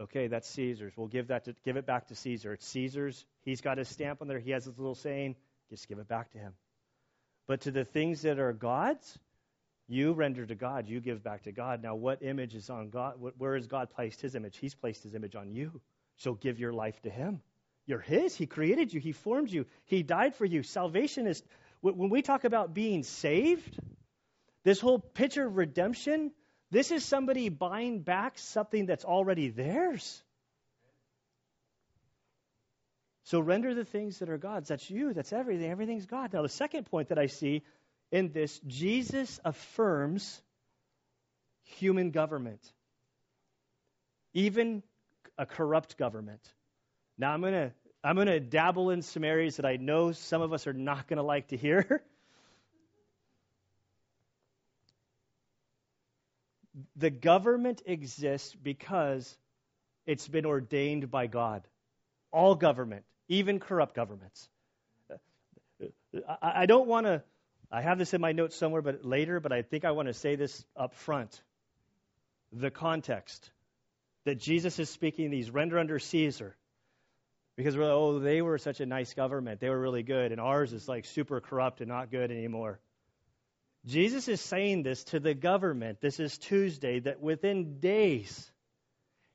Okay, 0.00 0.26
that's 0.26 0.48
Caesar's. 0.48 0.94
We'll 0.96 1.06
give, 1.06 1.28
that 1.28 1.44
to, 1.44 1.54
give 1.64 1.76
it 1.76 1.86
back 1.86 2.08
to 2.08 2.14
Caesar. 2.14 2.54
It's 2.54 2.66
Caesar's. 2.68 3.24
He's 3.42 3.60
got 3.60 3.78
his 3.78 3.88
stamp 3.88 4.22
on 4.22 4.28
there. 4.28 4.38
He 4.38 4.50
has 4.50 4.64
his 4.64 4.78
little 4.78 4.94
saying. 4.94 5.36
Just 5.70 5.88
give 5.88 5.98
it 5.98 6.08
back 6.08 6.32
to 6.32 6.38
him. 6.38 6.54
But 7.46 7.62
to 7.62 7.70
the 7.70 7.84
things 7.84 8.22
that 8.22 8.38
are 8.38 8.52
God's, 8.52 9.18
you 9.86 10.12
render 10.12 10.46
to 10.46 10.54
God. 10.54 10.88
You 10.88 11.00
give 11.00 11.22
back 11.22 11.42
to 11.44 11.52
God. 11.52 11.82
Now, 11.82 11.94
what 11.94 12.22
image 12.22 12.54
is 12.54 12.70
on 12.70 12.88
God? 12.88 13.14
Where 13.36 13.54
has 13.54 13.66
God 13.66 13.90
placed 13.90 14.20
his 14.22 14.34
image? 14.34 14.56
He's 14.56 14.74
placed 14.74 15.02
his 15.02 15.14
image 15.14 15.34
on 15.34 15.52
you. 15.52 15.80
So 16.16 16.34
give 16.34 16.58
your 16.58 16.72
life 16.72 17.00
to 17.02 17.10
Him. 17.10 17.40
You're 17.86 18.00
His. 18.00 18.36
He 18.36 18.46
created 18.46 18.92
you, 18.92 19.00
He 19.00 19.12
formed 19.12 19.50
you, 19.50 19.66
He 19.86 20.02
died 20.02 20.34
for 20.34 20.44
you. 20.44 20.62
Salvation 20.62 21.26
is, 21.26 21.42
when 21.80 22.10
we 22.10 22.22
talk 22.22 22.44
about 22.44 22.74
being 22.74 23.02
saved, 23.02 23.78
this 24.64 24.80
whole 24.80 25.00
picture 25.00 25.46
of 25.46 25.56
redemption, 25.56 26.30
this 26.70 26.90
is 26.92 27.04
somebody 27.04 27.48
buying 27.48 28.00
back 28.00 28.38
something 28.38 28.86
that's 28.86 29.04
already 29.04 29.48
theirs. 29.48 30.22
So 33.24 33.40
render 33.40 33.74
the 33.74 33.84
things 33.84 34.18
that 34.18 34.30
are 34.30 34.38
God's. 34.38 34.68
That's 34.68 34.88
you. 34.90 35.12
That's 35.12 35.32
everything. 35.32 35.70
Everything's 35.70 36.06
God. 36.06 36.32
Now, 36.32 36.42
the 36.42 36.48
second 36.48 36.86
point 36.86 37.08
that 37.08 37.18
I 37.18 37.26
see 37.26 37.62
in 38.10 38.32
this, 38.32 38.60
Jesus 38.66 39.40
affirms 39.44 40.40
human 41.64 42.10
government. 42.10 42.60
Even 44.34 44.82
a 45.42 45.46
corrupt 45.46 45.96
government. 45.98 46.40
Now 47.18 47.32
I'm 47.32 47.40
going 47.40 47.52
to 47.52 47.72
I'm 48.04 48.14
going 48.14 48.28
to 48.28 48.40
dabble 48.40 48.90
in 48.90 49.02
some 49.02 49.24
areas 49.24 49.56
that 49.56 49.66
I 49.66 49.76
know 49.76 50.12
some 50.12 50.40
of 50.40 50.52
us 50.52 50.66
are 50.66 50.72
not 50.72 51.08
going 51.08 51.18
to 51.18 51.22
like 51.22 51.48
to 51.48 51.56
hear. 51.56 52.02
the 56.96 57.10
government 57.10 57.82
exists 57.86 58.54
because 58.54 59.36
it's 60.06 60.26
been 60.26 60.46
ordained 60.46 61.10
by 61.10 61.26
God. 61.26 61.62
All 62.32 62.54
government, 62.54 63.04
even 63.28 63.60
corrupt 63.60 63.94
governments. 63.94 64.48
I, 66.40 66.66
don't 66.66 66.86
want 66.86 67.06
to, 67.06 67.22
I 67.70 67.82
have 67.82 67.98
this 67.98 68.14
in 68.14 68.20
my 68.20 68.32
notes 68.32 68.56
somewhere 68.56 68.82
but 68.82 69.04
later, 69.04 69.40
but 69.40 69.52
I 69.52 69.62
think 69.62 69.84
I 69.84 69.90
want 69.90 70.06
to 70.08 70.14
say 70.14 70.36
this 70.36 70.64
up 70.76 70.94
front. 70.94 71.40
The 72.52 72.70
context 72.70 73.50
that 74.24 74.38
Jesus 74.38 74.78
is 74.78 74.88
speaking 74.88 75.30
these 75.30 75.50
render 75.50 75.78
under 75.78 75.98
Caesar. 75.98 76.56
Because 77.56 77.76
we're 77.76 77.84
like, 77.84 77.92
oh, 77.92 78.18
they 78.18 78.40
were 78.40 78.58
such 78.58 78.80
a 78.80 78.86
nice 78.86 79.12
government. 79.12 79.60
They 79.60 79.68
were 79.68 79.78
really 79.78 80.02
good. 80.02 80.32
And 80.32 80.40
ours 80.40 80.72
is 80.72 80.88
like 80.88 81.04
super 81.04 81.40
corrupt 81.40 81.80
and 81.80 81.88
not 81.88 82.10
good 82.10 82.30
anymore. 82.30 82.80
Jesus 83.84 84.28
is 84.28 84.40
saying 84.40 84.84
this 84.84 85.04
to 85.04 85.20
the 85.20 85.34
government. 85.34 86.00
This 86.00 86.20
is 86.20 86.38
Tuesday, 86.38 87.00
that 87.00 87.20
within 87.20 87.80
days, 87.80 88.50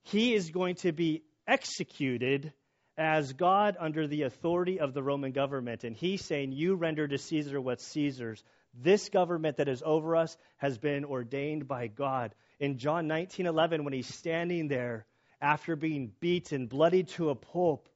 he 0.04 0.34
is 0.34 0.50
going 0.50 0.76
to 0.76 0.94
be 0.94 1.24
executed 1.46 2.54
as 2.98 3.34
God 3.34 3.78
under 3.80 4.08
the 4.08 4.24
authority 4.24 4.80
of 4.80 4.94
the 4.94 5.04
Roman 5.04 5.32
government. 5.32 5.84
And 5.84 5.96
he's 5.96 6.24
saying, 6.24 6.54
You 6.54 6.76
render 6.76 7.08
to 7.08 7.18
Caesar 7.18 7.60
what's 7.60 7.86
Caesar's. 7.88 8.44
This 8.80 9.10
government 9.10 9.58
that 9.58 9.68
is 9.68 9.82
over 9.86 10.16
us 10.16 10.38
has 10.58 10.78
been 10.78 11.04
ordained 11.06 11.68
by 11.68 11.88
God. 11.88 12.34
In 12.60 12.78
John 12.78 13.08
19:11 13.08 13.84
when 13.84 13.94
he's 13.94 14.14
standing 14.14 14.68
there 14.68 15.06
after 15.42 15.76
being 15.76 16.14
beaten, 16.20 16.68
bloodied 16.68 17.10
to 17.10 17.30
a 17.30 17.36
pulp, 17.36 17.90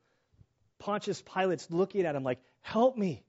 Pontius 0.79 1.21
Pilate's 1.21 1.69
looking 1.69 2.05
at 2.05 2.15
him 2.15 2.23
like, 2.23 2.41
"Help 2.61 2.97
me. 2.97 3.23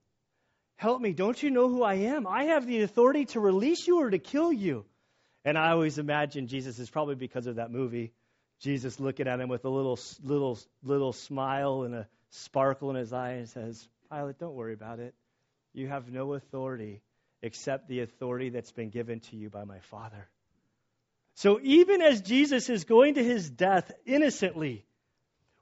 Help 0.77 1.01
me. 1.01 1.13
Don't 1.13 1.43
you 1.43 1.51
know 1.51 1.69
who 1.69 1.83
I 1.83 1.95
am? 1.95 2.27
I 2.27 2.45
have 2.45 2.67
the 2.67 2.83
authority 2.83 3.27
to 3.27 3.41
release 3.41 3.87
you 3.87 4.01
or 4.01 4.11
to 4.11 4.19
kill 4.19 4.53
you." 4.53 4.87
And 5.45 5.59
I 5.59 5.71
always 5.73 5.99
imagine 5.99 6.47
Jesus 6.47 6.79
is 6.79 6.89
probably 6.89 7.17
because 7.17 7.47
of 7.47 7.57
that 7.57 7.71
movie 7.71 8.13
Jesus 8.63 9.01
looking 9.01 9.27
at 9.27 9.41
him 9.41 9.49
with 9.49 9.65
a 9.65 9.69
little, 9.69 9.99
little, 10.23 10.57
little 10.85 11.13
smile 11.13 11.83
and 11.83 11.95
a 11.97 12.09
sparkle 12.31 12.91
in 12.91 12.97
his 12.97 13.13
eye 13.13 13.33
and 13.33 13.49
says, 13.49 13.89
Pilate, 14.09 14.39
don't 14.39 14.55
worry 14.55 14.73
about 14.73 15.01
it. 15.01 15.15
You 15.73 15.89
have 15.89 16.13
no 16.13 16.35
authority 16.35 17.03
except 17.43 17.89
the 17.89 18.01
authority 18.01 18.51
that's 18.51 18.73
been 18.73 18.91
given 18.91 19.21
to 19.21 19.37
you 19.37 19.51
by 19.51 19.65
my 19.65 19.81
Father. 19.91 20.29
So 21.35 21.59
even 21.63 22.03
as 22.03 22.21
Jesus 22.21 22.69
is 22.71 22.85
going 22.85 23.15
to 23.15 23.25
his 23.25 23.51
death 23.51 23.91
innocently, 24.07 24.85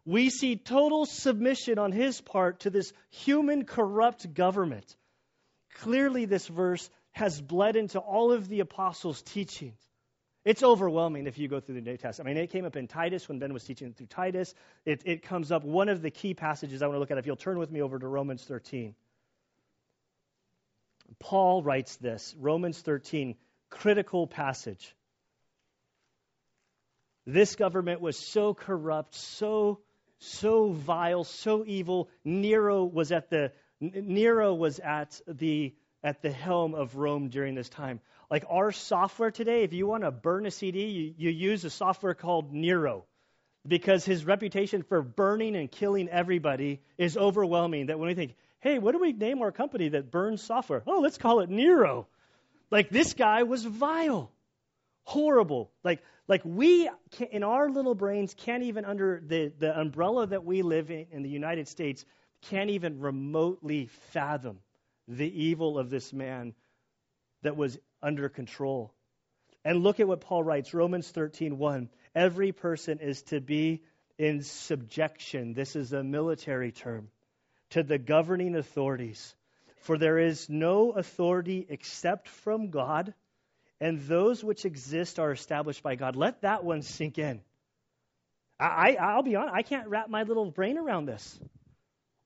we 0.04 0.30
see 0.30 0.56
total 0.56 1.06
submission 1.06 1.78
on 1.78 1.92
his 1.92 2.20
part 2.20 2.60
to 2.60 2.70
this 2.70 2.92
human 3.10 3.64
corrupt 3.64 4.32
government. 4.34 4.96
Clearly, 5.80 6.24
this 6.24 6.46
verse 6.48 6.90
has 7.12 7.40
bled 7.40 7.76
into 7.76 7.98
all 7.98 8.32
of 8.32 8.48
the 8.48 8.60
apostles' 8.60 9.22
teachings. 9.22 9.78
It's 10.44 10.62
overwhelming 10.62 11.26
if 11.26 11.38
you 11.38 11.48
go 11.48 11.60
through 11.60 11.76
the 11.76 11.80
New 11.82 11.98
Testament. 11.98 12.30
I 12.30 12.34
mean, 12.34 12.42
it 12.42 12.50
came 12.50 12.64
up 12.64 12.76
in 12.76 12.88
Titus 12.88 13.28
when 13.28 13.38
Ben 13.38 13.52
was 13.52 13.62
teaching 13.62 13.92
through 13.92 14.06
Titus. 14.06 14.54
It, 14.86 15.02
it 15.04 15.22
comes 15.22 15.52
up, 15.52 15.64
one 15.64 15.90
of 15.90 16.00
the 16.00 16.10
key 16.10 16.32
passages 16.32 16.80
I 16.82 16.86
want 16.86 16.96
to 16.96 17.00
look 17.00 17.10
at. 17.10 17.18
If 17.18 17.26
you'll 17.26 17.36
turn 17.36 17.58
with 17.58 17.70
me 17.70 17.82
over 17.82 17.98
to 17.98 18.08
Romans 18.08 18.42
13. 18.44 18.94
Paul 21.18 21.62
writes 21.62 21.96
this 21.96 22.34
Romans 22.38 22.80
13, 22.80 23.34
critical 23.68 24.26
passage. 24.26 24.94
This 27.26 27.56
government 27.56 28.00
was 28.00 28.18
so 28.18 28.54
corrupt, 28.54 29.14
so 29.14 29.80
so 30.18 30.70
vile, 30.70 31.24
so 31.24 31.64
evil. 31.66 32.10
Nero 32.24 32.84
was 32.84 33.10
at 33.10 33.30
the 33.30 33.52
Nero 33.80 34.54
was 34.54 34.78
at 34.78 35.20
the 35.26 35.74
at 36.02 36.22
the 36.22 36.30
helm 36.30 36.74
of 36.74 36.96
Rome 36.96 37.28
during 37.28 37.54
this 37.54 37.68
time. 37.68 38.00
Like 38.30 38.44
our 38.48 38.70
software 38.70 39.30
today, 39.30 39.64
if 39.64 39.72
you 39.72 39.86
want 39.86 40.04
to 40.04 40.10
burn 40.10 40.46
a 40.46 40.50
CD, 40.50 40.86
you, 40.86 41.14
you 41.16 41.30
use 41.30 41.64
a 41.64 41.70
software 41.70 42.14
called 42.14 42.52
Nero 42.52 43.04
because 43.66 44.04
his 44.04 44.24
reputation 44.24 44.82
for 44.82 45.02
burning 45.02 45.56
and 45.56 45.70
killing 45.70 46.08
everybody 46.08 46.80
is 46.96 47.16
overwhelming. 47.16 47.86
That 47.86 47.98
when 47.98 48.08
we 48.08 48.14
think, 48.14 48.34
hey, 48.60 48.78
what 48.78 48.92
do 48.92 48.98
we 48.98 49.12
name 49.12 49.42
our 49.42 49.52
company 49.52 49.90
that 49.90 50.10
burns 50.10 50.42
software? 50.42 50.82
Oh, 50.86 51.00
let's 51.00 51.18
call 51.18 51.40
it 51.40 51.50
Nero. 51.50 52.06
Like 52.70 52.88
this 52.88 53.14
guy 53.14 53.42
was 53.42 53.64
vile, 53.64 54.30
horrible. 55.04 55.70
Like 55.82 56.02
like 56.28 56.42
we 56.44 56.88
in 57.32 57.42
our 57.42 57.68
little 57.68 57.96
brains 57.96 58.34
can't 58.34 58.62
even 58.62 58.84
under 58.84 59.20
the 59.26 59.52
the 59.58 59.78
umbrella 59.78 60.26
that 60.28 60.44
we 60.44 60.62
live 60.62 60.90
in 60.90 61.06
in 61.10 61.22
the 61.22 61.28
United 61.28 61.66
States 61.66 62.04
can't 62.42 62.70
even 62.70 63.00
remotely 63.00 63.86
fathom 64.12 64.60
the 65.08 65.42
evil 65.42 65.78
of 65.78 65.90
this 65.90 66.12
man 66.12 66.54
that 67.42 67.56
was 67.56 67.78
under 68.02 68.28
control. 68.28 68.94
And 69.64 69.82
look 69.82 70.00
at 70.00 70.08
what 70.08 70.20
Paul 70.20 70.42
writes, 70.42 70.72
Romans 70.72 71.10
13:1. 71.12 71.88
Every 72.14 72.52
person 72.52 72.98
is 72.98 73.22
to 73.24 73.40
be 73.40 73.82
in 74.18 74.42
subjection. 74.42 75.54
This 75.54 75.76
is 75.76 75.92
a 75.92 76.02
military 76.02 76.72
term 76.72 77.08
to 77.70 77.82
the 77.82 77.98
governing 77.98 78.56
authorities. 78.56 79.34
For 79.82 79.96
there 79.96 80.18
is 80.18 80.48
no 80.48 80.90
authority 80.92 81.66
except 81.68 82.28
from 82.28 82.70
God, 82.70 83.14
and 83.80 84.00
those 84.00 84.44
which 84.44 84.66
exist 84.66 85.18
are 85.18 85.32
established 85.32 85.82
by 85.82 85.94
God. 85.94 86.16
Let 86.16 86.42
that 86.42 86.64
one 86.64 86.82
sink 86.82 87.18
in. 87.18 87.40
I, 88.58 88.96
I, 89.00 89.16
will 89.16 89.22
be 89.22 89.36
honest, 89.36 89.54
I 89.54 89.62
can't 89.62 89.88
wrap 89.88 90.10
my 90.10 90.24
little 90.24 90.50
brain 90.50 90.76
around 90.76 91.06
this. 91.06 91.40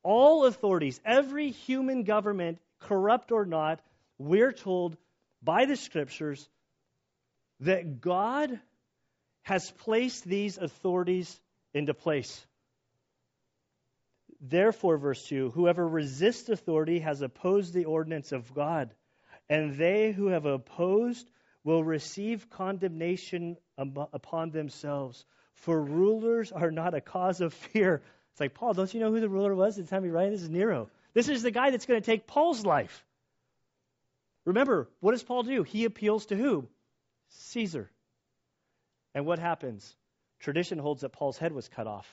All 0.03 0.47
authorities, 0.47 1.01
every 1.05 1.51
human 1.51 2.03
government, 2.03 2.59
corrupt 2.81 3.31
or 3.31 3.47
not, 3.47 3.81
we're 4.19 4.53
told 4.53 4.97
by 5.43 5.67
the 5.67 5.77
scriptures 5.77 6.49
that 7.61 8.01
God 8.01 8.59
has 9.45 9.71
placed 9.71 10.25
these 10.25 10.59
authorities 10.59 11.41
into 11.73 11.95
place. 11.95 12.45
Therefore, 14.41 14.99
verse 14.99 15.25
2 15.27 15.51
whoever 15.51 15.87
resists 15.87 16.49
authority 16.49 16.99
has 16.99 17.23
opposed 17.23 17.73
the 17.73 17.85
ordinance 17.85 18.33
of 18.33 18.53
God, 18.53 18.93
and 19.49 19.77
they 19.77 20.13
who 20.13 20.27
have 20.27 20.47
opposed 20.47 21.31
will 21.63 21.85
receive 21.85 22.51
condemnation 22.51 23.57
upon 23.79 24.51
themselves. 24.51 25.25
For 25.55 25.81
rulers 25.81 26.53
are 26.53 26.71
not 26.71 26.95
a 26.95 27.01
cause 27.01 27.41
of 27.41 27.55
fear. 27.55 28.03
It's 28.33 28.41
like, 28.41 28.55
Paul, 28.55 28.75
don't 28.75 28.93
you 28.93 29.01
know 29.01 29.13
who 29.13 29.21
the 29.21 29.29
ruler 29.29 29.55
was 29.55 29.79
at 29.79 29.85
the 29.85 29.91
time 29.91 30.05
you 30.05 30.11
write? 30.11 30.31
This 30.31 30.43
is 30.43 30.51
Nero. 30.51 30.91
This 31.15 31.29
is 31.29 31.43
the 31.43 31.51
guy 31.51 31.71
that's 31.71 31.87
going 31.87 32.01
to 32.01 32.05
take 32.05 32.27
Paul's 32.27 32.67
life. 32.67 33.05
Remember, 34.45 34.89
what 35.01 35.13
does 35.13 35.23
Paul 35.23 35.45
do? 35.45 35.63
He 35.63 35.85
appeals 35.85 36.27
to 36.27 36.37
who? 36.37 36.67
Caesar. 37.31 37.91
And 39.15 39.27
what 39.27 39.39
happens? 39.39 39.95
Tradition 40.41 40.79
holds 40.79 41.03
that 41.03 41.13
Paul's 41.13 41.39
head 41.39 41.53
was 41.53 41.69
cut 41.69 41.87
off. 41.87 42.07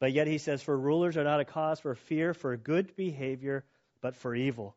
But 0.00 0.12
yet 0.12 0.26
he 0.26 0.38
says, 0.38 0.62
For 0.62 0.76
rulers 0.76 1.16
are 1.16 1.24
not 1.24 1.40
a 1.40 1.44
cause 1.44 1.80
for 1.80 1.94
fear, 1.94 2.34
for 2.34 2.56
good 2.56 2.94
behavior, 2.96 3.64
but 4.00 4.16
for 4.16 4.34
evil. 4.34 4.76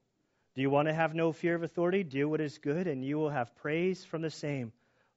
Do 0.56 0.62
you 0.62 0.70
want 0.70 0.88
to 0.88 0.94
have 0.94 1.14
no 1.14 1.32
fear 1.32 1.56
of 1.56 1.64
authority? 1.64 2.04
Do 2.04 2.30
what 2.30 2.40
is 2.40 2.58
good, 2.60 2.88
and 2.88 3.04
you 3.04 3.18
will 3.18 3.30
have 3.30 3.56
praise 3.58 4.06
from 4.06 4.22
the 4.22 4.30
same. 4.30 4.72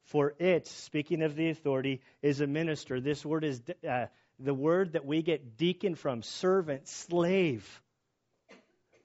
For 0.05 0.35
it, 0.39 0.67
speaking 0.67 1.23
of 1.23 1.37
the 1.37 1.51
authority, 1.51 2.01
is 2.23 2.41
a 2.41 2.47
minister. 2.47 3.01
This 3.01 3.25
word 3.25 3.45
is 3.45 3.61
uh, 3.89 4.07
the 4.41 4.55
word 4.55 4.95
that 4.95 5.05
we 5.05 5.23
get 5.23 5.57
deacon 5.57 5.95
from, 5.95 6.23
servant, 6.23 6.89
slave 6.89 7.83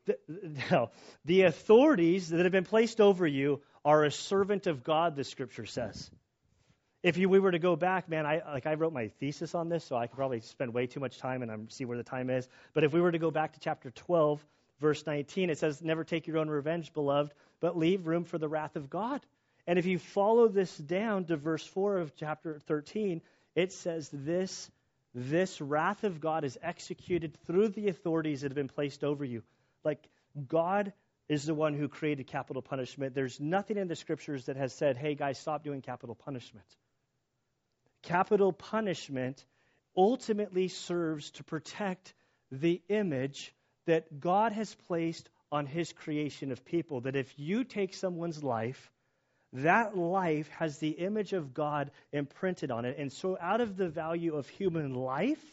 the, 0.06 0.18
no, 0.72 0.90
the 1.26 1.44
authorities 1.44 2.30
that 2.30 2.44
have 2.44 2.52
been 2.52 2.66
placed 2.66 3.00
over 3.02 3.26
you 3.26 3.62
are 3.86 4.04
a 4.04 4.12
servant 4.12 4.68
of 4.68 4.84
God, 4.84 5.16
the 5.16 5.24
scripture 5.24 5.66
says. 5.66 6.10
If 7.02 7.18
you, 7.18 7.28
we 7.28 7.40
were 7.40 7.52
to 7.52 7.60
go 7.60 7.76
back, 7.76 8.08
man, 8.08 8.26
I 8.26 8.42
like 8.46 8.66
I 8.66 8.76
wrote 8.76 8.94
my 8.94 9.10
thesis 9.20 9.54
on 9.56 9.68
this, 9.68 9.84
so 9.84 9.98
I 9.98 10.08
could 10.08 10.16
probably 10.16 10.40
spend 10.40 10.74
way 10.74 10.88
too 10.88 11.02
much 11.02 11.18
time 11.18 11.42
and 11.42 11.52
I'm, 11.52 11.70
see 11.70 11.84
where 11.84 11.98
the 11.98 12.04
time 12.04 12.30
is. 12.30 12.48
But 12.74 12.86
if 12.86 12.94
we 12.94 13.02
were 13.02 13.12
to 13.12 13.20
go 13.20 13.30
back 13.30 13.54
to 13.54 13.60
chapter 13.60 13.92
12, 13.92 14.46
verse 14.80 15.06
19, 15.06 15.50
it 15.50 15.58
says, 15.58 15.82
"Never 15.82 16.06
take 16.06 16.28
your 16.28 16.38
own 16.38 16.50
revenge, 16.50 16.94
beloved, 16.94 17.34
but 17.60 17.78
leave 17.78 18.08
room 18.08 18.24
for 18.24 18.38
the 18.38 18.48
wrath 18.48 18.78
of 18.78 18.90
God." 18.90 19.20
And 19.68 19.78
if 19.78 19.86
you 19.86 20.00
follow 20.00 20.48
this 20.48 20.78
down 20.78 21.26
to 21.26 21.36
verse 21.36 21.66
4 21.66 21.98
of 21.98 22.16
chapter 22.16 22.60
13, 22.60 23.22
it 23.56 23.74
says 23.74 24.10
this 24.12 24.72
this 25.16 25.62
wrath 25.62 26.04
of 26.04 26.20
God 26.20 26.44
is 26.44 26.58
executed 26.62 27.38
through 27.46 27.70
the 27.70 27.88
authorities 27.88 28.42
that 28.42 28.50
have 28.50 28.56
been 28.56 28.68
placed 28.68 29.04
over 29.04 29.24
you. 29.24 29.44
Like, 29.84 30.04
God 30.48 30.92
is 31.30 31.46
the 31.46 31.54
one 31.54 31.74
who 31.74 31.88
created 31.88 32.28
capital 32.28 32.62
punishment. 32.62 33.16
There's 33.16 33.40
nothing 33.40 33.78
in 33.78 33.88
the 33.88 33.96
scriptures 33.96 34.46
that 34.46 34.58
has 34.58 34.74
said, 34.74 34.98
hey, 34.98 35.16
guys, 35.16 35.38
stop 35.38 35.64
doing 35.64 35.82
capital 35.82 36.16
punishment. 36.16 36.68
Capital 38.04 38.52
punishment 38.52 39.44
ultimately 39.96 40.68
serves 40.68 41.32
to 41.32 41.44
protect 41.44 42.14
the 42.52 42.82
image 42.90 43.54
that 43.86 44.20
God 44.20 44.52
has 44.52 44.74
placed 44.88 45.30
on 45.52 45.66
his 45.66 45.94
creation 45.94 46.52
of 46.52 46.66
people. 46.66 47.02
That 47.02 47.16
if 47.16 47.34
you 47.38 47.64
take 47.64 47.94
someone's 47.94 48.44
life, 48.44 48.92
that 49.54 49.96
life 49.96 50.50
has 50.50 50.80
the 50.80 50.90
image 50.90 51.34
of 51.34 51.54
God 51.54 51.92
imprinted 52.12 52.72
on 52.72 52.86
it. 52.86 52.98
And 52.98 53.12
so, 53.12 53.38
out 53.40 53.62
of 53.62 53.78
the 53.78 53.88
value 53.88 54.36
of 54.36 54.48
human 54.50 54.96
life, 54.96 55.44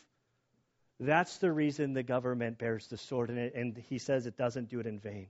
that's 0.99 1.39
the 1.39 1.53
reason 1.53 1.93
the 1.93 2.03
government 2.03 2.59
bears 2.59 2.87
the 2.89 2.97
sword, 2.97 3.31
and, 3.31 3.39
it, 3.39 3.55
and 3.55 3.77
he 3.89 3.99
says 3.99 4.27
it 4.27 4.37
doesn't 4.37 4.69
do 4.69 4.81
it 4.81 4.87
in 4.87 4.99
vain. 4.99 5.29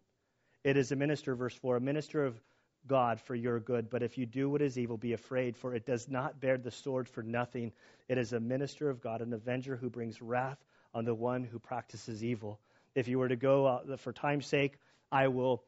It 0.62 0.76
is 0.76 0.92
a 0.92 0.96
minister, 0.96 1.34
verse 1.34 1.54
4, 1.54 1.76
a 1.76 1.80
minister 1.80 2.24
of 2.24 2.40
God 2.86 3.20
for 3.20 3.34
your 3.34 3.60
good. 3.60 3.90
But 3.90 4.02
if 4.02 4.18
you 4.18 4.26
do 4.26 4.48
what 4.48 4.62
is 4.62 4.78
evil, 4.78 4.96
be 4.96 5.12
afraid, 5.12 5.56
for 5.56 5.74
it 5.74 5.86
does 5.86 6.08
not 6.08 6.40
bear 6.40 6.58
the 6.58 6.70
sword 6.70 7.08
for 7.08 7.22
nothing. 7.22 7.72
It 8.08 8.18
is 8.18 8.32
a 8.32 8.40
minister 8.40 8.90
of 8.90 9.00
God, 9.00 9.20
an 9.22 9.32
avenger 9.32 9.76
who 9.76 9.90
brings 9.90 10.20
wrath 10.20 10.58
on 10.94 11.04
the 11.04 11.14
one 11.14 11.44
who 11.44 11.58
practices 11.58 12.24
evil. 12.24 12.58
If 12.94 13.08
you 13.08 13.18
were 13.18 13.28
to 13.28 13.36
go, 13.36 13.66
uh, 13.66 13.96
for 13.96 14.12
time's 14.12 14.46
sake, 14.46 14.74
I 15.12 15.28
will 15.28 15.62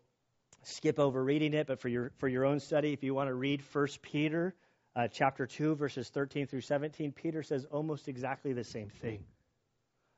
skip 0.63 0.99
over 0.99 1.23
reading 1.23 1.55
it, 1.55 1.67
but 1.67 1.81
for 1.81 1.89
your, 1.89 2.13
for 2.19 2.29
your 2.29 2.45
own 2.45 2.61
study, 2.61 2.93
if 2.93 3.03
you 3.03 3.15
want 3.15 3.29
to 3.29 3.35
read 3.35 3.63
1 3.73 3.87
Peter 4.03 4.55
uh, 4.95 5.09
chapter 5.09 5.47
2, 5.47 5.77
verses 5.77 6.09
13 6.09 6.47
through 6.47 6.61
17, 6.61 7.13
Peter 7.13 7.43
says 7.43 7.65
almost 7.71 8.09
exactly 8.09 8.53
the 8.53 8.65
same 8.65 8.89
thing. 8.89 9.25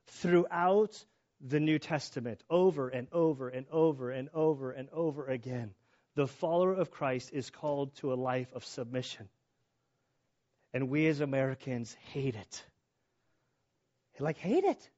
Throughout 0.06 1.04
the 1.46 1.60
New 1.60 1.78
Testament, 1.78 2.42
over 2.48 2.88
and 2.88 3.06
over 3.12 3.48
and 3.48 3.66
over 3.70 4.10
and 4.10 4.30
over 4.32 4.72
and 4.72 4.88
over 4.90 5.26
again, 5.26 5.74
the 6.14 6.26
follower 6.26 6.72
of 6.72 6.90
Christ 6.90 7.30
is 7.32 7.50
called 7.50 7.94
to 7.96 8.12
a 8.12 8.16
life 8.16 8.48
of 8.54 8.64
submission. 8.64 9.28
And 10.72 10.88
we 10.88 11.06
as 11.06 11.20
Americans 11.20 11.94
hate 12.12 12.34
it. 12.34 12.64
Like, 14.18 14.38
hate 14.38 14.64
it. 14.64 14.90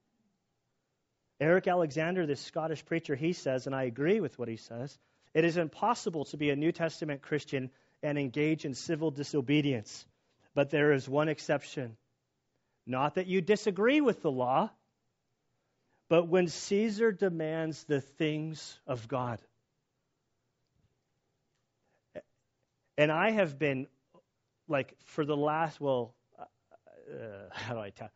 Eric 1.41 1.67
Alexander, 1.67 2.27
this 2.27 2.41
Scottish 2.41 2.85
preacher, 2.85 3.15
he 3.15 3.33
says, 3.33 3.67
and 3.67 3.75
I 3.75 3.85
agree 3.85 4.21
with 4.21 4.39
what 4.39 4.49
he 4.49 4.57
says, 4.57 4.97
it 5.35 5.45
is 5.45 5.57
impossible 5.57 6.27
to 6.27 6.37
be 6.37 6.51
a 6.51 6.57
New 6.57 6.73
Testament 6.73 7.23
Christian 7.23 7.71
and 8.03 8.19
engage 8.19 8.65
in 8.65 8.75
civil 8.75 9.11
disobedience. 9.11 10.07
But 10.55 10.71
there 10.71 10.93
is 10.93 11.09
one 11.09 11.29
exception. 11.29 11.97
Not 12.87 13.17
that 13.17 13.27
you 13.27 13.41
disagree 13.41 14.01
with 14.01 14.23
the 14.23 14.31
law, 14.31 14.71
but 16.09 16.29
when 16.29 16.49
Caesar 16.49 17.13
demands 17.13 17.85
the 17.85 18.01
things 18.01 18.79
of 18.87 19.09
God. 19.09 19.41
And 22.99 23.13
I 23.13 23.31
have 23.31 23.59
been, 23.59 23.89
like, 24.69 24.95
for 25.05 25.25
the 25.25 25.37
last, 25.37 25.81
well, 25.81 26.15
uh, 26.39 26.45
how 27.53 27.75
do 27.75 27.81
I 27.81 27.91
tell? 27.91 28.11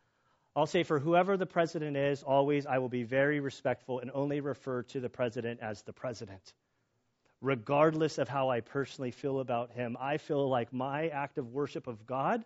I'll 0.55 0.65
say 0.65 0.83
for 0.83 0.99
whoever 0.99 1.37
the 1.37 1.45
president 1.45 1.95
is, 1.95 2.23
always 2.23 2.65
I 2.65 2.79
will 2.79 2.89
be 2.89 3.03
very 3.03 3.39
respectful 3.39 3.99
and 3.99 4.11
only 4.13 4.41
refer 4.41 4.83
to 4.83 4.99
the 4.99 5.09
president 5.09 5.61
as 5.61 5.81
the 5.83 5.93
president. 5.93 6.41
Regardless 7.41 8.17
of 8.17 8.27
how 8.27 8.49
I 8.49 8.61
personally 8.61 9.11
feel 9.11 9.39
about 9.39 9.71
him, 9.71 9.95
I 9.99 10.17
feel 10.17 10.49
like 10.49 10.73
my 10.73 11.07
act 11.07 11.37
of 11.37 11.53
worship 11.53 11.87
of 11.87 12.05
God, 12.05 12.43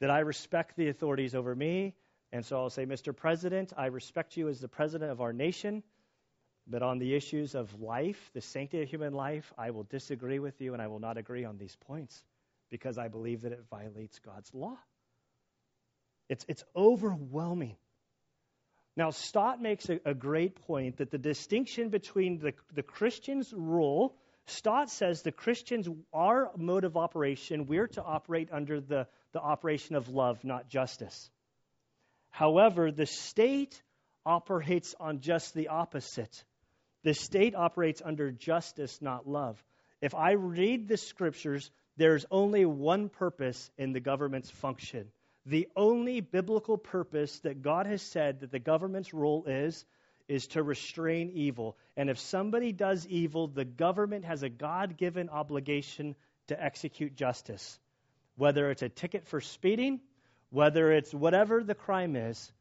that 0.00 0.10
I 0.10 0.20
respect 0.20 0.76
the 0.76 0.88
authorities 0.88 1.34
over 1.34 1.54
me. 1.54 1.94
And 2.34 2.44
so 2.44 2.56
I'll 2.56 2.68
say, 2.68 2.84
Mr. 2.84 3.16
President, 3.16 3.72
I 3.76 3.86
respect 3.86 4.36
you 4.36 4.48
as 4.48 4.58
the 4.58 4.66
president 4.66 5.12
of 5.12 5.20
our 5.20 5.32
nation. 5.32 5.84
But 6.66 6.82
on 6.82 6.98
the 6.98 7.14
issues 7.14 7.54
of 7.54 7.80
life, 7.80 8.18
the 8.34 8.40
sanctity 8.40 8.82
of 8.82 8.88
human 8.88 9.12
life, 9.12 9.52
I 9.56 9.70
will 9.70 9.84
disagree 9.84 10.40
with 10.40 10.60
you 10.60 10.72
and 10.72 10.82
I 10.82 10.88
will 10.88 10.98
not 10.98 11.16
agree 11.16 11.44
on 11.44 11.58
these 11.58 11.76
points 11.86 12.24
because 12.70 12.98
I 12.98 13.06
believe 13.06 13.42
that 13.42 13.52
it 13.52 13.62
violates 13.70 14.18
God's 14.18 14.52
law. 14.52 14.76
It's, 16.28 16.44
it's 16.48 16.64
overwhelming. 16.74 17.76
Now, 18.96 19.10
Stott 19.10 19.62
makes 19.62 19.88
a, 19.88 20.00
a 20.04 20.14
great 20.14 20.56
point 20.56 20.96
that 20.96 21.12
the 21.12 21.18
distinction 21.18 21.88
between 21.88 22.40
the, 22.40 22.54
the 22.74 22.82
Christian's 22.82 23.52
rule, 23.52 24.16
Stott 24.46 24.90
says 24.90 25.22
the 25.22 25.30
Christians, 25.30 25.88
our 26.12 26.50
mode 26.56 26.82
of 26.82 26.96
operation, 26.96 27.66
we're 27.66 27.86
to 27.88 28.02
operate 28.02 28.48
under 28.50 28.80
the, 28.80 29.06
the 29.30 29.40
operation 29.40 29.94
of 29.94 30.08
love, 30.08 30.42
not 30.42 30.68
justice. 30.68 31.30
However, 32.34 32.90
the 32.90 33.06
state 33.06 33.82
operates 34.26 34.94
on 34.98 35.20
just 35.20 35.54
the 35.54 35.68
opposite. 35.68 36.44
The 37.02 37.14
state 37.14 37.54
operates 37.54 38.02
under 38.04 38.30
justice, 38.32 39.00
not 39.00 39.28
love. 39.28 39.62
If 40.00 40.14
I 40.14 40.32
read 40.32 40.88
the 40.88 40.96
scriptures, 40.96 41.70
there's 41.96 42.26
only 42.30 42.64
one 42.64 43.08
purpose 43.08 43.70
in 43.78 43.92
the 43.92 44.00
government's 44.00 44.50
function 44.50 45.10
the 45.46 45.68
only 45.76 46.20
biblical 46.20 46.78
purpose 46.78 47.38
that 47.40 47.62
God 47.62 47.86
has 47.86 48.00
said 48.00 48.40
that 48.40 48.50
the 48.50 48.58
government's 48.58 49.12
role 49.12 49.44
is, 49.46 49.84
is 50.26 50.46
to 50.48 50.62
restrain 50.62 51.30
evil. 51.34 51.76
And 51.96 52.08
if 52.08 52.18
somebody 52.18 52.72
does 52.72 53.06
evil, 53.06 53.48
the 53.48 53.64
government 53.64 54.24
has 54.24 54.42
a 54.42 54.48
God 54.48 54.96
given 54.96 55.28
obligation 55.28 56.14
to 56.48 56.62
execute 56.62 57.14
justice. 57.14 57.78
Whether 58.36 58.70
it's 58.70 58.82
a 58.82 58.88
ticket 58.88 59.26
for 59.26 59.40
speeding, 59.40 60.00
whether 60.54 60.92
it's 60.92 61.12
whatever 61.12 61.64
the 61.64 61.74
crime 61.74 62.14
is, 62.14 62.52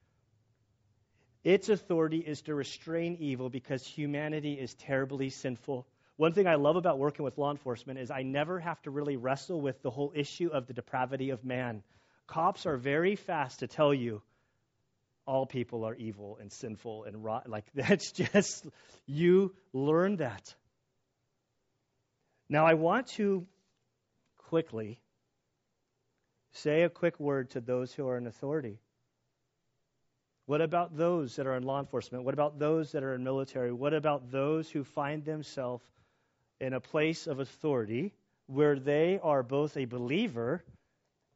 its 1.44 1.70
authority 1.70 2.18
is 2.18 2.42
to 2.42 2.56
restrain 2.56 3.18
evil 3.20 3.52
because 3.52 3.86
humanity 3.86 4.54
is 4.54 4.74
terribly 4.74 5.30
sinful. 5.30 5.86
One 6.18 6.34
thing 6.34 6.48
I 6.48 6.56
love 6.56 6.76
about 6.76 6.98
working 6.98 7.24
with 7.24 7.38
law 7.38 7.52
enforcement 7.52 8.00
is 8.00 8.10
I 8.10 8.24
never 8.24 8.60
have 8.60 8.82
to 8.84 8.90
really 8.92 9.16
wrestle 9.16 9.62
with 9.62 9.80
the 9.84 9.92
whole 9.92 10.12
issue 10.16 10.50
of 10.52 10.66
the 10.66 10.74
depravity 10.74 11.30
of 11.30 11.46
man. 11.46 11.84
Cops 12.26 12.66
are 12.66 12.78
very 12.78 13.16
fast 13.16 13.60
to 13.60 13.68
tell 13.68 13.94
you 13.94 14.24
all 15.28 15.46
people 15.46 15.86
are 15.86 15.94
evil 15.94 16.40
and 16.42 16.52
sinful 16.52 17.04
and 17.04 17.24
rotten. 17.24 17.52
Like, 17.52 17.66
that's 17.76 18.12
just, 18.12 18.66
you 19.06 19.54
learn 19.72 20.16
that. 20.16 20.56
Now, 22.50 22.66
I 22.66 22.74
want 22.74 23.08
to 23.18 23.46
quickly 24.50 25.00
say 26.54 26.84
a 26.84 26.90
quick 26.90 27.20
word 27.20 27.52
to 27.52 27.62
those 27.62 27.94
who 27.94 28.08
are 28.08 28.18
in 28.18 28.28
authority. 28.28 28.80
What 30.46 30.62
about 30.62 30.98
those 30.98 31.36
that 31.38 31.48
are 31.48 31.56
in 31.56 31.64
law 31.64 31.80
enforcement? 31.80 32.26
What 32.26 32.34
about 32.34 32.60
those 32.60 32.92
that 32.92 33.04
are 33.04 33.14
in 33.14 33.24
military? 33.24 33.72
What 33.72 33.94
about 33.94 34.32
those 34.32 34.70
who 34.70 34.84
find 34.84 35.24
themselves 35.24 35.84
in 36.60 36.74
a 36.74 36.80
place 36.80 37.28
of 37.28 37.40
authority 37.40 38.14
where 38.48 38.78
they 38.78 39.20
are 39.22 39.44
both 39.44 39.78
a 39.78 39.86
believer 39.86 40.64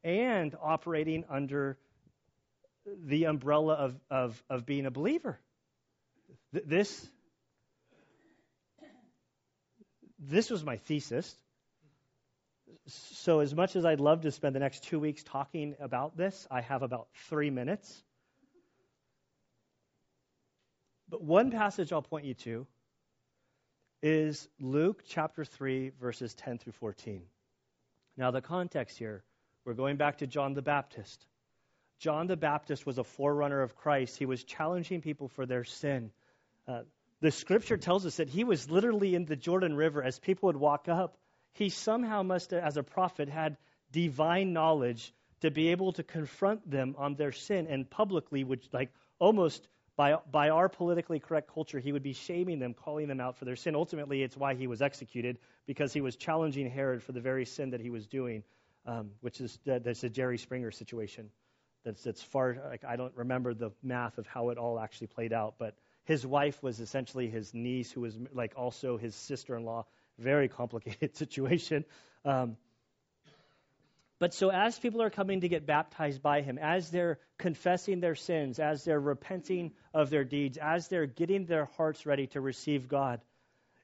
and 0.04 0.56
operating 0.62 1.26
under 1.30 1.78
the 3.06 3.26
umbrella 3.26 3.74
of, 3.74 3.96
of, 4.10 4.44
of 4.50 4.66
being 4.66 4.86
a 4.86 4.92
believer. 4.92 5.40
This, 6.52 7.08
this 10.20 10.50
was 10.50 10.64
my 10.64 10.78
thesis. 10.78 11.36
So, 12.88 13.42
as 13.42 13.54
much 13.54 13.76
as 13.76 13.86
I'd 13.86 14.00
love 14.00 14.22
to 14.22 14.32
spend 14.32 14.56
the 14.56 14.60
next 14.60 14.84
two 14.84 15.00
weeks 15.00 15.22
talking 15.22 15.76
about 15.80 16.16
this, 16.16 16.48
I 16.50 16.62
have 16.62 16.84
about 16.84 17.10
three 17.28 17.50
minutes. 17.50 18.04
But 21.10 21.22
one 21.22 21.52
passage 21.52 21.92
I'll 21.92 22.02
point 22.02 22.26
you 22.26 22.34
to 22.34 22.68
is 24.02 24.48
Luke 24.60 25.04
chapter 25.08 25.44
3, 25.44 25.92
verses 26.00 26.34
10 26.36 26.60
through 26.60 26.74
14. 26.74 27.24
Now, 28.16 28.32
the 28.32 28.42
context 28.42 28.98
here 28.98 29.24
we're 29.66 29.74
going 29.74 29.98
back 29.98 30.20
to 30.20 30.28
John 30.28 30.54
the 30.54 30.62
Baptist. 30.62 31.26
John 32.00 32.28
the 32.28 32.38
Baptist 32.38 32.86
was 32.86 32.98
a 32.98 33.04
forerunner 33.04 33.62
of 33.62 33.76
Christ. 33.76 34.18
He 34.18 34.26
was 34.26 34.46
challenging 34.46 35.02
people 35.02 35.28
for 35.28 35.46
their 35.46 35.66
sin. 35.66 36.12
Uh, 36.66 36.84
the 37.20 37.32
scripture 37.32 37.76
tells 37.76 38.06
us 38.06 38.16
that 38.18 38.30
he 38.30 38.46
was 38.46 38.70
literally 38.70 39.14
in 39.14 39.26
the 39.26 39.36
Jordan 39.36 39.76
River 39.76 40.02
as 40.02 40.20
people 40.20 40.48
would 40.48 40.56
walk 40.56 40.88
up. 40.88 41.18
He 41.54 41.70
somehow 41.70 42.24
must, 42.24 42.52
have, 42.52 42.64
as 42.64 42.78
a 42.78 42.84
prophet, 42.84 43.30
had 43.30 43.58
divine 43.92 44.54
knowledge 44.54 45.14
to 45.42 45.52
be 45.52 45.70
able 45.70 45.92
to 45.94 46.04
confront 46.04 46.70
them 46.70 46.96
on 46.98 47.16
their 47.16 47.32
sin 47.32 47.68
and 47.68 47.90
publicly, 47.90 48.44
which, 48.44 48.68
like, 48.72 48.92
almost 49.20 49.68
by, 49.96 50.18
by 50.32 50.50
our 50.50 50.70
politically 50.70 51.20
correct 51.20 51.52
culture, 51.52 51.80
he 51.80 51.92
would 51.92 52.04
be 52.04 52.14
shaming 52.14 52.60
them, 52.60 52.74
calling 52.74 53.08
them 53.08 53.20
out 53.20 53.38
for 53.38 53.46
their 53.46 53.56
sin. 53.56 53.76
Ultimately, 53.76 54.22
it's 54.22 54.38
why 54.38 54.54
he 54.54 54.68
was 54.68 54.82
executed, 54.82 55.40
because 55.66 55.94
he 55.94 56.02
was 56.02 56.16
challenging 56.16 56.70
Herod 56.70 57.02
for 57.02 57.12
the 57.12 57.22
very 57.22 57.46
sin 57.46 57.72
that 57.72 57.82
he 57.82 57.90
was 57.90 58.06
doing 58.06 58.44
um, 58.88 59.12
which 59.22 59.42
is 59.42 59.60
that's 59.66 60.04
a 60.04 60.10
Jerry 60.10 60.38
Springer 60.38 60.72
situation. 60.72 61.30
That's 61.84 62.02
that's 62.04 62.24
far. 62.24 62.58
Like 62.70 62.84
I 62.86 62.96
don't 62.96 63.16
remember 63.16 63.54
the 63.54 63.72
math 63.84 64.18
of 64.18 64.26
how 64.26 64.50
it 64.50 64.58
all 64.58 64.80
actually 64.80 65.08
played 65.08 65.34
out, 65.34 65.56
but 65.60 65.76
his 66.06 66.26
wife 66.26 66.64
was 66.64 66.80
essentially 66.80 67.30
his 67.30 67.54
niece, 67.54 67.92
who 67.92 68.02
was 68.02 68.18
like 68.34 68.54
also 68.56 68.98
his 68.98 69.14
sister-in-law. 69.14 69.86
Very 70.18 70.48
complicated 70.48 71.16
situation. 71.18 71.86
Um, 72.26 72.58
but 74.20 74.34
so, 74.34 74.50
as 74.50 74.80
people 74.80 75.04
are 75.04 75.12
coming 75.12 75.42
to 75.42 75.48
get 75.48 75.68
baptized 75.68 76.24
by 76.24 76.42
him, 76.42 76.58
as 76.58 76.90
they're 76.90 77.20
confessing 77.38 78.00
their 78.00 78.16
sins, 78.16 78.58
as 78.58 78.84
they're 78.84 79.00
repenting 79.00 79.74
of 79.94 80.10
their 80.10 80.24
deeds, 80.24 80.58
as 80.58 80.88
they're 80.88 81.06
getting 81.06 81.46
their 81.46 81.66
hearts 81.78 82.06
ready 82.08 82.26
to 82.28 82.42
receive 82.42 82.88
God, 82.88 83.22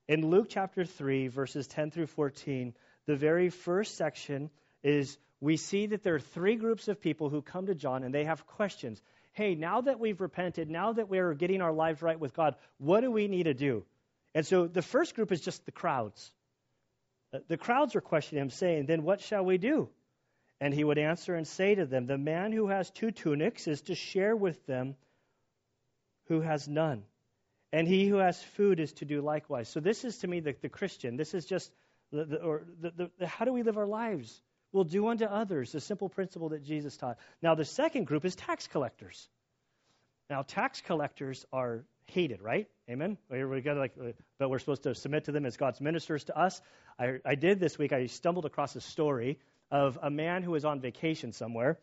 in 0.08 0.28
Luke 0.28 0.48
chapter 0.50 0.86
3, 0.86 1.28
verses 1.28 1.68
10 1.68 1.92
through 1.92 2.08
14, 2.08 2.74
the 3.06 3.16
very 3.16 3.50
first 3.50 3.96
section 3.96 4.50
is 4.82 5.18
we 5.40 5.56
see 5.56 5.88
that 5.88 6.04
there 6.04 6.16
are 6.16 6.20
three 6.20 6.56
groups 6.56 6.88
of 6.88 7.00
people 7.00 7.30
who 7.30 7.42
come 7.42 7.68
to 7.68 7.76
John 7.76 8.04
and 8.04 8.14
they 8.14 8.26
have 8.26 8.46
questions. 8.48 9.02
Hey, 9.34 9.56
now 9.56 9.82
that 9.82 10.00
we've 10.00 10.20
repented, 10.20 10.70
now 10.70 10.94
that 10.94 11.10
we're 11.10 11.34
getting 11.34 11.62
our 11.62 11.72
lives 11.72 12.02
right 12.02 12.20
with 12.20 12.34
God, 12.34 12.56
what 12.78 13.02
do 13.02 13.12
we 13.12 13.28
need 13.28 13.44
to 13.44 13.54
do? 13.54 13.86
And 14.36 14.46
so 14.46 14.68
the 14.68 14.82
first 14.82 15.16
group 15.16 15.32
is 15.32 15.42
just 15.42 15.66
the 15.66 15.72
crowds. 15.72 16.32
Uh, 17.34 17.40
the 17.48 17.58
crowds 17.58 17.96
are 17.96 18.02
questioning 18.02 18.44
him, 18.44 18.50
saying, 18.50 18.86
Then 18.86 19.04
what 19.04 19.22
shall 19.22 19.46
we 19.46 19.58
do? 19.58 19.90
And 20.60 20.74
he 20.74 20.84
would 20.84 20.98
answer 20.98 21.36
and 21.36 21.48
say 21.48 21.76
to 21.76 21.86
them, 21.86 22.06
The 22.06 22.18
man 22.18 22.52
who 22.52 22.68
has 22.68 22.90
two 22.90 23.12
tunics 23.12 23.68
is 23.68 23.82
to 23.84 23.96
share 23.96 24.36
with 24.36 24.66
them 24.66 24.96
who 26.28 26.42
has 26.42 26.68
none. 26.68 27.04
And 27.72 27.88
he 27.88 28.08
who 28.08 28.18
has 28.18 28.42
food 28.42 28.80
is 28.80 28.94
to 28.94 29.06
do 29.06 29.22
likewise. 29.22 29.68
So 29.68 29.80
this 29.80 30.06
is 30.06 30.20
to 30.20 30.28
me 30.28 30.40
the, 30.40 30.56
the 30.62 30.70
Christian. 30.70 31.18
This 31.18 31.34
is 31.34 31.46
just 31.46 31.72
the, 32.12 32.26
the, 32.26 32.38
or 32.38 32.64
the, 32.80 33.10
the, 33.18 33.28
how 33.28 33.46
do 33.46 33.54
we 33.54 33.64
live 33.64 33.78
our 33.78 33.88
lives? 33.88 34.42
We'll 34.72 34.84
do 34.84 35.08
unto 35.08 35.26
others, 35.26 35.72
the 35.72 35.82
simple 35.82 36.10
principle 36.10 36.50
that 36.50 36.64
Jesus 36.64 36.98
taught. 36.98 37.18
Now, 37.42 37.56
the 37.56 37.66
second 37.66 38.06
group 38.06 38.26
is 38.26 38.36
tax 38.36 38.68
collectors. 38.68 39.28
Now, 40.30 40.44
tax 40.44 40.82
collectors 40.82 41.46
are 41.52 41.84
hated, 42.08 42.42
right? 42.42 42.68
Amen. 42.90 43.18
We 43.30 43.62
got 43.62 43.78
like, 43.78 43.94
uh, 44.00 44.12
but 44.38 44.50
we're 44.50 44.60
supposed 44.60 44.84
to 44.84 44.96
submit 44.96 45.26
to 45.26 45.32
them 45.32 45.46
as 45.46 45.58
God's 45.58 45.80
ministers 45.82 46.26
to 46.26 46.38
us. 46.38 46.62
I, 47.00 47.20
I 47.26 47.36
did 47.36 47.60
this 47.60 47.78
week. 47.78 47.94
I 47.94 48.08
stumbled 48.08 48.46
across 48.46 48.76
a 48.76 48.82
story 48.82 49.40
of 49.72 49.98
a 50.02 50.10
man 50.10 50.44
who 50.44 50.52
was 50.52 50.66
on 50.66 50.80
vacation 50.80 51.32
somewhere, 51.32 51.80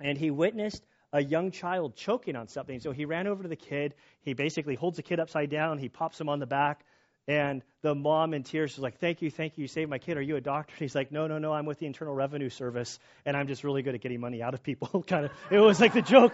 and 0.00 0.16
he 0.16 0.30
witnessed 0.30 0.84
a 1.12 1.22
young 1.22 1.50
child 1.50 1.96
choking 1.96 2.36
on 2.36 2.48
something. 2.48 2.80
So 2.80 2.92
he 2.92 3.04
ran 3.04 3.26
over 3.26 3.42
to 3.42 3.48
the 3.48 3.56
kid. 3.56 3.94
He 4.20 4.34
basically 4.34 4.74
holds 4.74 4.96
the 4.96 5.02
kid 5.02 5.20
upside 5.20 5.50
down. 5.50 5.78
He 5.78 5.88
pops 5.88 6.20
him 6.20 6.28
on 6.28 6.38
the 6.38 6.46
back. 6.46 6.84
And 7.28 7.62
the 7.82 7.94
mom 7.94 8.32
in 8.32 8.42
tears 8.42 8.74
was 8.76 8.82
like, 8.82 8.98
Thank 8.98 9.20
you, 9.20 9.30
thank 9.30 9.58
you, 9.58 9.62
you 9.62 9.68
saved 9.68 9.90
my 9.90 9.98
kid. 9.98 10.16
Are 10.16 10.22
you 10.22 10.36
a 10.36 10.40
doctor? 10.40 10.72
And 10.72 10.80
he's 10.80 10.94
like, 10.94 11.12
No, 11.12 11.26
no, 11.26 11.36
no, 11.38 11.52
I'm 11.52 11.66
with 11.66 11.78
the 11.78 11.86
Internal 11.86 12.14
Revenue 12.14 12.48
Service, 12.48 12.98
and 13.26 13.36
I'm 13.36 13.46
just 13.46 13.64
really 13.64 13.82
good 13.82 13.94
at 13.94 14.00
getting 14.00 14.18
money 14.18 14.42
out 14.42 14.54
of 14.54 14.62
people. 14.62 15.02
kind 15.06 15.26
of, 15.26 15.30
it 15.50 15.60
was 15.60 15.78
like 15.78 15.92
the 15.92 16.02
joke. 16.02 16.32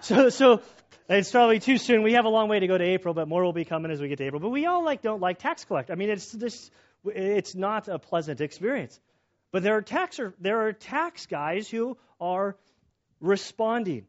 So, 0.00 0.28
so 0.28 0.62
it's 1.08 1.32
probably 1.32 1.58
too 1.58 1.76
soon. 1.76 2.04
We 2.04 2.12
have 2.12 2.24
a 2.24 2.28
long 2.28 2.48
way 2.48 2.60
to 2.60 2.68
go 2.68 2.78
to 2.78 2.84
April, 2.84 3.14
but 3.14 3.26
more 3.26 3.42
will 3.42 3.52
be 3.52 3.64
coming 3.64 3.90
as 3.90 4.00
we 4.00 4.08
get 4.08 4.18
to 4.18 4.24
April. 4.24 4.40
But 4.40 4.50
we 4.50 4.66
all 4.66 4.84
like 4.84 5.02
don't 5.02 5.20
like 5.20 5.40
tax 5.40 5.64
collect. 5.64 5.90
I 5.90 5.96
mean, 5.96 6.08
it's 6.08 6.30
this, 6.30 6.70
it's 7.04 7.56
not 7.56 7.88
a 7.88 7.98
pleasant 7.98 8.40
experience. 8.40 8.98
But 9.50 9.64
there 9.64 9.76
are 9.76 9.82
tax, 9.82 10.20
there 10.38 10.68
are 10.68 10.72
tax 10.72 11.26
guys 11.26 11.68
who 11.68 11.96
are 12.20 12.56
responding. 13.20 14.06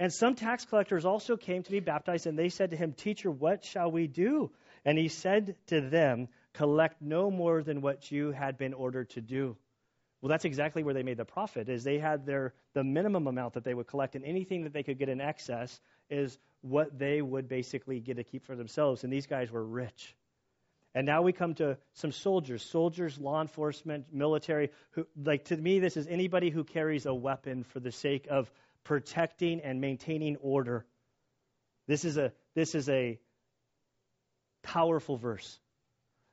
And 0.00 0.12
some 0.12 0.34
tax 0.34 0.64
collectors 0.64 1.04
also 1.04 1.36
came 1.36 1.62
to 1.62 1.70
be 1.70 1.80
baptized, 1.80 2.26
and 2.26 2.38
they 2.38 2.48
said 2.48 2.70
to 2.70 2.76
him, 2.76 2.92
Teacher, 2.92 3.30
what 3.30 3.64
shall 3.64 3.90
we 3.90 4.06
do? 4.06 4.50
And 4.88 4.96
he 4.96 5.08
said 5.08 5.54
to 5.66 5.82
them, 5.82 6.28
Collect 6.54 7.02
no 7.02 7.30
more 7.30 7.62
than 7.62 7.82
what 7.82 8.10
you 8.10 8.32
had 8.32 8.56
been 8.56 8.72
ordered 8.72 9.10
to 9.10 9.20
do. 9.20 9.54
Well, 10.22 10.30
that's 10.30 10.46
exactly 10.46 10.82
where 10.82 10.94
they 10.94 11.02
made 11.02 11.18
the 11.18 11.26
profit, 11.26 11.68
is 11.68 11.84
they 11.84 11.98
had 11.98 12.24
their 12.24 12.54
the 12.72 12.82
minimum 12.82 13.26
amount 13.26 13.52
that 13.52 13.64
they 13.64 13.74
would 13.74 13.86
collect, 13.86 14.16
and 14.16 14.24
anything 14.24 14.62
that 14.62 14.72
they 14.72 14.82
could 14.82 14.98
get 14.98 15.10
in 15.10 15.20
excess 15.20 15.78
is 16.08 16.38
what 16.62 16.98
they 16.98 17.20
would 17.20 17.50
basically 17.50 18.00
get 18.00 18.16
to 18.16 18.24
keep 18.24 18.46
for 18.46 18.56
themselves. 18.56 19.04
And 19.04 19.12
these 19.12 19.26
guys 19.26 19.50
were 19.50 19.62
rich. 19.62 20.16
And 20.94 21.04
now 21.04 21.20
we 21.20 21.34
come 21.34 21.52
to 21.56 21.76
some 21.92 22.10
soldiers, 22.10 22.62
soldiers, 22.62 23.18
law 23.18 23.42
enforcement, 23.42 24.06
military. 24.10 24.70
Who, 24.92 25.06
like 25.22 25.44
to 25.46 25.56
me, 25.58 25.80
this 25.80 25.98
is 25.98 26.06
anybody 26.06 26.48
who 26.48 26.64
carries 26.64 27.04
a 27.04 27.12
weapon 27.12 27.62
for 27.62 27.80
the 27.80 27.92
sake 27.92 28.26
of 28.30 28.50
protecting 28.84 29.60
and 29.60 29.82
maintaining 29.82 30.36
order. 30.36 30.86
This 31.86 32.06
is 32.06 32.16
a 32.16 32.32
this 32.54 32.74
is 32.74 32.88
a 32.88 33.18
powerful 34.62 35.16
verse. 35.16 35.58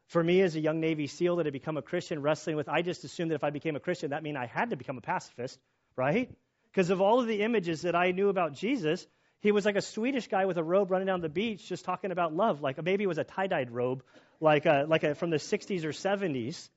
For 0.08 0.24
me, 0.24 0.42
as 0.42 0.56
a 0.56 0.60
young 0.60 0.80
Navy 0.80 1.08
SEAL 1.08 1.38
that 1.38 1.46
had 1.46 1.54
become 1.54 1.78
a 1.78 1.82
Christian, 1.82 2.22
wrestling 2.22 2.56
with, 2.56 2.70
I 2.70 2.82
just 2.82 3.04
assumed 3.04 3.32
that 3.32 3.36
if 3.36 3.44
I 3.44 3.50
became 3.50 3.76
a 3.76 3.80
Christian, 3.80 4.12
that 4.12 4.24
meant 4.24 4.38
I 4.38 4.46
had 4.46 4.70
to 4.70 4.76
become 4.76 4.98
a 4.98 5.02
pacifist, 5.02 5.60
right? 5.96 6.30
Because 6.72 6.90
of 6.90 7.02
all 7.02 7.20
of 7.20 7.28
the 7.28 7.42
images 7.42 7.82
that 7.82 7.96
I 7.96 8.12
knew 8.12 8.30
about 8.30 8.54
Jesus, 8.54 9.06
he 9.40 9.52
was 9.52 9.66
like 9.66 9.76
a 9.76 9.82
Swedish 9.82 10.28
guy 10.28 10.46
with 10.46 10.58
a 10.58 10.64
robe 10.64 10.92
running 10.92 11.08
down 11.08 11.22
the 11.22 11.30
beach, 11.30 11.68
just 11.68 11.86
talking 11.86 12.12
about 12.12 12.36
love. 12.36 12.62
Like 12.62 12.82
maybe 12.84 13.04
it 13.04 13.08
was 13.08 13.18
a 13.18 13.24
tie-dyed 13.24 13.72
robe, 13.72 14.04
like 14.40 14.66
a, 14.66 14.86
like 14.88 15.04
a, 15.04 15.16
from 15.16 15.30
the 15.30 15.38
60s 15.38 15.84
or 15.84 15.90
70s. 15.90 16.70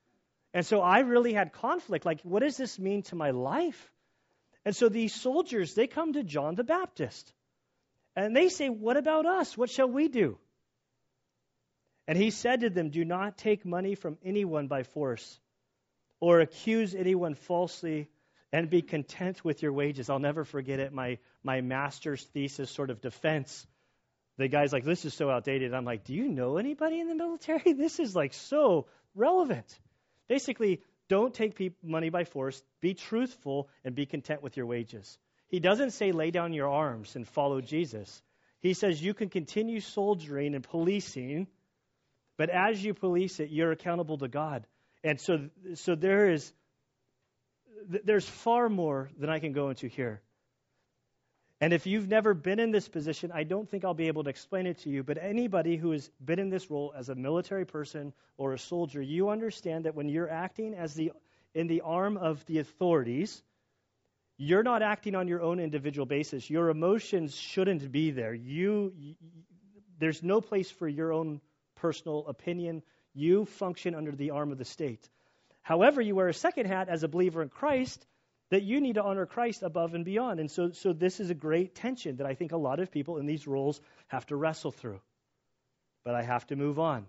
And 0.55 0.65
so 0.65 0.81
I 0.81 1.01
really 1.01 1.33
had 1.35 1.53
conflict. 1.53 2.07
Like, 2.07 2.21
what 2.23 2.41
does 2.41 2.57
this 2.57 2.79
mean 2.79 3.03
to 3.05 3.17
my 3.17 3.31
life? 3.31 3.93
And 4.65 4.75
so 4.75 4.89
these 4.89 5.15
soldiers, 5.15 5.75
they 5.75 5.87
come 5.87 6.15
to 6.15 6.23
John 6.23 6.55
the 6.55 6.65
Baptist. 6.65 7.33
And 8.17 8.35
they 8.35 8.49
say, 8.49 8.69
What 8.69 8.97
about 8.97 9.27
us? 9.27 9.57
What 9.57 9.71
shall 9.71 9.89
we 9.89 10.09
do? 10.09 10.39
And 12.09 12.17
he 12.17 12.31
said 12.31 12.61
to 12.61 12.71
them, 12.71 12.89
Do 12.89 13.05
not 13.05 13.37
take 13.37 13.67
money 13.67 13.95
from 13.95 14.17
anyone 14.25 14.67
by 14.67 14.83
force 14.83 15.39
or 16.21 16.41
accuse 16.41 16.95
anyone 16.95 17.35
falsely 17.35 18.09
and 18.51 18.71
be 18.71 18.81
content 18.81 19.45
with 19.45 19.63
your 19.63 19.75
wages. 19.75 20.09
I'll 20.09 20.19
never 20.19 20.47
forget 20.47 20.81
it. 20.81 20.91
My, 20.91 21.19
my 21.45 21.61
master's 21.61 22.25
thesis 22.25 22.71
sort 22.71 22.89
of 22.89 23.03
defense. 23.03 23.67
The 24.39 24.49
guy's 24.49 24.73
like, 24.73 24.85
This 24.85 25.05
is 25.05 25.13
so 25.13 25.29
outdated. 25.29 25.75
I'm 25.75 25.85
like, 25.85 26.05
Do 26.05 26.15
you 26.15 26.29
know 26.29 26.57
anybody 26.57 26.99
in 26.99 27.09
the 27.09 27.15
military? 27.15 27.73
This 27.77 28.01
is 28.01 28.17
like 28.17 28.33
so 28.33 28.87
relevant. 29.15 29.79
Basically, 30.29 30.81
don't 31.11 31.35
take 31.35 31.75
money 31.83 32.09
by 32.09 32.25
force. 32.25 32.63
Be 32.81 32.95
truthful 32.95 33.69
and 33.85 33.95
be 33.95 34.07
content 34.07 34.43
with 34.43 34.57
your 34.57 34.67
wages. 34.67 35.19
He 35.49 35.61
doesn't 35.61 35.91
say 35.91 36.13
lay 36.13 36.31
down 36.31 36.55
your 36.55 36.71
arms 36.71 37.17
and 37.17 37.29
follow 37.29 37.61
Jesus. 37.61 38.23
He 38.61 38.73
says 38.73 39.03
you 39.03 39.13
can 39.13 39.29
continue 39.29 39.81
soldiering 39.81 40.55
and 40.55 40.65
policing 40.65 41.49
but 42.39 42.49
as 42.49 42.83
you 42.83 42.95
police 42.95 43.41
it, 43.41 43.51
you're 43.51 43.73
accountable 43.73 44.17
to 44.19 44.29
God. 44.29 44.67
And 45.05 45.21
so, 45.21 45.51
so 45.75 45.95
there 45.95 46.31
is, 46.31 46.51
there's 47.87 48.27
far 48.27 48.71
more 48.71 49.11
than 49.19 49.29
I 49.29 49.41
can 49.41 49.53
go 49.53 49.69
into 49.69 49.89
here. 49.89 50.23
And 51.61 51.73
if 51.73 51.87
you've 51.87 52.09
never 52.09 52.35
been 52.35 52.61
in 52.61 52.71
this 52.71 52.89
position, 52.89 53.33
I 53.35 53.43
don't 53.43 53.69
think 53.69 53.85
I'll 53.85 53.93
be 53.93 54.07
able 54.07 54.25
to 54.25 54.31
explain 54.31 54.67
it 54.67 54.79
to 54.79 54.91
you. 54.91 55.03
But 55.03 55.19
anybody 55.21 55.77
who 55.77 55.91
has 55.91 56.09
been 56.25 56.39
in 56.39 56.49
this 56.49 56.71
role 56.71 56.95
as 56.97 57.09
a 57.09 57.17
military 57.17 57.67
person 57.67 58.13
or 58.37 58.55
a 58.55 58.59
soldier, 58.59 59.03
you 59.03 59.29
understand 59.29 59.85
that 59.85 59.97
when 59.97 60.09
you're 60.09 60.31
acting 60.31 60.75
as 60.75 60.95
the 60.95 61.13
in 61.55 61.67
the 61.67 61.81
arm 61.81 62.17
of 62.17 62.45
the 62.47 62.59
authorities, 62.59 63.43
you're 64.37 64.63
not 64.63 64.83
acting 64.83 65.17
on 65.17 65.27
your 65.27 65.43
own 65.43 65.59
individual 65.59 66.07
basis. 66.07 66.49
Your 66.49 66.69
emotions 66.69 67.35
shouldn't 67.35 67.91
be 67.91 68.13
there. 68.13 68.33
You, 68.33 68.93
there's 69.99 70.23
no 70.23 70.41
place 70.41 70.71
for 70.71 70.87
your 70.87 71.13
own 71.13 71.41
personal 71.81 72.27
opinion. 72.29 72.83
You 73.15 73.47
function 73.47 73.95
under 73.95 74.13
the 74.13 74.31
arm 74.31 74.53
of 74.53 74.59
the 74.59 74.65
state. 74.65 75.09
However, 75.63 76.01
you 76.01 76.15
wear 76.15 76.29
a 76.29 76.35
second 76.35 76.67
hat 76.67 76.89
as 76.89 77.03
a 77.03 77.09
believer 77.09 77.43
in 77.43 77.49
Christ 77.49 78.07
that 78.51 78.63
you 78.63 78.81
need 78.81 78.95
to 78.95 79.03
honor 79.03 79.27
Christ 79.27 79.63
above 79.63 79.95
and 79.95 80.05
beyond. 80.05 80.41
And 80.41 80.51
so, 80.51 80.71
so 80.71 80.93
this 80.93 81.21
is 81.21 81.31
a 81.31 81.35
great 81.35 81.75
tension 81.75 82.17
that 82.17 82.27
I 82.27 82.35
think 82.35 82.53
a 82.53 82.57
lot 82.57 82.81
of 82.81 82.91
people 82.91 83.19
in 83.19 83.27
these 83.27 83.47
roles 83.47 83.81
have 84.07 84.25
to 84.27 84.37
wrestle 84.37 84.71
through. 84.71 85.01
But 86.05 86.15
I 86.15 86.23
have 86.23 86.47
to 86.47 86.57
move 86.57 86.79
on. 86.79 87.07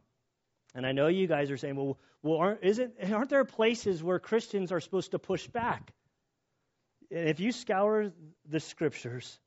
And 0.75 0.85
I 0.85 0.91
know 0.91 1.07
you 1.07 1.27
guys 1.27 1.49
are 1.51 1.57
saying, 1.57 1.75
well, 1.75 1.97
well 2.21 2.37
aren't, 2.37 2.63
isn't, 2.63 2.93
aren't 3.11 3.29
there 3.29 3.45
places 3.45 4.03
where 4.03 4.19
Christians 4.19 4.71
are 4.71 4.81
supposed 4.81 5.11
to 5.11 5.19
push 5.19 5.47
back? 5.47 5.93
If 7.09 7.39
you 7.39 7.51
scour 7.51 8.11
the 8.47 8.59
scriptures, 8.59 9.39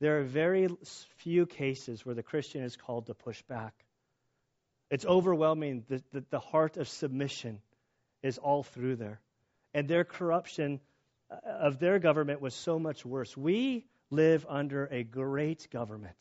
there 0.00 0.20
are 0.20 0.22
very 0.22 0.68
few 1.18 1.44
cases 1.46 2.06
where 2.06 2.14
the 2.14 2.22
Christian 2.22 2.62
is 2.62 2.76
called 2.76 3.06
to 3.06 3.14
push 3.14 3.42
back. 3.42 3.74
It's 4.90 5.06
overwhelming. 5.06 5.84
The, 5.88 6.02
the, 6.12 6.24
the 6.30 6.40
heart 6.40 6.76
of 6.76 6.88
submission 6.88 7.60
is 8.22 8.38
all 8.38 8.62
through 8.62 8.96
there. 8.96 9.20
And 9.72 9.86
their 9.86 10.04
corruption 10.04 10.80
uh, 11.30 11.36
of 11.48 11.78
their 11.78 11.98
government 11.98 12.40
was 12.40 12.54
so 12.54 12.78
much 12.78 13.04
worse. 13.04 13.36
We 13.36 13.86
live 14.10 14.44
under 14.48 14.86
a 14.86 15.04
great 15.04 15.68
government. 15.70 16.16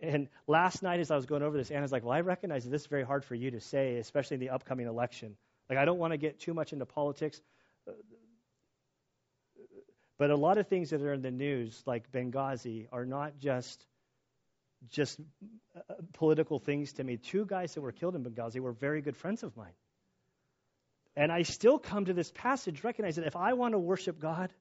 And 0.00 0.28
last 0.46 0.82
night, 0.82 1.00
as 1.00 1.10
I 1.10 1.16
was 1.16 1.26
going 1.26 1.42
over 1.42 1.58
this, 1.58 1.70
Anna's 1.70 1.92
like, 1.92 2.04
Well, 2.04 2.12
I 2.12 2.20
recognize 2.20 2.64
this 2.64 2.82
is 2.82 2.86
very 2.86 3.04
hard 3.04 3.24
for 3.24 3.34
you 3.34 3.50
to 3.50 3.60
say, 3.60 3.96
especially 3.96 4.36
in 4.36 4.40
the 4.40 4.50
upcoming 4.50 4.86
election. 4.86 5.36
Like, 5.68 5.78
I 5.78 5.84
don't 5.84 5.98
want 5.98 6.12
to 6.12 6.16
get 6.16 6.40
too 6.40 6.54
much 6.54 6.72
into 6.72 6.86
politics. 6.86 7.40
But 10.16 10.30
a 10.30 10.36
lot 10.36 10.58
of 10.58 10.68
things 10.68 10.90
that 10.90 11.02
are 11.02 11.12
in 11.12 11.22
the 11.22 11.30
news, 11.30 11.82
like 11.86 12.10
Benghazi, 12.12 12.86
are 12.92 13.04
not 13.04 13.38
just 13.38 13.84
just 14.90 15.20
uh, 15.76 15.94
political 16.14 16.58
things 16.58 16.92
to 16.94 17.04
me. 17.04 17.16
Two 17.16 17.46
guys 17.46 17.74
that 17.74 17.80
were 17.80 17.92
killed 17.92 18.14
in 18.14 18.24
Benghazi 18.24 18.60
were 18.60 18.72
very 18.72 19.02
good 19.02 19.16
friends 19.16 19.42
of 19.42 19.56
mine. 19.56 19.72
And 21.16 21.30
I 21.30 21.42
still 21.42 21.78
come 21.78 22.06
to 22.06 22.12
this 22.12 22.30
passage, 22.32 22.82
recognize 22.82 23.16
that 23.16 23.26
if 23.26 23.36
I 23.36 23.52
want 23.52 23.72
to 23.72 23.78
worship 23.78 24.18
God, 24.18 24.52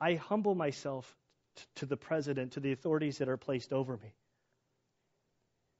I 0.00 0.14
humble 0.14 0.54
myself 0.54 1.16
t- 1.56 1.62
to 1.76 1.86
the 1.86 1.96
president, 1.96 2.52
to 2.52 2.60
the 2.60 2.72
authorities 2.72 3.18
that 3.18 3.28
are 3.28 3.36
placed 3.36 3.72
over 3.72 3.96
me. 3.96 4.14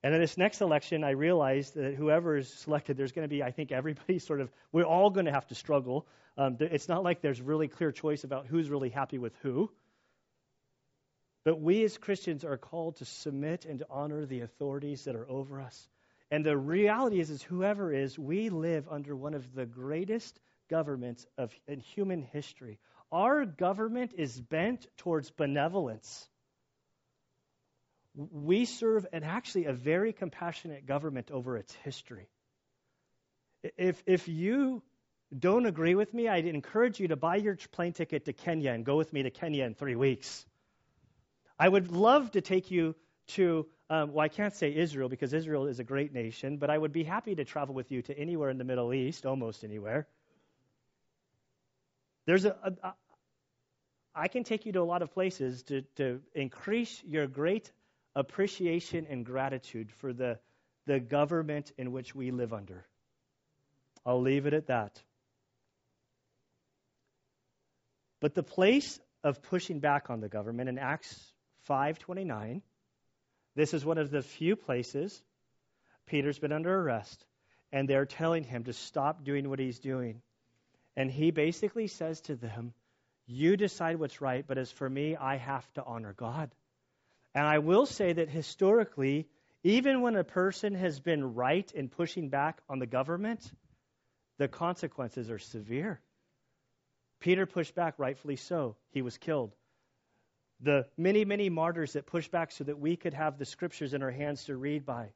And 0.03 0.15
in 0.15 0.21
this 0.21 0.39
next 0.39 0.61
election, 0.61 1.03
I 1.03 1.11
realized 1.11 1.75
that 1.75 1.95
whoever 1.95 2.37
is 2.37 2.49
selected, 2.49 2.97
there's 2.97 3.11
going 3.11 3.25
to 3.25 3.35
be, 3.35 3.43
I 3.43 3.51
think, 3.51 3.73
everybody 3.73 4.19
sort 4.21 4.41
of, 4.41 4.51
we're 4.73 4.85
all 4.85 5.11
going 5.11 5.27
to 5.27 5.33
have 5.33 5.47
to 5.49 5.55
struggle. 5.55 6.07
Um, 6.37 6.57
it's 6.61 6.89
not 6.89 7.03
like 7.03 7.21
there's 7.21 7.41
really 7.41 7.67
clear 7.67 7.91
choice 7.91 8.23
about 8.23 8.47
who's 8.47 8.71
really 8.71 8.91
happy 8.91 9.19
with 9.19 9.35
who. 9.43 9.71
But 11.49 11.63
we 11.63 11.83
as 11.83 11.97
Christians 11.97 12.45
are 12.45 12.59
called 12.59 12.97
to 12.97 13.07
submit 13.07 13.65
and 13.65 13.79
to 13.79 13.87
honor 13.89 14.27
the 14.27 14.41
authorities 14.41 15.05
that 15.05 15.17
are 15.17 15.27
over 15.31 15.63
us. 15.63 15.89
And 16.31 16.45
the 16.45 16.59
reality 16.59 17.21
is, 17.21 17.31
is 17.31 17.43
whoever 17.43 17.91
is, 17.91 18.19
we 18.19 18.51
live 18.51 18.87
under 18.91 19.17
one 19.17 19.33
of 19.33 19.55
the 19.55 19.65
greatest 19.65 20.39
governments 20.69 21.25
of 21.39 21.51
in 21.67 21.81
human 21.81 22.21
history. 22.21 22.79
Our 23.11 23.47
government 23.47 24.13
is 24.19 24.39
bent 24.39 24.87
towards 24.99 25.31
benevolence. 25.31 26.29
We 28.15 28.67
serve 28.67 29.07
and 29.11 29.25
actually 29.25 29.65
a 29.65 29.73
very 29.73 30.13
compassionate 30.13 30.85
government 30.85 31.31
over 31.31 31.57
its 31.57 31.73
history. 31.77 32.29
If 33.79 34.03
if 34.05 34.29
you 34.29 34.83
don't 35.35 35.65
agree 35.65 35.95
with 35.95 36.13
me, 36.13 36.29
I'd 36.29 36.45
encourage 36.45 37.01
you 37.01 37.09
to 37.09 37.17
buy 37.17 37.37
your 37.37 37.57
plane 37.73 37.95
ticket 37.95 38.27
to 38.27 38.35
Kenya 38.35 38.73
and 38.73 38.85
go 38.85 38.99
with 38.99 39.15
me 39.15 39.23
to 39.23 39.31
Kenya 39.31 39.65
in 39.65 39.73
three 39.75 39.97
weeks. 39.97 40.45
I 41.59 41.69
would 41.69 41.91
love 41.91 42.31
to 42.33 42.41
take 42.41 42.71
you 42.71 42.95
to, 43.29 43.67
um, 43.91 44.13
well, 44.13 44.25
I 44.25 44.29
can't 44.29 44.55
say 44.55 44.75
Israel 44.75 45.09
because 45.09 45.33
Israel 45.33 45.67
is 45.67 45.81
a 45.81 45.85
great 45.85 46.13
nation, 46.13 46.57
but 46.59 46.71
I 46.71 46.79
would 46.79 46.93
be 46.93 47.05
happy 47.05 47.35
to 47.35 47.45
travel 47.45 47.75
with 47.75 47.91
you 47.91 48.03
to 48.03 48.19
anywhere 48.19 48.51
in 48.51 48.59
the 48.59 48.65
Middle 48.65 48.95
East, 48.95 49.27
almost 49.27 49.65
anywhere. 49.65 50.07
There's 52.27 52.45
a, 52.45 52.57
a, 52.63 52.73
a 52.89 52.95
I 54.15 54.29
can 54.29 54.45
take 54.45 54.67
you 54.67 54.73
to 54.73 54.81
a 54.81 54.85
lot 54.85 55.03
of 55.03 55.13
places 55.13 55.63
to, 55.65 55.83
to 55.97 56.21
increase 56.35 57.03
your 57.05 57.27
great 57.27 57.71
appreciation 58.17 59.07
and 59.09 59.25
gratitude 59.25 59.91
for 59.99 60.13
the, 60.13 60.39
the 60.87 60.99
government 60.99 61.73
in 61.79 61.93
which 61.93 62.15
we 62.15 62.31
live 62.31 62.53
under. 62.53 62.85
I'll 64.05 64.21
leave 64.21 64.47
it 64.47 64.55
at 64.55 64.67
that. 64.69 65.01
But 68.21 68.35
the 68.35 68.43
place 68.43 68.99
of 69.23 69.43
pushing 69.43 69.79
back 69.79 70.11
on 70.11 70.21
the 70.21 70.29
government 70.29 70.69
in 70.69 70.79
Acts 70.79 71.33
5:29, 71.69 72.63
this 73.55 73.75
is 73.75 73.85
one 73.85 73.99
of 73.99 74.11
the 74.11 74.23
few 74.23 74.57
places 74.57 75.23
Peter's 76.07 76.39
been 76.39 76.53
under 76.53 76.75
arrest 76.75 77.25
and 77.73 77.89
they're 77.89 78.07
telling 78.07 78.45
him 78.45 78.65
to 78.65 78.73
stop 78.73 79.25
doing 79.25 79.49
what 79.49 79.59
he's 79.59 79.79
doing. 79.79 80.23
And 80.97 81.11
he 81.11 81.31
basically 81.31 81.87
says 81.87 82.21
to 82.23 82.37
them, 82.37 82.73
You 83.27 83.57
decide 83.57 83.99
what's 83.99 84.21
right, 84.21 84.45
but 84.47 84.59
as 84.59 84.73
for 84.73 84.89
me, 84.89 85.17
I 85.17 85.37
have 85.37 85.71
to 85.75 85.85
honor 85.85 86.15
God. 86.15 86.51
And 87.35 87.47
I 87.47 87.59
will 87.59 87.87
say 87.87 88.15
that 88.15 88.31
historically, 88.31 89.29
even 89.63 90.01
when 90.01 90.17
a 90.17 90.25
person 90.25 90.75
has 90.75 90.99
been 90.99 91.35
right 91.35 91.71
in 91.73 91.89
pushing 91.89 92.31
back 92.31 92.61
on 92.69 92.79
the 92.79 92.87
government, 92.87 93.53
the 94.39 94.49
consequences 94.49 95.31
are 95.31 95.39
severe. 95.39 96.01
Peter 97.21 97.45
pushed 97.45 97.75
back, 97.75 97.99
rightfully 97.99 98.37
so. 98.37 98.77
He 98.91 99.03
was 99.03 99.19
killed. 99.19 99.55
The 100.61 100.87
many, 100.97 101.25
many 101.25 101.51
martyrs 101.51 101.93
that 101.93 102.07
pushed 102.07 102.31
back 102.31 102.51
so 102.51 102.65
that 102.65 102.79
we 102.79 102.97
could 102.97 103.15
have 103.15 103.39
the 103.39 103.45
scriptures 103.45 103.95
in 103.95 104.03
our 104.03 104.11
hands 104.11 104.45
to 104.45 104.57
read 104.57 104.85
by. 104.85 105.11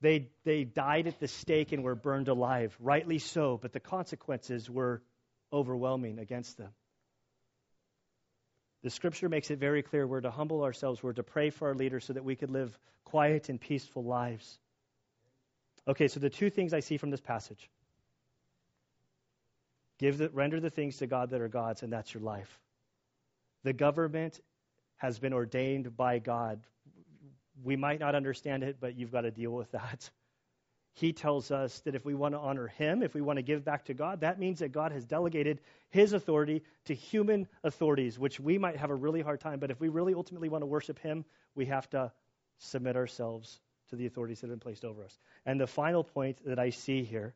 They, 0.00 0.28
they 0.44 0.64
died 0.64 1.06
at 1.06 1.18
the 1.18 1.28
stake 1.28 1.72
and 1.72 1.82
were 1.82 1.94
burned 1.94 2.28
alive, 2.28 2.76
rightly 2.78 3.18
so, 3.18 3.58
but 3.60 3.72
the 3.72 3.80
consequences 3.80 4.68
were 4.68 5.02
overwhelming 5.52 6.18
against 6.18 6.58
them. 6.58 6.70
The 8.82 8.90
scripture 8.90 9.30
makes 9.30 9.50
it 9.50 9.58
very 9.58 9.82
clear 9.82 10.06
we're 10.06 10.20
to 10.20 10.30
humble 10.30 10.62
ourselves, 10.62 11.02
we're 11.02 11.14
to 11.14 11.22
pray 11.22 11.48
for 11.48 11.68
our 11.68 11.74
leaders 11.74 12.04
so 12.04 12.12
that 12.12 12.24
we 12.24 12.36
could 12.36 12.50
live 12.50 12.78
quiet 13.04 13.48
and 13.48 13.58
peaceful 13.58 14.04
lives. 14.04 14.58
Okay, 15.88 16.08
so 16.08 16.20
the 16.20 16.30
two 16.30 16.50
things 16.50 16.74
I 16.74 16.80
see 16.80 16.98
from 16.98 17.10
this 17.10 17.20
passage 17.20 17.70
give 19.98 20.18
the, 20.18 20.28
render 20.30 20.60
the 20.60 20.70
things 20.70 20.98
to 20.98 21.06
God 21.06 21.30
that 21.30 21.40
are 21.40 21.48
God's, 21.48 21.82
and 21.82 21.92
that's 21.92 22.12
your 22.12 22.22
life. 22.22 22.60
The 23.64 23.72
government 23.72 24.40
has 24.96 25.18
been 25.18 25.32
ordained 25.32 25.96
by 25.96 26.20
God 26.20 26.60
we 27.62 27.76
might 27.76 28.00
not 28.00 28.14
understand 28.14 28.62
it, 28.62 28.76
but 28.80 28.96
you've 28.96 29.12
got 29.12 29.22
to 29.22 29.30
deal 29.30 29.52
with 29.52 29.70
that. 29.72 30.10
He 30.94 31.12
tells 31.12 31.50
us 31.50 31.80
that 31.80 31.96
if 31.96 32.04
we 32.04 32.14
want 32.14 32.34
to 32.34 32.38
honor 32.38 32.68
Him, 32.68 33.02
if 33.02 33.14
we 33.14 33.20
want 33.20 33.38
to 33.38 33.42
give 33.42 33.64
back 33.64 33.86
to 33.86 33.94
God, 33.94 34.20
that 34.20 34.38
means 34.38 34.60
that 34.60 34.70
God 34.70 34.92
has 34.92 35.04
delegated 35.04 35.60
His 35.90 36.12
authority 36.12 36.62
to 36.84 36.94
human 36.94 37.48
authorities, 37.64 38.18
which 38.18 38.38
we 38.38 38.58
might 38.58 38.76
have 38.76 38.90
a 38.90 38.94
really 38.94 39.20
hard 39.20 39.40
time. 39.40 39.58
But 39.58 39.72
if 39.72 39.80
we 39.80 39.88
really 39.88 40.14
ultimately 40.14 40.48
want 40.48 40.62
to 40.62 40.66
worship 40.66 41.00
Him, 41.00 41.24
we 41.56 41.66
have 41.66 41.88
to 41.90 42.12
submit 42.58 42.96
ourselves 42.96 43.58
to 43.90 43.96
the 43.96 44.06
authorities 44.06 44.40
that 44.40 44.46
have 44.48 44.52
been 44.52 44.60
placed 44.60 44.84
over 44.84 45.04
us. 45.04 45.18
And 45.44 45.60
the 45.60 45.66
final 45.66 46.04
point 46.04 46.38
that 46.46 46.60
I 46.60 46.70
see 46.70 47.02
here 47.02 47.34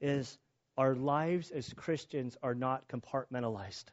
is 0.00 0.38
our 0.76 0.94
lives 0.94 1.50
as 1.50 1.72
Christians 1.72 2.36
are 2.42 2.54
not 2.54 2.86
compartmentalized. 2.88 3.84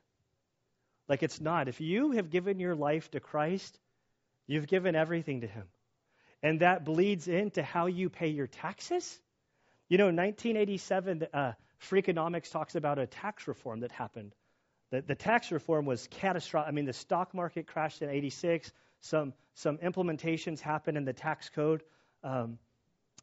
Like 1.12 1.22
it's 1.22 1.39
not. 1.39 1.68
If 1.68 1.80
you 1.80 2.12
have 2.14 2.32
given 2.32 2.59
your 2.59 2.74
life 2.74 3.12
to 3.12 3.20
Christ, 3.20 3.78
You've 4.51 4.68
given 4.68 4.95
everything 4.95 5.41
to 5.41 5.47
Him. 5.47 5.64
And 6.43 6.59
that 6.59 6.84
bleeds 6.84 7.30
into 7.30 7.64
how 7.64 7.86
you 7.86 8.09
pay 8.09 8.28
your 8.28 8.47
taxes. 8.47 9.18
You 9.88 9.97
know, 9.97 10.07
1987, 10.07 11.28
uh, 11.34 11.53
Freakonomics 11.82 12.51
talks 12.51 12.76
about 12.76 12.99
a 12.99 13.07
tax 13.07 13.47
reform 13.47 13.80
that 13.80 13.93
happened. 13.93 14.36
The, 14.89 15.03
the 15.03 15.16
tax 15.16 15.53
reform 15.53 15.86
was 15.86 16.05
catastrophic. 16.07 16.68
I 16.68 16.72
mean, 16.72 16.84
the 16.84 16.91
stock 16.91 17.34
market 17.34 17.66
crashed 17.66 18.01
in 18.01 18.09
86. 18.09 18.74
Some, 18.99 19.34
some 19.53 19.78
implementations 19.78 20.59
happened 20.59 20.97
in 20.97 21.05
the 21.05 21.14
tax 21.14 21.49
code. 21.49 21.82
Um, 22.24 22.57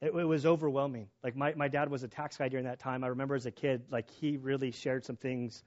it, 0.00 0.14
it, 0.14 0.24
was 0.24 0.46
overwhelming. 0.46 1.08
Like, 1.22 1.36
my, 1.36 1.52
my 1.54 1.68
dad 1.68 1.90
was 1.90 2.04
a 2.04 2.08
tax 2.08 2.38
guy 2.38 2.48
during 2.48 2.64
that 2.64 2.78
time. 2.78 3.04
I 3.04 3.08
remember 3.08 3.34
as 3.34 3.44
a 3.44 3.50
kid, 3.50 3.82
like, 3.90 4.08
he 4.08 4.38
really 4.38 4.70
shared 4.70 5.04
some 5.04 5.16
things 5.16 5.62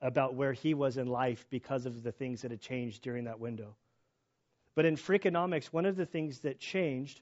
about 0.00 0.34
where 0.34 0.52
he 0.52 0.74
was 0.74 0.96
in 0.96 1.06
life 1.06 1.46
because 1.50 1.86
of 1.86 2.02
the 2.02 2.12
things 2.12 2.42
that 2.42 2.50
had 2.50 2.60
changed 2.60 3.02
during 3.02 3.24
that 3.24 3.40
window. 3.40 3.76
But 4.74 4.86
in 4.86 4.96
Freakonomics, 4.96 5.66
one 5.66 5.86
of 5.86 5.96
the 5.96 6.06
things 6.06 6.40
that 6.40 6.58
changed 6.58 7.20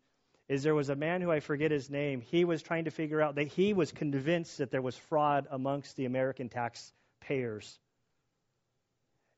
is 0.48 0.62
there 0.62 0.74
was 0.74 0.88
a 0.88 0.96
man 0.96 1.20
who 1.20 1.30
I 1.30 1.40
forget 1.40 1.70
his 1.70 1.90
name. 1.90 2.20
He 2.20 2.44
was 2.44 2.62
trying 2.62 2.84
to 2.84 2.90
figure 2.90 3.22
out 3.22 3.36
that 3.36 3.48
he 3.48 3.72
was 3.72 3.92
convinced 3.92 4.58
that 4.58 4.70
there 4.70 4.82
was 4.82 4.96
fraud 4.96 5.46
amongst 5.50 5.96
the 5.96 6.04
American 6.04 6.48
taxpayers. 6.48 7.78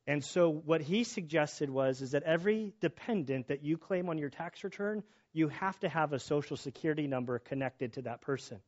And 0.07 0.25
so 0.25 0.51
what 0.51 0.83
he 0.83 1.05
suggested 1.05 1.71
was 1.71 2.03
is 2.03 2.11
that 2.11 2.25
every 2.25 2.75
dependent 2.81 3.49
that 3.49 3.63
you 3.63 3.79
claim 3.79 4.09
on 4.09 4.19
your 4.19 4.29
tax 4.29 4.63
return, 4.63 5.03
you 5.33 5.49
have 5.49 5.79
to 5.81 5.89
have 5.89 6.13
a 6.13 6.19
social 6.19 6.57
security 6.57 7.07
number 7.07 7.39
connected 7.39 7.95
to 7.95 8.03
that 8.03 8.21
person. 8.21 8.61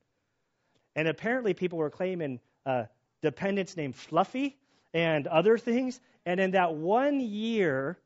And 0.94 1.09
apparently 1.09 1.52
people 1.52 1.78
were 1.78 1.90
claiming 1.90 2.40
uh, 2.64 2.84
dependents 3.22 3.76
named 3.76 3.96
Fluffy 3.96 4.56
and 4.92 5.26
other 5.26 5.58
things. 5.58 6.00
And 6.24 6.40
in 6.40 6.52
that 6.52 6.74
one 6.74 7.20
year, 7.20 7.98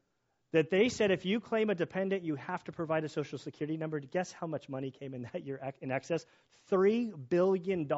that 0.53 0.71
they 0.71 0.89
said 0.89 1.11
if 1.11 1.25
you 1.25 1.41
claim 1.41 1.71
a 1.71 1.75
dependent, 1.75 2.25
you 2.25 2.35
have 2.37 2.65
to 2.65 2.73
provide 2.73 3.05
a 3.05 3.09
social 3.09 3.39
security 3.39 3.77
number. 3.77 4.01
Guess 4.01 4.33
how 4.33 4.47
much 4.47 4.69
money 4.69 4.91
came 4.91 5.15
in 5.15 5.23
that 5.33 5.45
year 5.45 5.61
in 5.81 5.91
excess? 5.91 6.25
$3 6.71 7.13
billion. 7.29 7.89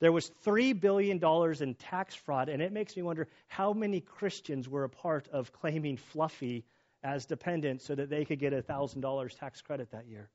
There 0.00 0.12
was 0.12 0.30
$3 0.44 0.80
billion 0.80 1.22
in 1.62 1.74
tax 1.74 2.14
fraud, 2.14 2.48
and 2.48 2.62
it 2.62 2.72
makes 2.72 2.96
me 2.96 3.02
wonder 3.02 3.28
how 3.48 3.72
many 3.72 4.00
Christians 4.00 4.68
were 4.68 4.84
a 4.84 4.88
part 4.88 5.28
of 5.28 5.52
claiming 5.52 5.96
Fluffy 5.96 6.64
as 7.02 7.26
dependent 7.26 7.82
so 7.82 7.94
that 7.94 8.10
they 8.10 8.24
could 8.24 8.38
get 8.38 8.52
a 8.52 8.62
$1,000 8.62 9.38
tax 9.38 9.62
credit 9.62 9.90
that 9.92 10.06
year. 10.06 10.28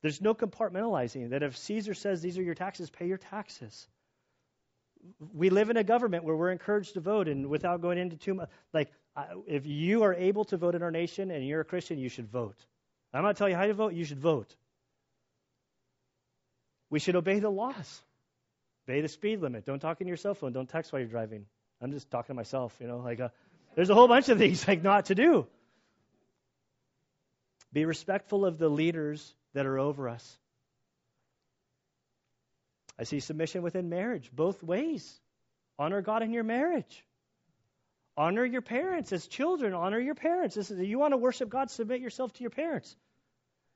There's 0.00 0.20
no 0.20 0.34
compartmentalizing 0.34 1.30
that 1.30 1.42
if 1.42 1.56
Caesar 1.56 1.92
says 1.92 2.22
these 2.22 2.38
are 2.38 2.42
your 2.42 2.54
taxes, 2.54 2.88
pay 2.88 3.06
your 3.06 3.18
taxes 3.18 3.88
we 5.32 5.50
live 5.50 5.70
in 5.70 5.76
a 5.76 5.84
government 5.84 6.24
where 6.24 6.36
we're 6.36 6.50
encouraged 6.50 6.94
to 6.94 7.00
vote, 7.00 7.28
and 7.28 7.48
without 7.48 7.80
going 7.80 7.98
into 7.98 8.16
too 8.16 8.34
much, 8.34 8.48
like 8.72 8.90
if 9.46 9.66
you 9.66 10.02
are 10.04 10.14
able 10.14 10.44
to 10.46 10.56
vote 10.56 10.74
in 10.74 10.82
our 10.82 10.90
nation 10.90 11.30
and 11.30 11.46
you're 11.46 11.60
a 11.60 11.64
Christian, 11.64 11.98
you 11.98 12.08
should 12.08 12.30
vote. 12.30 12.56
I'm 13.12 13.22
not 13.22 13.36
telling 13.36 13.52
you 13.52 13.58
how 13.58 13.66
to 13.66 13.74
vote, 13.74 13.94
you 13.94 14.04
should 14.04 14.20
vote. 14.20 14.54
We 16.90 17.00
should 17.00 17.16
obey 17.16 17.38
the 17.38 17.50
laws. 17.50 18.02
Obey 18.86 19.00
the 19.00 19.08
speed 19.08 19.40
limit. 19.40 19.64
Don't 19.64 19.80
talk 19.80 20.00
in 20.00 20.08
your 20.08 20.16
cell 20.16 20.34
phone. 20.34 20.52
Don't 20.52 20.68
text 20.68 20.92
while 20.92 21.00
you're 21.00 21.08
driving. 21.08 21.46
I'm 21.80 21.92
just 21.92 22.10
talking 22.10 22.28
to 22.28 22.34
myself, 22.34 22.74
you 22.80 22.86
know, 22.86 22.98
like 22.98 23.20
uh, 23.20 23.28
there's 23.74 23.90
a 23.90 23.94
whole 23.94 24.08
bunch 24.08 24.28
of 24.28 24.38
things 24.38 24.66
like 24.68 24.82
not 24.82 25.06
to 25.06 25.14
do. 25.14 25.46
Be 27.72 27.84
respectful 27.84 28.46
of 28.46 28.58
the 28.58 28.68
leaders 28.68 29.34
that 29.52 29.66
are 29.66 29.78
over 29.78 30.08
us. 30.08 30.38
I 32.98 33.04
see 33.04 33.20
submission 33.20 33.62
within 33.62 33.88
marriage, 33.88 34.30
both 34.32 34.62
ways. 34.62 35.20
Honor 35.78 36.02
God 36.02 36.22
in 36.22 36.32
your 36.32 36.44
marriage. 36.44 37.04
Honor 38.16 38.44
your 38.44 38.62
parents 38.62 39.12
as 39.12 39.28
children. 39.28 39.74
Honor 39.74 40.00
your 40.00 40.16
parents. 40.16 40.56
This 40.56 40.72
is, 40.72 40.80
you 40.80 40.98
want 40.98 41.12
to 41.12 41.16
worship 41.16 41.48
God, 41.48 41.70
submit 41.70 42.00
yourself 42.00 42.32
to 42.32 42.40
your 42.40 42.50
parents. 42.50 42.96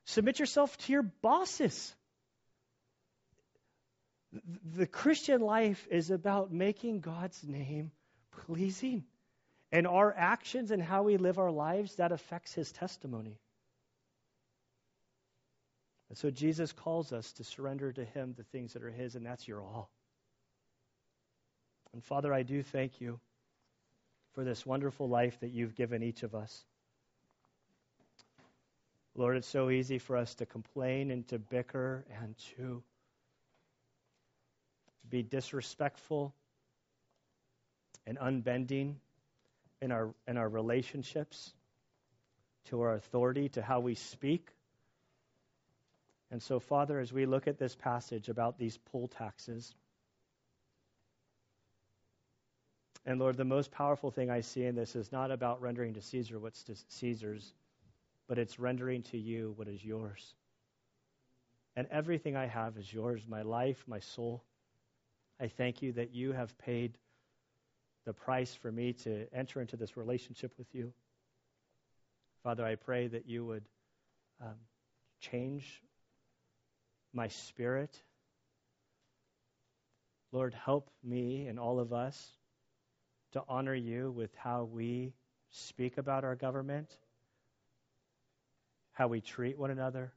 Submit 0.05 0.39
yourself 0.39 0.75
to 0.79 0.91
your 0.91 1.03
bosses. 1.03 1.95
The 4.75 4.87
Christian 4.87 5.39
life 5.39 5.87
is 5.89 6.09
about 6.11 6.51
making 6.51 6.99
God's 6.99 7.41
name 7.43 7.91
pleasing. 8.45 9.05
And 9.71 9.87
our 9.87 10.13
actions 10.15 10.71
and 10.71 10.83
how 10.83 11.03
we 11.03 11.15
live 11.17 11.39
our 11.39 11.51
lives, 11.51 11.95
that 11.95 12.11
affects 12.11 12.53
his 12.53 12.71
testimony. 12.73 13.39
And 16.13 16.17
so 16.19 16.29
Jesus 16.29 16.71
calls 16.71 17.11
us 17.11 17.31
to 17.31 17.43
surrender 17.43 17.91
to 17.91 18.05
him 18.05 18.35
the 18.37 18.43
things 18.43 18.73
that 18.73 18.83
are 18.83 18.91
his, 18.91 19.15
and 19.15 19.25
that's 19.25 19.47
your 19.47 19.63
all. 19.63 19.89
And 21.91 22.03
Father, 22.03 22.31
I 22.31 22.43
do 22.43 22.61
thank 22.61 23.01
you 23.01 23.19
for 24.35 24.43
this 24.43 24.63
wonderful 24.63 25.09
life 25.09 25.39
that 25.39 25.49
you've 25.49 25.73
given 25.73 26.03
each 26.03 26.21
of 26.21 26.35
us. 26.35 26.65
Lord, 29.15 29.37
it's 29.37 29.47
so 29.47 29.71
easy 29.71 29.97
for 29.97 30.15
us 30.15 30.35
to 30.35 30.45
complain 30.45 31.09
and 31.09 31.27
to 31.29 31.39
bicker 31.39 32.05
and 32.21 32.35
to 32.57 32.83
be 35.09 35.23
disrespectful 35.23 36.31
and 38.05 38.19
unbending 38.19 38.97
in 39.81 39.91
our, 39.91 40.13
in 40.27 40.37
our 40.37 40.47
relationships, 40.47 41.51
to 42.65 42.81
our 42.81 42.93
authority, 42.93 43.49
to 43.49 43.63
how 43.63 43.79
we 43.79 43.95
speak. 43.95 44.47
And 46.33 46.41
so, 46.41 46.59
Father, 46.59 46.99
as 46.99 47.13
we 47.13 47.27
look 47.27 47.47
at 47.47 47.59
this 47.59 47.75
passage 47.75 48.27
about 48.27 48.57
these 48.57 48.79
poll 48.91 49.07
taxes, 49.07 49.75
And 53.05 53.19
Lord, 53.19 53.35
the 53.35 53.45
most 53.45 53.69
powerful 53.69 54.09
thing 54.09 54.31
I 54.31 54.41
see 54.41 54.63
in 54.63 54.75
this 54.75 54.95
is 54.95 55.11
not 55.11 55.29
about 55.29 55.61
rendering 55.61 55.93
to 55.93 56.01
Caesar 56.01 56.39
what's 56.39 56.63
to 56.63 56.75
Caesar's, 56.87 57.53
but 58.27 58.39
it's 58.39 58.57
rendering 58.57 59.03
to 59.03 59.17
you 59.17 59.53
what 59.57 59.67
is 59.67 59.83
yours. 59.83 60.33
And 61.75 61.85
everything 61.91 62.35
I 62.35 62.45
have 62.45 62.77
is 62.77 62.91
yours 62.91 63.27
my 63.27 63.41
life, 63.41 63.83
my 63.87 63.99
soul. 63.99 64.41
I 65.39 65.49
thank 65.49 65.81
you 65.81 65.91
that 65.93 66.15
you 66.15 66.31
have 66.31 66.57
paid 66.57 66.97
the 68.05 68.13
price 68.13 68.55
for 68.55 68.71
me 68.71 68.93
to 68.93 69.27
enter 69.33 69.59
into 69.59 69.75
this 69.75 69.97
relationship 69.97 70.53
with 70.57 70.73
you. 70.73 70.93
Father, 72.41 72.65
I 72.65 72.75
pray 72.75 73.07
that 73.07 73.27
you 73.27 73.45
would 73.45 73.65
um, 74.41 74.55
change 75.19 75.83
my 77.13 77.27
spirit 77.27 78.01
Lord, 80.33 80.55
help 80.55 80.89
me 81.03 81.45
and 81.45 81.59
all 81.59 81.79
of 81.79 81.93
us 81.93 82.31
to 83.33 83.43
honor 83.47 83.75
you 83.75 84.09
with 84.09 84.31
how 84.35 84.63
we 84.63 85.13
speak 85.51 85.99
about 85.99 86.23
our 86.23 86.35
government, 86.35 86.89
how 88.93 89.07
we 89.07 89.21
treat 89.21 89.59
one 89.59 89.69
another, 89.69 90.11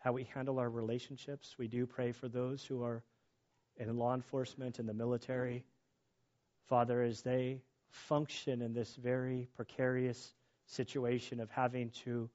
how 0.00 0.12
we 0.12 0.24
handle 0.34 0.58
our 0.58 0.68
relationships. 0.68 1.54
We 1.56 1.68
do 1.68 1.86
pray 1.86 2.10
for 2.10 2.26
those 2.26 2.64
who 2.64 2.82
are 2.82 3.04
in 3.76 3.96
law 3.96 4.12
enforcement, 4.12 4.80
in 4.80 4.86
the 4.86 4.94
military. 4.94 5.64
Father, 6.68 7.02
as 7.02 7.22
they 7.22 7.62
function 7.90 8.60
in 8.60 8.74
this 8.74 8.96
very 8.96 9.48
precarious 9.54 10.34
situation 10.66 11.38
of 11.38 11.48
having 11.52 11.90
to 12.04 12.28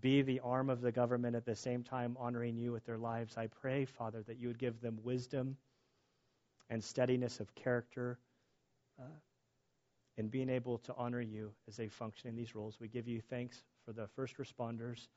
be 0.00 0.22
the 0.22 0.40
arm 0.40 0.70
of 0.70 0.80
the 0.80 0.92
government 0.92 1.36
at 1.36 1.44
the 1.44 1.56
same 1.56 1.82
time 1.82 2.16
honoring 2.18 2.56
you 2.56 2.72
with 2.72 2.84
their 2.84 2.98
lives, 2.98 3.36
I 3.36 3.46
pray, 3.46 3.84
Father, 3.84 4.22
that 4.22 4.38
you 4.38 4.48
would 4.48 4.58
give 4.58 4.80
them 4.80 4.98
wisdom 5.02 5.56
and 6.68 6.82
steadiness 6.82 7.40
of 7.40 7.54
character 7.54 8.18
uh, 8.98 9.04
in 10.16 10.28
being 10.28 10.48
able 10.48 10.78
to 10.78 10.94
honor 10.96 11.20
you 11.20 11.52
as 11.68 11.76
they 11.76 11.88
function 11.88 12.28
in 12.28 12.36
these 12.36 12.54
roles. 12.54 12.78
We 12.80 12.88
give 12.88 13.08
you 13.08 13.20
thanks 13.20 13.62
for 13.84 13.92
the 13.92 14.06
first 14.08 14.36
responders 14.38 15.08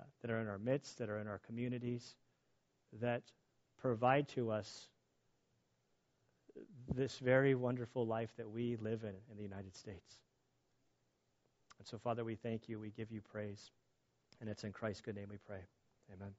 uh, 0.00 0.04
that 0.20 0.30
are 0.30 0.40
in 0.40 0.48
our 0.48 0.58
midst, 0.58 0.98
that 0.98 1.08
are 1.08 1.18
in 1.18 1.28
our 1.28 1.40
communities, 1.46 2.16
that 3.00 3.22
provide 3.80 4.28
to 4.28 4.50
us 4.50 4.88
this 6.94 7.18
very 7.18 7.54
wonderful 7.54 8.06
life 8.06 8.32
that 8.36 8.50
we 8.50 8.76
live 8.76 9.04
in 9.04 9.14
in 9.30 9.36
the 9.36 9.42
United 9.42 9.76
States. 9.76 10.18
And 11.78 11.86
so, 11.86 11.98
Father, 11.98 12.24
we 12.24 12.34
thank 12.34 12.68
you. 12.68 12.80
We 12.80 12.90
give 12.90 13.12
you 13.12 13.20
praise. 13.20 13.70
And 14.40 14.48
it's 14.48 14.64
in 14.64 14.72
Christ's 14.72 15.00
good 15.02 15.16
name 15.16 15.28
we 15.30 15.38
pray. 15.38 15.60
Amen. 16.12 16.34